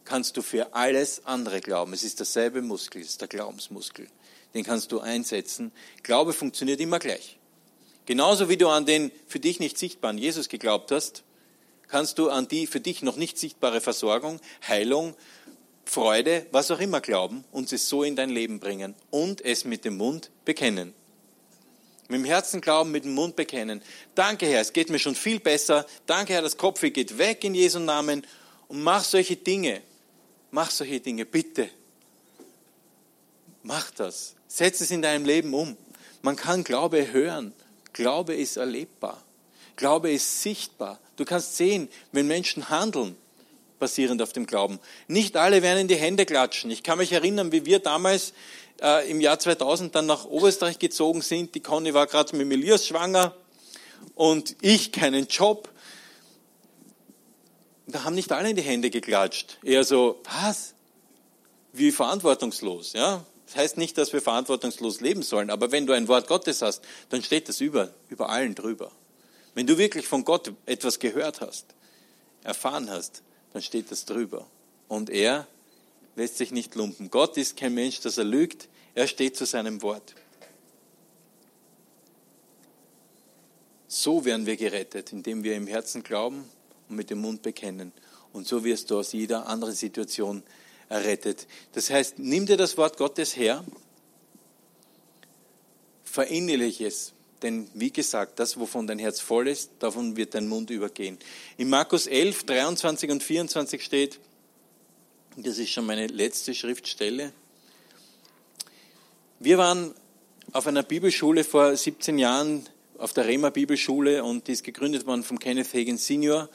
kannst 0.03 0.35
du 0.35 0.41
für 0.41 0.73
alles 0.73 1.25
andere 1.25 1.61
glauben. 1.61 1.93
Es 1.93 2.03
ist 2.03 2.19
derselbe 2.19 2.61
Muskel, 2.61 3.01
es 3.01 3.09
ist 3.09 3.21
der 3.21 3.29
Glaubensmuskel. 3.29 4.07
Den 4.53 4.63
kannst 4.63 4.91
du 4.91 4.99
einsetzen. 4.99 5.71
Glaube 6.03 6.33
funktioniert 6.33 6.81
immer 6.81 6.99
gleich. 6.99 7.37
Genauso 8.05 8.49
wie 8.49 8.57
du 8.57 8.67
an 8.67 8.85
den 8.85 9.11
für 9.27 9.39
dich 9.39 9.59
nicht 9.59 9.77
sichtbaren 9.77 10.17
Jesus 10.17 10.49
geglaubt 10.49 10.91
hast, 10.91 11.23
kannst 11.87 12.19
du 12.19 12.29
an 12.29 12.47
die 12.47 12.67
für 12.67 12.81
dich 12.81 13.01
noch 13.01 13.15
nicht 13.15 13.37
sichtbare 13.37 13.79
Versorgung, 13.79 14.41
Heilung, 14.67 15.15
Freude, 15.85 16.45
was 16.51 16.71
auch 16.71 16.79
immer 16.79 17.01
glauben 17.01 17.45
und 17.51 17.71
es 17.71 17.87
so 17.87 18.03
in 18.03 18.15
dein 18.15 18.29
Leben 18.29 18.59
bringen 18.59 18.95
und 19.09 19.43
es 19.43 19.63
mit 19.63 19.85
dem 19.85 19.97
Mund 19.97 20.31
bekennen. 20.43 20.93
Mit 22.09 22.19
dem 22.19 22.25
Herzen 22.25 22.61
glauben, 22.61 22.91
mit 22.91 23.05
dem 23.05 23.13
Mund 23.13 23.35
bekennen. 23.35 23.81
Danke 24.13 24.45
Herr, 24.45 24.61
es 24.61 24.73
geht 24.73 24.89
mir 24.89 24.99
schon 24.99 25.15
viel 25.15 25.39
besser. 25.39 25.85
Danke 26.05 26.33
Herr, 26.33 26.41
das 26.41 26.57
Kopfweh 26.57 26.89
geht 26.89 27.17
weg 27.17 27.43
in 27.43 27.55
Jesu 27.55 27.79
Namen 27.79 28.25
und 28.67 28.83
mach 28.83 29.03
solche 29.03 29.35
Dinge. 29.35 29.81
Mach 30.51 30.69
solche 30.69 30.99
Dinge, 30.99 31.25
bitte. 31.25 31.69
Mach 33.63 33.89
das. 33.91 34.35
Setz 34.47 34.81
es 34.81 34.91
in 34.91 35.01
deinem 35.01 35.25
Leben 35.25 35.53
um. 35.53 35.77
Man 36.21 36.35
kann 36.35 36.63
Glaube 36.63 37.11
hören. 37.11 37.53
Glaube 37.93 38.35
ist 38.35 38.57
erlebbar. 38.57 39.23
Glaube 39.75 40.11
ist 40.11 40.41
sichtbar. 40.41 40.99
Du 41.15 41.25
kannst 41.25 41.57
sehen, 41.57 41.89
wenn 42.11 42.27
Menschen 42.27 42.69
handeln, 42.69 43.15
basierend 43.79 44.21
auf 44.21 44.33
dem 44.33 44.45
Glauben. 44.45 44.79
Nicht 45.07 45.37
alle 45.37 45.61
werden 45.61 45.79
in 45.79 45.87
die 45.87 45.95
Hände 45.95 46.25
klatschen. 46.25 46.71
Ich 46.71 46.83
kann 46.83 46.97
mich 46.97 47.11
erinnern, 47.11 47.51
wie 47.51 47.65
wir 47.65 47.79
damals 47.79 48.33
äh, 48.83 49.09
im 49.09 49.21
Jahr 49.21 49.39
2000 49.39 49.95
dann 49.95 50.05
nach 50.05 50.25
Oberösterreich 50.25 50.77
gezogen 50.77 51.21
sind. 51.21 51.55
Die 51.55 51.61
Conny 51.61 51.93
war 51.93 52.05
gerade 52.05 52.35
mit 52.35 52.51
Elias 52.51 52.85
schwanger 52.85 53.33
und 54.13 54.55
ich 54.61 54.91
keinen 54.91 55.27
Job. 55.27 55.69
Da 57.87 58.03
haben 58.03 58.15
nicht 58.15 58.31
alle 58.31 58.49
in 58.49 58.55
die 58.55 58.61
Hände 58.61 58.89
geklatscht. 58.89 59.57
Eher 59.63 59.83
so, 59.83 60.21
was? 60.25 60.73
Wie 61.71 61.91
verantwortungslos, 61.91 62.93
ja? 62.93 63.25
Das 63.47 63.55
heißt 63.55 63.77
nicht, 63.77 63.97
dass 63.97 64.13
wir 64.13 64.21
verantwortungslos 64.21 64.99
leben 64.99 65.21
sollen, 65.21 65.49
aber 65.49 65.71
wenn 65.71 65.85
du 65.85 65.93
ein 65.93 66.07
Wort 66.07 66.27
Gottes 66.27 66.61
hast, 66.61 66.83
dann 67.09 67.21
steht 67.23 67.49
das 67.49 67.61
über, 67.61 67.93
über 68.09 68.29
allen 68.29 68.55
drüber. 68.55 68.91
Wenn 69.53 69.67
du 69.67 69.77
wirklich 69.77 70.07
von 70.07 70.25
Gott 70.25 70.51
etwas 70.65 70.99
gehört 70.99 71.41
hast, 71.41 71.65
erfahren 72.43 72.89
hast, 72.89 73.21
dann 73.53 73.61
steht 73.61 73.91
das 73.91 74.05
drüber. 74.05 74.47
Und 74.87 75.09
er 75.09 75.47
lässt 76.15 76.37
sich 76.37 76.51
nicht 76.51 76.75
lumpen. 76.75 77.09
Gott 77.11 77.37
ist 77.37 77.57
kein 77.57 77.73
Mensch, 77.73 78.01
dass 78.01 78.17
er 78.17 78.23
lügt. 78.23 78.67
Er 78.95 79.07
steht 79.07 79.35
zu 79.35 79.45
seinem 79.45 79.81
Wort. 79.81 80.15
So 83.87 84.25
werden 84.25 84.45
wir 84.45 84.57
gerettet, 84.57 85.13
indem 85.13 85.43
wir 85.43 85.55
im 85.55 85.67
Herzen 85.67 86.03
glauben 86.03 86.49
und 86.89 86.95
mit 86.95 87.09
dem 87.09 87.21
Mund 87.21 87.41
bekennen. 87.41 87.91
Und 88.31 88.47
so 88.47 88.63
wirst 88.63 88.89
du 88.89 88.97
aus 88.97 89.13
jeder 89.13 89.47
anderen 89.47 89.75
Situation 89.75 90.43
errettet. 90.89 91.47
Das 91.73 91.89
heißt, 91.89 92.19
nimm 92.19 92.45
dir 92.45 92.57
das 92.57 92.77
Wort 92.77 92.97
Gottes 92.97 93.35
her, 93.35 93.63
verinnerliche 96.03 96.87
es, 96.87 97.13
denn 97.41 97.67
wie 97.73 97.91
gesagt, 97.91 98.39
das, 98.39 98.59
wovon 98.59 98.87
dein 98.87 98.99
Herz 98.99 99.19
voll 99.19 99.47
ist, 99.47 99.71
davon 99.79 100.15
wird 100.15 100.33
dein 100.33 100.47
Mund 100.47 100.69
übergehen. 100.69 101.17
In 101.57 101.69
Markus 101.69 102.07
11, 102.07 102.45
23 102.45 103.11
und 103.11 103.23
24 103.23 103.83
steht, 103.83 104.19
das 105.35 105.57
ist 105.57 105.71
schon 105.71 105.85
meine 105.85 106.07
letzte 106.07 106.53
Schriftstelle, 106.53 107.33
wir 109.43 109.57
waren 109.57 109.93
auf 110.53 110.67
einer 110.67 110.83
Bibelschule 110.83 111.43
vor 111.43 111.75
17 111.75 112.17
Jahren, 112.17 112.65
auf 112.97 113.11
der 113.11 113.25
Rema 113.25 113.49
Bibelschule 113.49 114.23
und 114.23 114.47
die 114.47 114.53
ist 114.53 114.63
gegründet 114.63 115.05
worden 115.05 115.23
von 115.23 115.37
Kenneth 115.37 115.73
Hagen 115.73 115.97
Senior. 115.97 116.47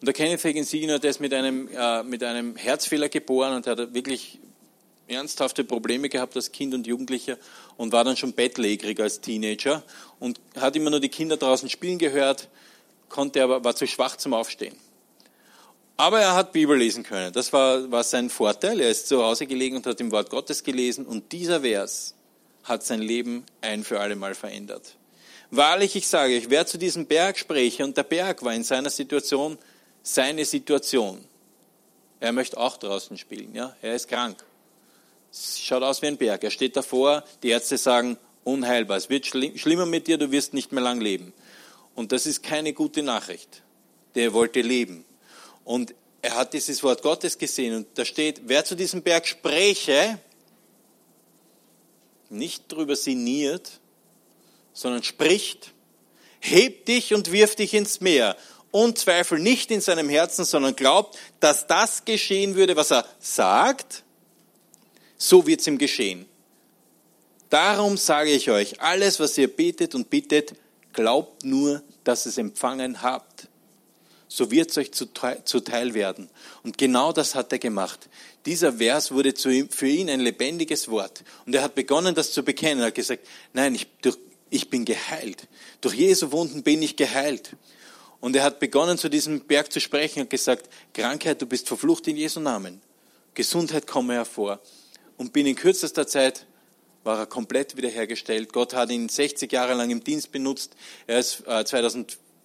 Und 0.00 0.06
der 0.06 0.14
Kenneth 0.14 0.42
Hagen 0.42 0.64
Senior, 0.64 0.98
der 0.98 1.10
ist 1.10 1.20
mit 1.20 1.34
einem, 1.34 1.68
äh, 1.68 2.02
mit 2.02 2.24
einem 2.24 2.56
Herzfehler 2.56 3.10
geboren 3.10 3.56
und 3.56 3.66
hat 3.66 3.92
wirklich 3.92 4.38
ernsthafte 5.06 5.64
Probleme 5.64 6.08
gehabt 6.08 6.34
als 6.34 6.50
Kind 6.50 6.72
und 6.72 6.86
Jugendlicher 6.86 7.36
und 7.76 7.92
war 7.92 8.04
dann 8.04 8.16
schon 8.16 8.32
bettlägerig 8.32 8.98
als 9.00 9.20
Teenager 9.20 9.82
und 10.18 10.40
hat 10.58 10.76
immer 10.76 10.88
nur 10.88 11.00
die 11.00 11.10
Kinder 11.10 11.36
draußen 11.36 11.68
spielen 11.68 11.98
gehört, 11.98 12.48
konnte 13.10 13.42
aber, 13.42 13.62
war 13.64 13.76
zu 13.76 13.86
schwach 13.86 14.16
zum 14.16 14.32
Aufstehen. 14.32 14.76
Aber 15.98 16.20
er 16.20 16.34
hat 16.34 16.52
Bibel 16.52 16.78
lesen 16.78 17.02
können. 17.02 17.34
Das 17.34 17.52
war, 17.52 17.90
war 17.90 18.02
sein 18.02 18.30
Vorteil. 18.30 18.80
Er 18.80 18.88
ist 18.88 19.08
zu 19.08 19.22
Hause 19.22 19.46
gelegen 19.46 19.76
und 19.76 19.86
hat 19.86 20.00
im 20.00 20.10
Wort 20.10 20.30
Gottes 20.30 20.64
gelesen 20.64 21.04
und 21.04 21.32
dieser 21.32 21.60
Vers 21.60 22.14
hat 22.64 22.84
sein 22.84 23.00
Leben 23.00 23.44
ein 23.60 23.84
für 23.84 24.00
alle 24.00 24.16
Mal 24.16 24.34
verändert. 24.34 24.96
Wahrlich, 25.50 25.96
ich 25.96 26.06
sage 26.06 26.36
euch, 26.36 26.50
wer 26.50 26.66
zu 26.66 26.78
diesem 26.78 27.06
Berg 27.06 27.38
spreche, 27.38 27.84
und 27.84 27.96
der 27.96 28.04
Berg 28.04 28.42
war 28.42 28.54
in 28.54 28.62
seiner 28.62 28.90
Situation 28.90 29.58
seine 30.02 30.44
Situation. 30.44 31.24
Er 32.20 32.32
möchte 32.32 32.58
auch 32.58 32.76
draußen 32.76 33.16
spielen, 33.18 33.54
ja. 33.54 33.74
Er 33.82 33.94
ist 33.94 34.08
krank. 34.08 34.36
Schaut 35.32 35.82
aus 35.82 36.02
wie 36.02 36.06
ein 36.06 36.16
Berg. 36.16 36.42
Er 36.44 36.50
steht 36.50 36.76
davor, 36.76 37.24
die 37.42 37.50
Ärzte 37.50 37.78
sagen, 37.78 38.16
unheilbar. 38.44 38.96
Es 38.96 39.08
wird 39.08 39.26
schlimmer 39.26 39.86
mit 39.86 40.06
dir, 40.06 40.18
du 40.18 40.30
wirst 40.30 40.54
nicht 40.54 40.72
mehr 40.72 40.82
lang 40.82 41.00
leben. 41.00 41.32
Und 41.94 42.12
das 42.12 42.26
ist 42.26 42.42
keine 42.42 42.72
gute 42.72 43.02
Nachricht. 43.02 43.62
Der 44.14 44.32
wollte 44.32 44.60
leben. 44.60 45.04
Und 45.64 45.94
er 46.22 46.36
hat 46.36 46.52
dieses 46.52 46.82
Wort 46.82 47.02
Gottes 47.02 47.38
gesehen 47.38 47.74
und 47.74 47.86
da 47.94 48.04
steht, 48.04 48.42
wer 48.44 48.64
zu 48.64 48.74
diesem 48.74 49.02
Berg 49.02 49.26
spräche, 49.26 50.18
nicht 52.30 52.70
drüber 52.72 52.96
sinniert, 52.96 53.80
sondern 54.72 55.02
spricht, 55.02 55.72
heb 56.40 56.86
dich 56.86 57.12
und 57.14 57.32
wirf 57.32 57.56
dich 57.56 57.74
ins 57.74 58.00
Meer 58.00 58.36
und 58.70 58.98
zweifel 58.98 59.38
nicht 59.38 59.70
in 59.70 59.80
seinem 59.80 60.08
Herzen, 60.08 60.44
sondern 60.44 60.76
glaubt, 60.76 61.18
dass 61.40 61.66
das 61.66 62.04
geschehen 62.04 62.54
würde, 62.54 62.76
was 62.76 62.92
er 62.92 63.04
sagt, 63.18 64.04
so 65.18 65.46
wird 65.46 65.60
es 65.60 65.66
ihm 65.66 65.78
geschehen. 65.78 66.26
Darum 67.50 67.96
sage 67.96 68.30
ich 68.30 68.48
euch, 68.50 68.80
alles, 68.80 69.18
was 69.18 69.36
ihr 69.36 69.48
betet 69.48 69.94
und 69.94 70.08
bittet, 70.08 70.54
glaubt 70.92 71.44
nur, 71.44 71.82
dass 72.04 72.26
es 72.26 72.38
empfangen 72.38 73.02
habt. 73.02 73.48
So 74.32 74.52
wird 74.52 74.70
es 74.70 74.78
euch 74.78 74.92
zuteil 74.92 75.92
werden. 75.92 76.30
Und 76.62 76.78
genau 76.78 77.12
das 77.12 77.34
hat 77.34 77.50
er 77.50 77.58
gemacht. 77.58 78.08
Dieser 78.46 78.74
Vers 78.74 79.10
wurde 79.10 79.34
für 79.34 79.88
ihn 79.88 80.08
ein 80.08 80.20
lebendiges 80.20 80.88
Wort. 80.88 81.24
Und 81.46 81.54
er 81.56 81.62
hat 81.62 81.74
begonnen, 81.74 82.14
das 82.14 82.30
zu 82.30 82.44
bekennen. 82.44 82.80
Er 82.80 82.86
hat 82.86 82.94
gesagt, 82.94 83.26
nein, 83.54 83.74
ich, 83.74 83.88
durch, 84.02 84.18
ich 84.48 84.70
bin 84.70 84.84
geheilt. 84.84 85.48
Durch 85.80 85.94
Jesu 85.94 86.30
Wunden 86.30 86.62
bin 86.62 86.80
ich 86.80 86.94
geheilt. 86.94 87.56
Und 88.20 88.36
er 88.36 88.44
hat 88.44 88.60
begonnen, 88.60 88.98
zu 88.98 89.08
diesem 89.08 89.40
Berg 89.40 89.72
zu 89.72 89.80
sprechen 89.80 90.20
und 90.20 90.30
gesagt, 90.30 90.70
Krankheit, 90.94 91.42
du 91.42 91.46
bist 91.46 91.66
verflucht 91.66 92.06
in 92.06 92.16
Jesu 92.16 92.38
Namen. 92.38 92.80
Gesundheit 93.34 93.88
komme 93.88 94.14
hervor. 94.14 94.60
Und 95.16 95.32
binnen 95.32 95.56
kürzester 95.56 96.06
Zeit 96.06 96.46
war 97.02 97.18
er 97.18 97.26
komplett 97.26 97.76
wiederhergestellt. 97.76 98.52
Gott 98.52 98.74
hat 98.74 98.92
ihn 98.92 99.08
60 99.08 99.50
Jahre 99.50 99.74
lang 99.74 99.90
im 99.90 100.04
Dienst 100.04 100.30
benutzt. 100.30 100.76
Er 101.08 101.18
ist 101.18 101.42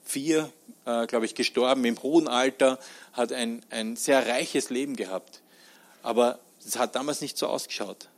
2004, 0.05 0.51
äh, 0.85 1.03
äh, 1.03 1.07
glaube 1.07 1.25
ich, 1.25 1.35
gestorben 1.35 1.85
im 1.85 2.01
hohen 2.01 2.27
Alter, 2.27 2.79
hat 3.13 3.31
ein, 3.31 3.61
ein 3.69 3.95
sehr 3.95 4.27
reiches 4.27 4.69
Leben 4.69 4.95
gehabt. 4.95 5.41
Aber 6.03 6.39
es 6.65 6.77
hat 6.77 6.95
damals 6.95 7.21
nicht 7.21 7.37
so 7.37 7.47
ausgeschaut, 7.47 8.09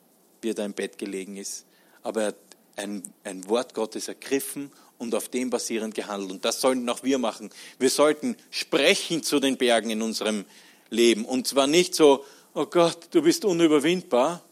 wie 0.41 0.49
er 0.49 0.53
da 0.53 0.65
im 0.65 0.73
Bett 0.73 0.97
gelegen 0.97 1.37
ist. 1.37 1.65
Aber 2.03 2.21
er 2.21 2.27
hat 2.27 2.35
ein, 2.75 3.03
ein 3.23 3.47
Wort 3.49 3.73
Gottes 3.73 4.07
ergriffen 4.07 4.71
und 4.97 5.15
auf 5.15 5.29
dem 5.29 5.49
basierend 5.49 5.95
gehandelt. 5.95 6.31
Und 6.31 6.45
das 6.45 6.61
sollten 6.61 6.87
auch 6.89 7.03
wir 7.03 7.17
machen. 7.17 7.49
Wir 7.79 7.89
sollten 7.89 8.35
sprechen 8.49 9.23
zu 9.23 9.39
den 9.39 9.57
Bergen 9.57 9.89
in 9.89 10.01
unserem 10.01 10.45
Leben. 10.89 11.25
Und 11.25 11.47
zwar 11.47 11.67
nicht 11.67 11.95
so, 11.95 12.25
oh 12.53 12.65
Gott, 12.65 13.09
du 13.11 13.21
bist 13.21 13.45
unüberwindbar. 13.45 14.43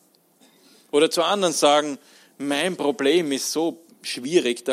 Oder 0.92 1.10
zu 1.10 1.24
anderen 1.24 1.54
sagen, 1.54 1.98
mein 2.38 2.78
Problem 2.78 3.32
ist 3.32 3.52
so 3.52 3.84
schwierig, 4.02 4.64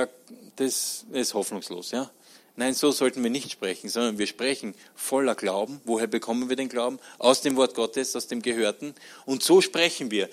das 0.56 1.06
ist 1.10 1.34
hoffnungslos. 1.34 1.90
Ja? 1.90 2.10
Nein, 2.56 2.74
so 2.74 2.92
sollten 2.92 3.22
wir 3.22 3.30
nicht 3.30 3.50
sprechen, 3.50 3.88
sondern 3.88 4.18
wir 4.18 4.26
sprechen 4.26 4.74
voller 4.94 5.34
Glauben. 5.34 5.80
Woher 5.84 6.06
bekommen 6.06 6.48
wir 6.48 6.56
den 6.56 6.68
Glauben? 6.68 6.98
Aus 7.18 7.40
dem 7.40 7.56
Wort 7.56 7.74
Gottes, 7.74 8.14
aus 8.14 8.26
dem 8.26 8.42
Gehörten. 8.42 8.94
Und 9.24 9.42
so 9.42 9.60
sprechen 9.60 10.10
wir. 10.10 10.28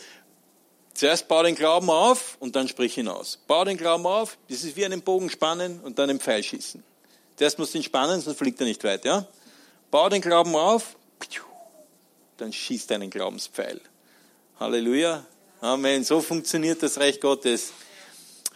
Zuerst 0.93 1.29
bau 1.29 1.43
den 1.43 1.55
Glauben 1.55 1.89
auf 1.89 2.35
und 2.41 2.57
dann 2.57 2.67
sprich 2.67 2.95
hinaus. 2.95 3.39
Bau 3.47 3.63
den 3.63 3.77
Glauben 3.77 4.05
auf, 4.05 4.37
das 4.49 4.63
ist 4.65 4.75
wie 4.75 4.83
einen 4.83 5.01
Bogen 5.01 5.29
spannen 5.29 5.79
und 5.79 5.97
dann 5.97 6.09
einen 6.09 6.19
Pfeil 6.19 6.43
schießen. 6.43 6.83
Zuerst 7.37 7.57
musst 7.57 7.73
du 7.73 7.77
ihn 7.77 7.83
spannen, 7.85 8.19
sonst 8.19 8.37
fliegt 8.37 8.59
er 8.59 8.67
nicht 8.67 8.83
weit. 8.83 9.05
Ja? 9.05 9.25
Bau 9.91 10.09
den 10.09 10.21
Glauben 10.21 10.53
auf, 10.55 10.97
dann 12.35 12.51
schießt 12.51 12.91
einen 12.91 13.09
Glaubenspfeil. 13.09 13.79
Halleluja. 14.59 15.25
Amen. 15.61 16.03
So 16.03 16.21
funktioniert 16.21 16.81
das 16.83 16.97
Reich 16.99 17.19
Gottes. 17.19 17.71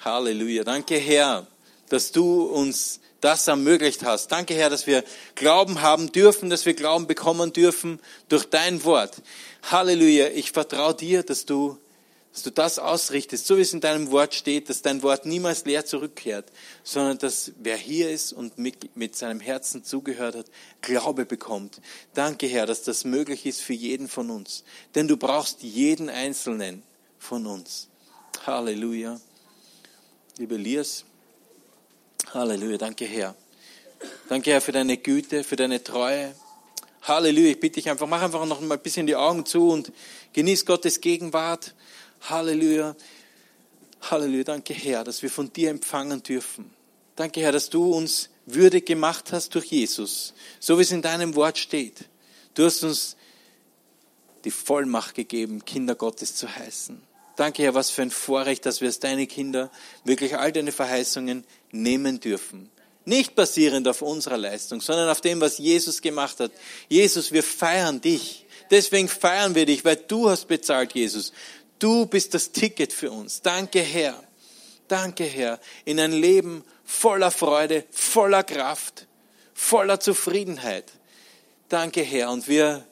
Halleluja. 0.04 0.64
Danke, 0.64 0.96
Herr, 0.98 1.48
dass 1.94 2.12
du 2.12 2.42
uns 2.44 3.00
das 3.22 3.48
ermöglicht 3.48 4.04
hast. 4.04 4.32
Danke, 4.32 4.56
Herr, 4.56 4.72
dass 4.72 4.88
wir 4.88 5.04
Glauben 5.36 5.82
haben 5.82 6.12
dürfen, 6.12 6.50
dass 6.50 6.66
wir 6.66 6.74
Glauben 6.74 7.06
bekommen 7.06 7.54
dürfen 7.54 8.00
durch 8.30 8.46
dein 8.46 8.84
Wort. 8.84 9.22
Halleluja. 9.70 10.30
Ich 10.30 10.52
vertraue 10.52 10.96
dir, 10.96 11.24
dass 11.24 11.46
du 11.46 11.78
dass 12.34 12.42
du 12.42 12.50
das 12.50 12.80
ausrichtest, 12.80 13.46
so 13.46 13.58
wie 13.58 13.62
es 13.62 13.74
in 13.74 13.80
deinem 13.80 14.10
Wort 14.10 14.34
steht, 14.34 14.68
dass 14.68 14.82
dein 14.82 15.04
Wort 15.04 15.28
niemals 15.28 15.66
leer 15.66 15.86
zurückkehrt, 15.86 16.52
sondern 16.84 17.20
dass 17.20 17.52
wer 17.60 17.78
hier 17.78 18.10
ist 18.10 18.34
und 18.34 18.58
mit, 18.58 18.98
mit 18.98 19.16
seinem 19.16 19.40
Herzen 19.40 19.84
zugehört 19.84 20.36
hat, 20.36 20.48
Glaube 20.82 21.28
bekommt. 21.28 21.80
Danke, 22.16 22.48
Herr, 22.48 22.66
dass 22.66 22.82
das 22.82 23.06
möglich 23.06 23.46
ist 23.46 23.62
für 23.62 23.74
jeden 23.74 24.08
von 24.08 24.32
uns. 24.32 24.64
Denn 24.96 25.08
du 25.08 25.16
brauchst 25.16 25.62
jeden 25.62 26.10
Einzelnen 26.10 26.82
von 27.20 27.46
uns. 27.46 27.88
Halleluja. 28.48 29.22
Liebe 30.40 30.56
Lias, 30.56 31.06
Halleluja. 32.32 32.78
Danke, 32.78 33.06
Herr. 33.06 33.36
Danke, 34.30 34.52
Herr, 34.52 34.62
für 34.62 34.72
deine 34.72 34.98
Güte, 34.98 35.44
für 35.44 35.56
deine 35.56 35.84
Treue. 35.84 36.34
Halleluja. 37.04 37.52
Ich 37.52 37.60
bitte 37.60 37.76
dich 37.76 37.90
einfach, 37.90 38.08
mach 38.08 38.22
einfach 38.22 38.46
noch 38.46 38.62
mal 38.62 38.76
ein 38.76 38.82
bisschen 38.82 39.08
die 39.08 39.16
Augen 39.16 39.46
zu 39.46 39.70
und 39.70 39.92
genieß 40.34 40.66
Gottes 40.66 41.02
Gegenwart. 41.02 41.74
Halleluja. 42.22 42.96
Halleluja. 44.02 44.44
Danke, 44.44 44.74
Herr, 44.74 45.04
dass 45.04 45.22
wir 45.22 45.30
von 45.30 45.52
dir 45.52 45.70
empfangen 45.70 46.24
dürfen. 46.24 46.72
Danke, 47.16 47.42
Herr, 47.42 47.52
dass 47.52 47.70
du 47.70 47.94
uns 47.94 48.30
würdig 48.46 48.86
gemacht 48.86 49.32
hast 49.32 49.56
durch 49.56 49.66
Jesus, 49.66 50.34
so 50.60 50.78
wie 50.78 50.82
es 50.82 50.92
in 50.92 51.02
deinem 51.02 51.36
Wort 51.36 51.58
steht. 51.58 52.06
Du 52.56 52.66
hast 52.66 52.84
uns 52.84 53.16
die 54.44 54.52
Vollmacht 54.52 55.16
gegeben, 55.16 55.64
Kinder 55.64 55.96
Gottes 55.96 56.36
zu 56.36 56.54
heißen. 56.54 57.02
Danke, 57.36 57.64
Herr, 57.64 57.74
was 57.74 57.90
für 57.90 58.04
ein 58.04 58.12
Vorrecht, 58.12 58.66
dass 58.66 58.82
wir 58.82 58.88
als 58.88 59.00
deine 59.00 59.26
Kinder 59.26 59.72
wirklich 60.04 60.38
all 60.38 60.52
deine 60.52 60.72
Verheißungen 60.72 61.46
nehmen 61.72 62.20
dürfen. 62.20 62.70
Nicht 63.06 63.36
basierend 63.36 63.88
auf 63.88 64.02
unserer 64.02 64.38
Leistung, 64.38 64.80
sondern 64.80 65.10
auf 65.10 65.20
dem, 65.20 65.42
was 65.42 65.58
Jesus 65.58 66.02
gemacht 66.02 66.40
hat. 66.40 66.52
Jesus, 66.88 67.32
wir 67.32 67.44
feiern 67.44 68.00
dich. 68.00 68.46
Deswegen 68.72 69.10
feiern 69.10 69.56
wir 69.56 69.66
dich, 69.66 69.84
weil 69.84 69.98
du 69.98 70.30
hast 70.30 70.48
bezahlt, 70.48 70.94
Jesus. 70.94 71.34
Du 71.80 72.06
bist 72.06 72.34
das 72.34 72.52
Ticket 72.52 72.94
für 72.94 73.12
uns. 73.12 73.42
Danke, 73.42 73.82
Herr. 73.82 74.24
Danke, 74.88 75.26
Herr. 75.26 75.60
In 75.86 76.00
ein 76.00 76.14
Leben 76.14 76.64
voller 76.86 77.32
Freude, 77.32 77.84
voller 77.92 78.44
Kraft, 78.44 79.08
voller 79.54 80.00
Zufriedenheit. 80.00 80.86
Danke, 81.68 82.04
Herr. 82.04 82.30
Und 82.32 82.48
wir 82.48 82.86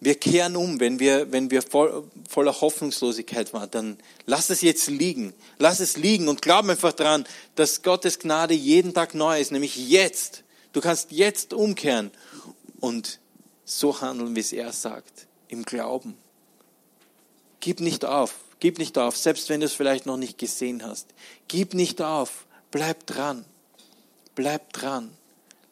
wir 0.00 0.14
kehren 0.14 0.56
um, 0.56 0.78
wenn 0.78 1.00
wir, 1.00 1.32
wenn 1.32 1.50
wir 1.50 1.62
voll, 1.62 2.04
voller 2.28 2.60
Hoffnungslosigkeit 2.60 3.52
waren, 3.54 3.70
dann 3.70 3.98
lass 4.26 4.50
es 4.50 4.60
jetzt 4.60 4.88
liegen. 4.88 5.32
Lass 5.58 5.80
es 5.80 5.96
liegen 5.96 6.28
und 6.28 6.42
glaub 6.42 6.68
einfach 6.68 6.92
dran, 6.92 7.26
dass 7.54 7.82
Gottes 7.82 8.18
Gnade 8.18 8.54
jeden 8.54 8.92
Tag 8.92 9.14
neu 9.14 9.40
ist, 9.40 9.52
nämlich 9.52 9.76
jetzt. 9.76 10.42
Du 10.72 10.80
kannst 10.80 11.12
jetzt 11.12 11.54
umkehren 11.54 12.10
und 12.80 13.20
so 13.64 14.00
handeln, 14.00 14.36
wie 14.36 14.40
es 14.40 14.52
er 14.52 14.72
sagt, 14.72 15.26
im 15.48 15.64
Glauben. 15.64 16.16
Gib 17.60 17.80
nicht 17.80 18.04
auf, 18.04 18.34
gib 18.60 18.78
nicht 18.78 18.98
auf, 18.98 19.16
selbst 19.16 19.48
wenn 19.48 19.60
du 19.60 19.66
es 19.66 19.72
vielleicht 19.72 20.06
noch 20.06 20.18
nicht 20.18 20.38
gesehen 20.38 20.84
hast. 20.84 21.08
Gib 21.48 21.72
nicht 21.72 22.02
auf, 22.02 22.46
bleib 22.70 23.06
dran, 23.06 23.44
bleib 24.34 24.72
dran. 24.74 25.10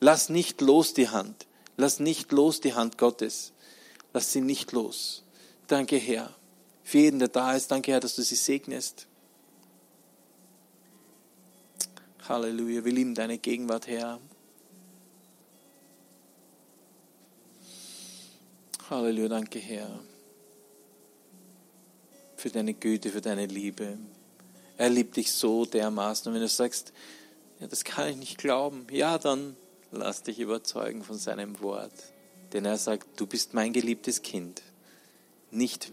Lass 0.00 0.28
nicht 0.28 0.60
los 0.60 0.94
die 0.94 1.10
Hand, 1.10 1.46
lass 1.76 2.00
nicht 2.00 2.32
los 2.32 2.60
die 2.60 2.74
Hand 2.74 2.98
Gottes. 2.98 3.52
Lass 4.14 4.32
sie 4.32 4.40
nicht 4.40 4.70
los. 4.70 5.24
Danke, 5.66 5.96
Herr, 5.96 6.32
für 6.84 6.98
jeden, 6.98 7.18
der 7.18 7.28
da 7.28 7.54
ist. 7.54 7.70
Danke, 7.70 7.90
Herr, 7.90 8.00
dass 8.00 8.14
du 8.14 8.22
sie 8.22 8.36
segnest. 8.36 9.08
Halleluja. 12.28 12.84
Wir 12.84 12.92
lieben 12.92 13.14
deine 13.16 13.38
Gegenwart, 13.38 13.88
Herr. 13.88 14.20
Halleluja. 18.88 19.28
Danke, 19.28 19.58
Herr. 19.58 19.98
Für 22.36 22.50
deine 22.50 22.72
Güte, 22.72 23.10
für 23.10 23.20
deine 23.20 23.46
Liebe. 23.46 23.98
Er 24.78 24.90
liebt 24.90 25.16
dich 25.16 25.32
so 25.32 25.64
dermaßen. 25.64 26.28
Und 26.28 26.34
wenn 26.34 26.42
du 26.42 26.48
sagst, 26.48 26.92
ja, 27.58 27.66
das 27.66 27.82
kann 27.82 28.08
ich 28.10 28.16
nicht 28.16 28.38
glauben, 28.38 28.86
ja, 28.92 29.18
dann 29.18 29.56
lass 29.90 30.22
dich 30.22 30.38
überzeugen 30.38 31.02
von 31.02 31.18
seinem 31.18 31.60
Wort. 31.60 32.13
Denn 32.54 32.64
er 32.64 32.78
sagt, 32.78 33.20
du 33.20 33.26
bist 33.26 33.52
mein 33.52 33.72
geliebtes 33.72 34.22
Kind. 34.22 34.62
Nicht 35.50 35.92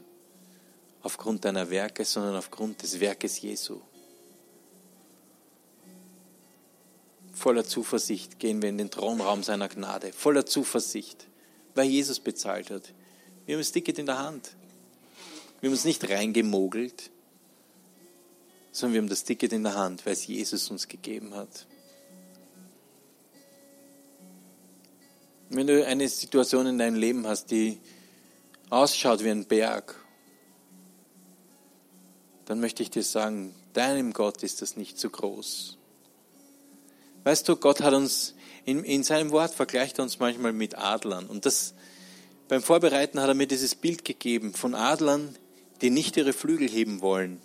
aufgrund 1.02 1.44
deiner 1.44 1.70
Werke, 1.72 2.06
sondern 2.06 2.36
aufgrund 2.36 2.84
des 2.84 3.00
Werkes 3.00 3.42
Jesu. 3.42 3.82
Voller 7.34 7.66
Zuversicht 7.66 8.38
gehen 8.38 8.62
wir 8.62 8.70
in 8.70 8.78
den 8.78 8.92
Thronraum 8.92 9.42
seiner 9.42 9.68
Gnade. 9.68 10.14
Voller 10.14 10.46
Zuversicht, 10.46 11.28
weil 11.74 11.88
Jesus 11.88 12.20
bezahlt 12.20 12.70
hat. 12.70 12.94
Wir 13.48 13.56
haben 13.56 13.62
das 13.62 13.72
Ticket 13.72 13.98
in 13.98 14.06
der 14.06 14.20
Hand. 14.20 14.56
Wir 15.60 15.70
haben 15.70 15.74
uns 15.74 15.86
nicht 15.86 16.08
reingemogelt, 16.08 17.10
sondern 18.72 18.94
wir 18.94 19.02
haben 19.02 19.10
das 19.10 19.24
Ticket 19.24 19.52
in 19.54 19.64
der 19.64 19.74
Hand, 19.74 20.06
weil 20.06 20.14
es 20.14 20.28
Jesus 20.28 20.70
uns 20.70 20.88
gegeben 20.88 21.34
hat. 21.34 21.66
Wenn 25.54 25.68
du 25.68 25.86
eine 25.86 26.08
Situation 26.08 26.66
in 26.66 26.78
deinem 26.78 26.96
Leben 26.96 27.28
hast, 27.28 27.52
die 27.52 27.78
ausschaut 28.70 29.22
wie 29.22 29.30
ein 29.30 29.44
Berg, 29.44 29.96
dann 32.46 32.62
möchte 32.62 32.84
ich 32.84 32.90
dir 32.90 33.04
sagen, 33.04 33.54
deinem 33.74 34.14
Gott 34.14 34.44
ist 34.44 34.62
das 34.62 34.78
nicht 34.78 34.98
zu 34.98 35.10
groß. 35.10 35.78
Weißt 37.26 37.50
du, 37.50 37.58
Gott 37.58 37.82
hat 37.82 37.94
uns 37.94 38.34
in, 38.64 38.86
in 38.86 39.04
seinem 39.04 39.32
Wort 39.32 39.54
vergleicht 39.54 40.00
er 40.00 40.04
uns 40.04 40.20
manchmal 40.20 40.54
mit 40.54 40.78
Adlern. 40.78 41.28
Und 41.28 41.46
das 41.46 41.74
beim 42.48 42.62
Vorbereiten 42.62 43.20
hat 43.20 43.28
er 43.28 43.34
mir 43.34 43.48
dieses 43.48 43.76
Bild 43.76 44.06
gegeben 44.06 44.54
von 44.54 44.74
Adlern, 44.74 45.36
die 45.82 45.90
nicht 45.90 46.16
ihre 46.16 46.32
Flügel 46.32 46.70
heben 46.70 47.02
wollen, 47.02 47.42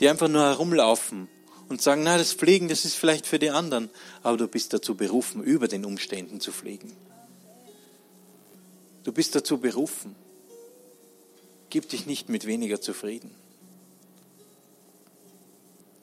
die 0.00 0.08
einfach 0.08 0.28
nur 0.28 0.42
herumlaufen 0.42 1.28
und 1.68 1.80
sagen, 1.80 2.02
na, 2.02 2.18
das 2.18 2.32
Fliegen, 2.32 2.66
das 2.66 2.84
ist 2.84 2.96
vielleicht 2.96 3.28
für 3.28 3.38
die 3.38 3.50
anderen, 3.50 3.90
aber 4.24 4.38
du 4.38 4.48
bist 4.48 4.72
dazu 4.72 4.96
berufen, 4.96 5.40
über 5.44 5.68
den 5.68 5.84
Umständen 5.84 6.40
zu 6.40 6.50
fliegen. 6.50 6.96
Du 9.04 9.12
bist 9.12 9.34
dazu 9.34 9.58
berufen. 9.58 10.14
Gib 11.70 11.88
dich 11.88 12.06
nicht 12.06 12.28
mit 12.28 12.46
weniger 12.46 12.80
zufrieden. 12.80 13.34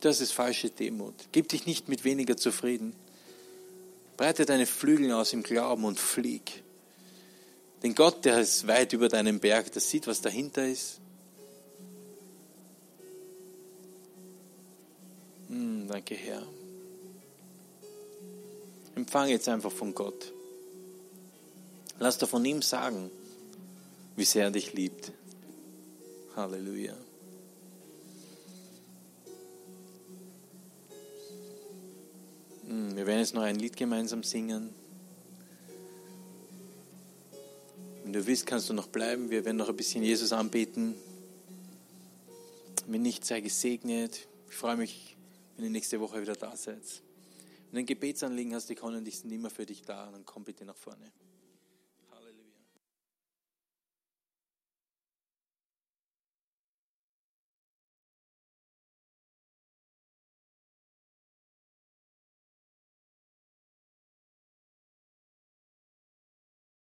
Das 0.01 0.21
ist 0.21 0.31
falsche 0.31 0.69
Demut. 0.69 1.13
Gib 1.31 1.49
dich 1.49 1.65
nicht 1.65 1.89
mit 1.89 2.03
weniger 2.03 2.37
zufrieden. 2.37 2.95
Breite 4.17 4.45
deine 4.45 4.65
Flügel 4.65 5.11
aus 5.11 5.33
im 5.33 5.43
Glauben 5.43 5.85
und 5.85 5.99
flieg. 5.99 6.63
Denn 7.83 7.95
Gott, 7.95 8.25
der 8.25 8.39
ist 8.39 8.67
weit 8.67 8.93
über 8.93 9.07
deinem 9.07 9.39
Berg, 9.39 9.71
der 9.71 9.81
sieht, 9.81 10.07
was 10.07 10.21
dahinter 10.21 10.67
ist. 10.67 10.99
Hm, 15.47 15.87
danke, 15.87 16.15
Herr. 16.15 16.43
Empfange 18.95 19.31
jetzt 19.31 19.47
einfach 19.47 19.71
von 19.71 19.95
Gott. 19.95 20.33
Lass 21.99 22.17
dir 22.17 22.27
von 22.27 22.45
ihm 22.45 22.61
sagen, 22.61 23.11
wie 24.15 24.23
sehr 24.23 24.45
er 24.45 24.51
dich 24.51 24.71
liebt. 24.73 25.11
Halleluja. 26.33 26.95
Hm, 32.67 32.95
wir 32.95 33.05
werden 33.05 33.19
jetzt 33.19 33.33
noch 33.33 33.41
ein 33.41 33.57
Lied 33.57 33.75
gemeinsam 33.75 34.23
singen. 34.23 34.69
Wenn 38.03 38.13
du 38.13 38.25
willst, 38.25 38.45
kannst 38.45 38.69
du 38.69 38.73
noch 38.73 38.87
bleiben. 38.87 39.29
Wir 39.29 39.43
werden 39.43 39.57
noch 39.57 39.67
ein 39.67 39.75
bisschen 39.75 40.01
Jesus 40.01 40.31
anbeten. 40.31 40.95
Wenn 42.87 43.01
nicht, 43.01 43.25
sei 43.25 43.41
gesegnet. 43.41 44.25
Ich 44.49 44.55
freue 44.55 44.77
mich, 44.77 45.17
wenn 45.57 45.65
ihr 45.65 45.71
nächste 45.71 45.99
Woche 45.99 46.21
wieder 46.21 46.35
da 46.35 46.55
seid. 46.55 46.81
Wenn 47.71 47.73
du 47.73 47.79
ein 47.79 47.85
Gebetsanliegen 47.85 48.55
hast, 48.55 48.69
die 48.69 48.79
und 48.79 49.05
ich 49.05 49.19
sind 49.19 49.31
immer 49.31 49.49
für 49.49 49.65
dich 49.65 49.81
da. 49.81 50.09
Dann 50.09 50.25
komm 50.25 50.45
bitte 50.45 50.63
nach 50.63 50.77
vorne. 50.77 51.11